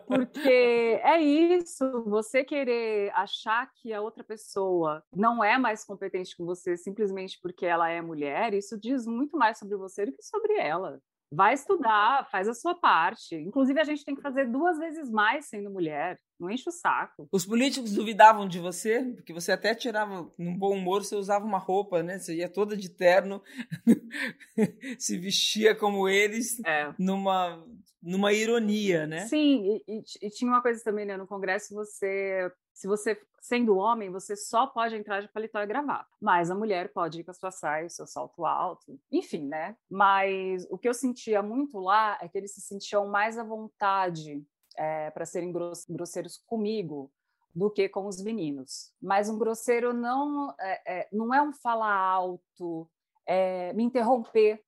Porque 0.07 1.01
é 1.03 1.21
isso, 1.21 2.05
você 2.05 2.45
querer 2.45 3.11
achar 3.15 3.71
que 3.75 3.93
a 3.93 4.03
outra 4.03 4.23
pessoa 4.23 5.03
não 5.15 5.43
é 5.43 5.57
mais 5.57 5.85
competente 5.85 6.37
que 6.37 6.43
você 6.43 6.77
simplesmente 6.77 7.39
porque 7.43 7.65
ela 7.65 7.89
é 7.89 8.01
mulher, 8.01 8.53
isso 8.55 8.79
diz 8.79 9.07
muito 9.07 9.37
mais 9.37 9.59
sobre 9.59 9.77
você 9.77 10.05
do 10.05 10.13
que 10.13 10.23
sobre 10.23 10.59
ela. 10.59 11.01
Vai 11.33 11.55
estudar, 11.55 12.29
faz 12.31 12.49
a 12.49 12.55
sua 12.55 12.75
parte. 12.75 13.37
Inclusive, 13.37 13.79
a 13.81 13.85
gente 13.85 14.05
tem 14.05 14.17
que 14.17 14.23
fazer 14.23 14.47
duas 14.47 14.79
vezes 14.79 15.09
mais 15.09 15.47
sendo 15.47 15.71
mulher. 15.71 16.19
Não 16.41 16.51
enche 16.51 16.69
o 16.69 16.73
saco. 16.73 17.29
Os 17.31 17.45
políticos 17.45 17.93
duvidavam 17.93 18.49
de 18.49 18.59
você, 18.59 19.03
porque 19.15 19.33
você 19.33 19.53
até 19.53 19.75
tirava, 19.75 20.33
num 20.39 20.57
bom 20.57 20.75
humor, 20.75 21.05
você 21.05 21.15
usava 21.15 21.45
uma 21.45 21.59
roupa, 21.59 22.03
né? 22.03 22.19
Você 22.19 22.37
ia 22.37 22.49
toda 22.49 22.77
de 22.77 22.89
terno, 22.89 23.43
se 24.99 25.19
vestia 25.19 25.75
como 25.75 26.09
eles, 26.09 26.59
é. 26.65 26.93
numa, 26.99 27.63
numa 28.03 28.33
ironia, 28.33 29.07
né? 29.07 29.27
Sim, 29.27 29.83
e, 29.87 29.99
e, 29.99 30.03
e, 30.23 30.31
tinha 30.31 30.51
uma 30.51 30.63
coisa 30.63 30.83
também, 30.83 31.05
né? 31.05 31.17
No 31.17 31.27
Congresso 31.27 31.75
você 31.75 32.51
se 32.81 32.87
você 32.87 33.21
sendo 33.43 33.77
homem, 33.77 34.11
você 34.11 34.35
só 34.35 34.67
pode 34.67 34.97
entrar 34.97 35.21
de 35.21 35.29
paletó 35.29 35.61
e 35.61 35.67
gravata. 35.67 36.09
Mas 36.21 36.51
a 36.51 36.55
mulher 36.55 36.91
pode 36.93 37.21
ir 37.21 37.25
com 37.25 37.31
a 37.31 37.35
sua 37.35 37.51
saia, 37.51 37.87
o 37.87 37.91
seu 37.91 38.07
salto 38.07 38.47
alto, 38.47 38.99
enfim, 39.13 39.47
né? 39.47 39.77
Mas 39.91 40.67
o 40.71 40.79
que 40.79 40.89
eu 40.89 40.95
sentia 40.95 41.43
muito 41.43 41.79
lá 41.79 42.19
é 42.23 42.29
que 42.29 42.39
eles 42.39 42.55
se 42.55 42.63
sentiam 42.63 43.07
mais 43.07 43.37
à 43.37 43.45
vontade 43.45 44.43
é, 44.77 45.11
para 45.11 45.27
serem 45.27 45.53
grosseiros 45.53 46.39
comigo 46.47 47.11
do 47.55 47.71
que 47.71 47.89
com 47.89 48.07
os 48.07 48.23
meninos. 48.23 48.93
Mas 49.01 49.29
um 49.29 49.39
grosseiro 49.39 49.93
não 49.93 50.55
é, 50.59 51.01
é, 51.01 51.09
não 51.13 51.35
é 51.35 51.43
um 51.43 51.53
falar 51.53 51.97
alto, 51.97 52.89
é, 53.27 53.73
me 53.73 53.83
interromper 53.83 54.63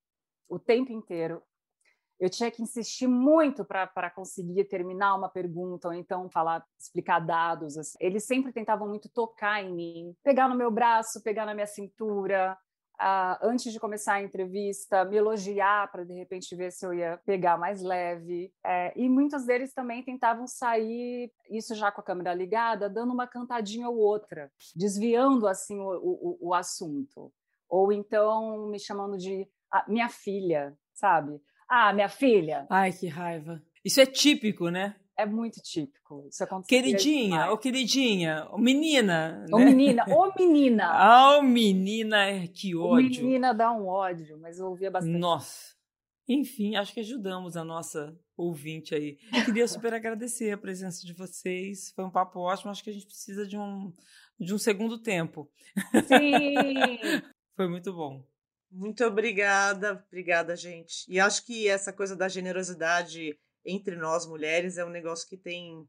o 0.49 0.59
tempo 0.59 0.93
inteiro 0.93 1.43
eu 2.23 2.31
tinha 2.31 2.53
que 2.53 2.63
insistir 2.63 3.09
muito 3.09 3.65
para 3.65 4.09
conseguir 4.09 4.63
terminar 4.67 5.17
uma 5.17 5.29
pergunta 5.29 5.89
ou 5.89 5.95
então 5.95 6.31
falar, 6.31 6.65
explicar 6.79 7.19
dados. 7.19 7.77
Assim. 7.77 7.99
Eles 7.99 8.25
sempre 8.25 8.53
tentavam 8.53 8.87
muito 8.87 9.09
tocar 9.09 9.61
em 9.61 9.75
mim, 9.75 10.17
pegar 10.23 10.49
no 10.49 10.55
meu 10.55 10.71
braço, 10.71 11.21
pegar 11.21 11.45
na 11.45 11.53
minha 11.53 11.67
cintura, 11.67 12.57
Uh, 13.03 13.37
antes 13.43 13.73
de 13.73 13.81
começar 13.81 14.15
a 14.15 14.23
entrevista, 14.23 15.05
me 15.05 15.17
elogiar 15.17 15.91
para 15.91 16.05
de 16.05 16.15
repente 16.15 16.55
ver 16.55 16.71
se 16.71 16.87
eu 16.87 16.95
ia 16.95 17.19
pegar 17.27 17.59
mais 17.59 17.83
leve. 17.83 18.53
É, 18.65 18.93
e 18.95 19.09
muitos 19.09 19.45
deles 19.45 19.75
também 19.75 20.05
tentavam 20.05 20.47
sair, 20.47 21.33
isso 21.51 21.75
já 21.75 21.91
com 21.91 22.01
a 22.01 22.05
câmera 22.05 22.33
ligada, 22.33 22.89
dando 22.89 23.13
uma 23.13 23.27
cantadinha 23.27 23.89
ou 23.89 23.97
outra, 23.97 24.53
desviando 24.77 25.49
assim 25.49 25.81
o, 25.81 25.89
o, 25.91 26.39
o 26.41 26.55
assunto. 26.55 27.33
Ou 27.69 27.93
então 27.93 28.69
me 28.69 28.79
chamando 28.79 29.19
de 29.19 29.49
ah, 29.73 29.85
minha 29.89 30.09
filha, 30.09 30.79
sabe? 30.95 31.41
Ah, 31.69 31.93
minha 31.93 32.09
filha. 32.09 32.67
Ai, 32.71 32.93
que 32.93 33.09
raiva. 33.09 33.61
Isso 33.85 34.01
é 34.01 34.07
típico, 34.07 34.69
né? 34.69 34.95
É 35.17 35.27
muito 35.27 35.61
típico. 35.61 36.27
Isso 36.29 36.43
acontece. 36.43 36.69
Queridinha, 36.69 37.51
ô 37.51 37.59
queridinha, 37.59 38.49
ô 38.51 38.59
menina. 38.59 39.45
Ô 39.53 39.59
né? 39.59 39.65
menina, 39.67 40.05
ô 40.09 40.33
menina. 40.39 40.87
Ah, 40.87 41.39
ô 41.39 41.43
menina, 41.43 42.25
é, 42.25 42.47
que 42.47 42.75
ódio. 42.75 43.25
Menina 43.25 43.53
dá 43.53 43.73
um 43.73 43.87
ódio, 43.87 44.39
mas 44.39 44.59
eu 44.59 44.67
ouvia 44.67 44.91
bastante. 44.91 45.19
Nossa. 45.19 45.73
Enfim, 46.29 46.77
acho 46.77 46.95
que 46.95 47.01
ajudamos 47.01 47.57
a 47.57 47.65
nossa 47.65 48.17
ouvinte 48.37 48.95
aí. 48.95 49.19
Queria 49.45 49.67
super 49.69 49.93
agradecer 49.93 50.53
a 50.53 50.59
presença 50.59 51.05
de 51.05 51.13
vocês. 51.13 51.93
Foi 51.95 52.05
um 52.05 52.11
papo 52.11 52.41
ótimo. 52.41 52.71
Acho 52.71 52.83
que 52.83 52.91
a 52.91 52.93
gente 52.93 53.07
precisa 53.07 53.47
de 53.47 53.59
um, 53.59 53.93
de 54.39 54.55
um 54.55 54.59
segundo 54.59 54.99
tempo. 54.99 55.51
Sim! 56.07 56.55
Foi 57.55 57.69
muito 57.69 57.93
bom. 57.93 58.25
Muito 58.71 59.05
obrigada, 59.05 60.03
obrigada, 60.09 60.57
gente. 60.57 61.05
E 61.07 61.21
acho 61.21 61.45
que 61.45 61.69
essa 61.69 61.93
coisa 61.93 62.17
da 62.17 62.29
generosidade 62.29 63.39
entre 63.65 63.97
nós 63.97 64.27
mulheres 64.27 64.79
é 64.79 64.85
um 64.85 64.91
negócio 64.91 65.29
que 65.29 65.37
tem, 65.37 65.89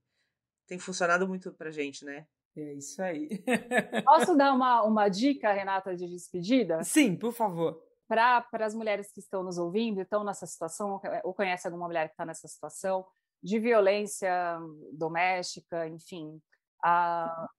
tem 0.68 0.80
funcionado 0.80 1.28
muito 1.28 1.52
pra 1.54 1.72
gente, 1.72 2.06
né? 2.06 2.28
É 2.56 2.74
isso 2.74 3.02
aí. 3.02 3.30
Posso 4.06 4.36
dar 4.36 4.54
uma, 4.54 4.84
uma 4.84 5.10
dica, 5.10 5.52
Renata, 5.52 5.96
de 5.96 6.08
despedida? 6.08 6.84
Sim, 6.84 7.16
por 7.16 7.34
favor. 7.34 7.82
Para 8.08 8.46
as 8.54 8.76
mulheres 8.76 9.12
que 9.12 9.20
estão 9.20 9.44
nos 9.44 9.58
ouvindo, 9.58 10.02
estão 10.02 10.24
nessa 10.24 10.46
situação, 10.46 11.02
ou 11.24 11.34
conhece 11.34 11.68
alguma 11.68 11.88
mulher 11.88 12.08
que 12.08 12.14
está 12.14 12.26
nessa 12.26 12.48
situação, 12.48 13.06
de 13.42 13.60
violência 13.60 14.60
doméstica, 14.94 15.88
enfim, 15.88 16.40
a, 16.84 17.50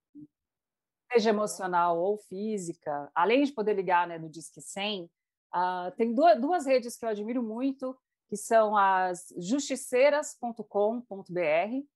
seja 1.13 1.31
emocional 1.31 1.99
ou 1.99 2.19
física, 2.19 3.11
além 3.15 3.45
de 3.45 3.53
poder 3.53 3.75
ligar 3.75 4.07
né, 4.07 4.19
no 4.19 4.29
Disque 4.29 4.61
100, 4.61 5.05
uh, 5.05 5.09
ah, 5.53 5.93
tem 5.97 6.15
duas, 6.15 6.41
duas 6.41 6.67
redes 6.67 6.97
que 6.97 7.05
eu 7.05 7.09
admiro 7.09 7.43
muito, 7.43 7.97
que 8.29 8.37
são 8.37 8.77
as 8.77 9.33
justiceiras.com.br 9.37 11.87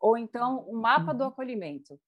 ou 0.00 0.16
então 0.16 0.60
o 0.68 0.76
Mapa 0.76 1.14
do 1.14 1.24
uhum. 1.24 1.30
Acolhimento. 1.30 1.98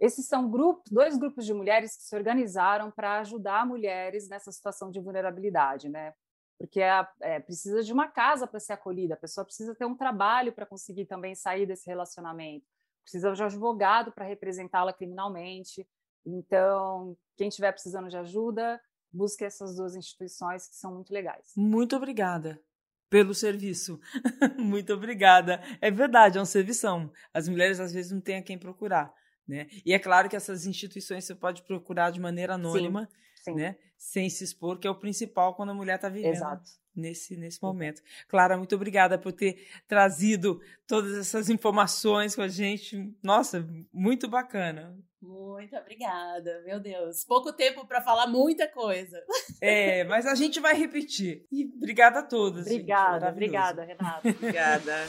Esses 0.00 0.26
são 0.26 0.50
grupos, 0.50 0.90
dois 0.90 1.16
grupos 1.16 1.46
de 1.46 1.54
mulheres 1.54 1.96
que 1.96 2.02
se 2.02 2.16
organizaram 2.16 2.90
para 2.90 3.20
ajudar 3.20 3.66
mulheres 3.66 4.28
nessa 4.28 4.50
situação 4.50 4.90
de 4.90 5.00
vulnerabilidade, 5.00 5.88
né? 5.88 6.14
Porque 6.58 6.80
é, 6.80 7.06
é, 7.20 7.40
precisa 7.40 7.82
de 7.82 7.92
uma 7.92 8.08
casa 8.08 8.46
para 8.46 8.60
ser 8.60 8.72
acolhida, 8.72 9.14
a 9.14 9.18
pessoa 9.18 9.44
precisa 9.44 9.74
ter 9.74 9.84
um 9.84 9.96
trabalho 9.96 10.52
para 10.52 10.66
conseguir 10.66 11.04
também 11.04 11.34
sair 11.34 11.66
desse 11.66 11.86
relacionamento, 11.86 12.66
precisa 13.02 13.32
de 13.32 13.42
um 13.42 13.46
advogado 13.46 14.12
para 14.12 14.24
representá-la 14.24 14.92
criminalmente. 14.92 15.86
Então, 16.26 17.16
quem 17.36 17.48
estiver 17.48 17.72
precisando 17.72 18.08
de 18.08 18.16
ajuda, 18.16 18.80
busque 19.12 19.44
essas 19.44 19.76
duas 19.76 19.94
instituições 19.94 20.66
que 20.66 20.74
são 20.74 20.94
muito 20.94 21.12
legais. 21.12 21.52
Muito 21.56 21.96
obrigada 21.96 22.60
pelo 23.14 23.32
serviço. 23.32 24.00
muito 24.58 24.92
obrigada. 24.92 25.62
É 25.80 25.88
verdade, 25.88 26.36
é 26.36 26.40
um 26.40 26.44
servição. 26.44 27.12
As 27.32 27.48
mulheres 27.48 27.78
às 27.78 27.92
vezes 27.92 28.10
não 28.10 28.20
têm 28.20 28.38
a 28.38 28.42
quem 28.42 28.58
procurar. 28.58 29.14
Né? 29.46 29.68
E 29.86 29.92
é 29.92 30.00
claro 30.00 30.28
que 30.28 30.34
essas 30.34 30.66
instituições 30.66 31.24
você 31.24 31.32
pode 31.32 31.62
procurar 31.62 32.10
de 32.10 32.18
maneira 32.18 32.54
anônima, 32.54 33.08
sim, 33.36 33.52
sim. 33.52 33.54
Né? 33.54 33.76
sem 33.96 34.28
se 34.28 34.42
expor, 34.42 34.80
que 34.80 34.88
é 34.88 34.90
o 34.90 34.98
principal 34.98 35.54
quando 35.54 35.70
a 35.70 35.74
mulher 35.74 35.94
está 35.94 36.08
vivendo 36.08 36.32
Exato. 36.32 36.68
nesse, 36.92 37.36
nesse 37.36 37.62
momento. 37.62 38.02
Clara, 38.26 38.58
muito 38.58 38.74
obrigada 38.74 39.16
por 39.16 39.32
ter 39.32 39.64
trazido 39.86 40.60
todas 40.84 41.16
essas 41.16 41.48
informações 41.48 42.34
com 42.34 42.42
a 42.42 42.48
gente. 42.48 43.14
Nossa, 43.22 43.64
muito 43.92 44.26
bacana. 44.26 44.98
Muito 45.26 45.74
obrigada, 45.76 46.62
meu 46.64 46.78
Deus. 46.78 47.24
Pouco 47.24 47.52
tempo 47.52 47.86
para 47.86 48.02
falar 48.02 48.26
muita 48.26 48.68
coisa. 48.68 49.22
É, 49.60 50.04
mas 50.04 50.26
a 50.26 50.34
gente 50.34 50.60
vai 50.60 50.74
repetir. 50.74 51.46
E 51.50 51.64
obrigada 51.76 52.18
a 52.18 52.22
todos. 52.22 52.62
Obrigada, 52.66 53.30
obrigada, 53.30 53.84
Renata. 53.84 54.28
obrigada. 54.28 55.08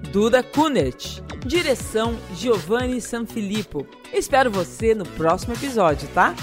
Duda 0.11 0.43
Kunert. 0.43 1.21
Direção 1.45 2.17
Giovanni 2.35 2.99
Sanfilippo. 2.99 3.87
Espero 4.13 4.51
você 4.51 4.93
no 4.93 5.05
próximo 5.05 5.53
episódio, 5.53 6.07
tá? 6.09 6.35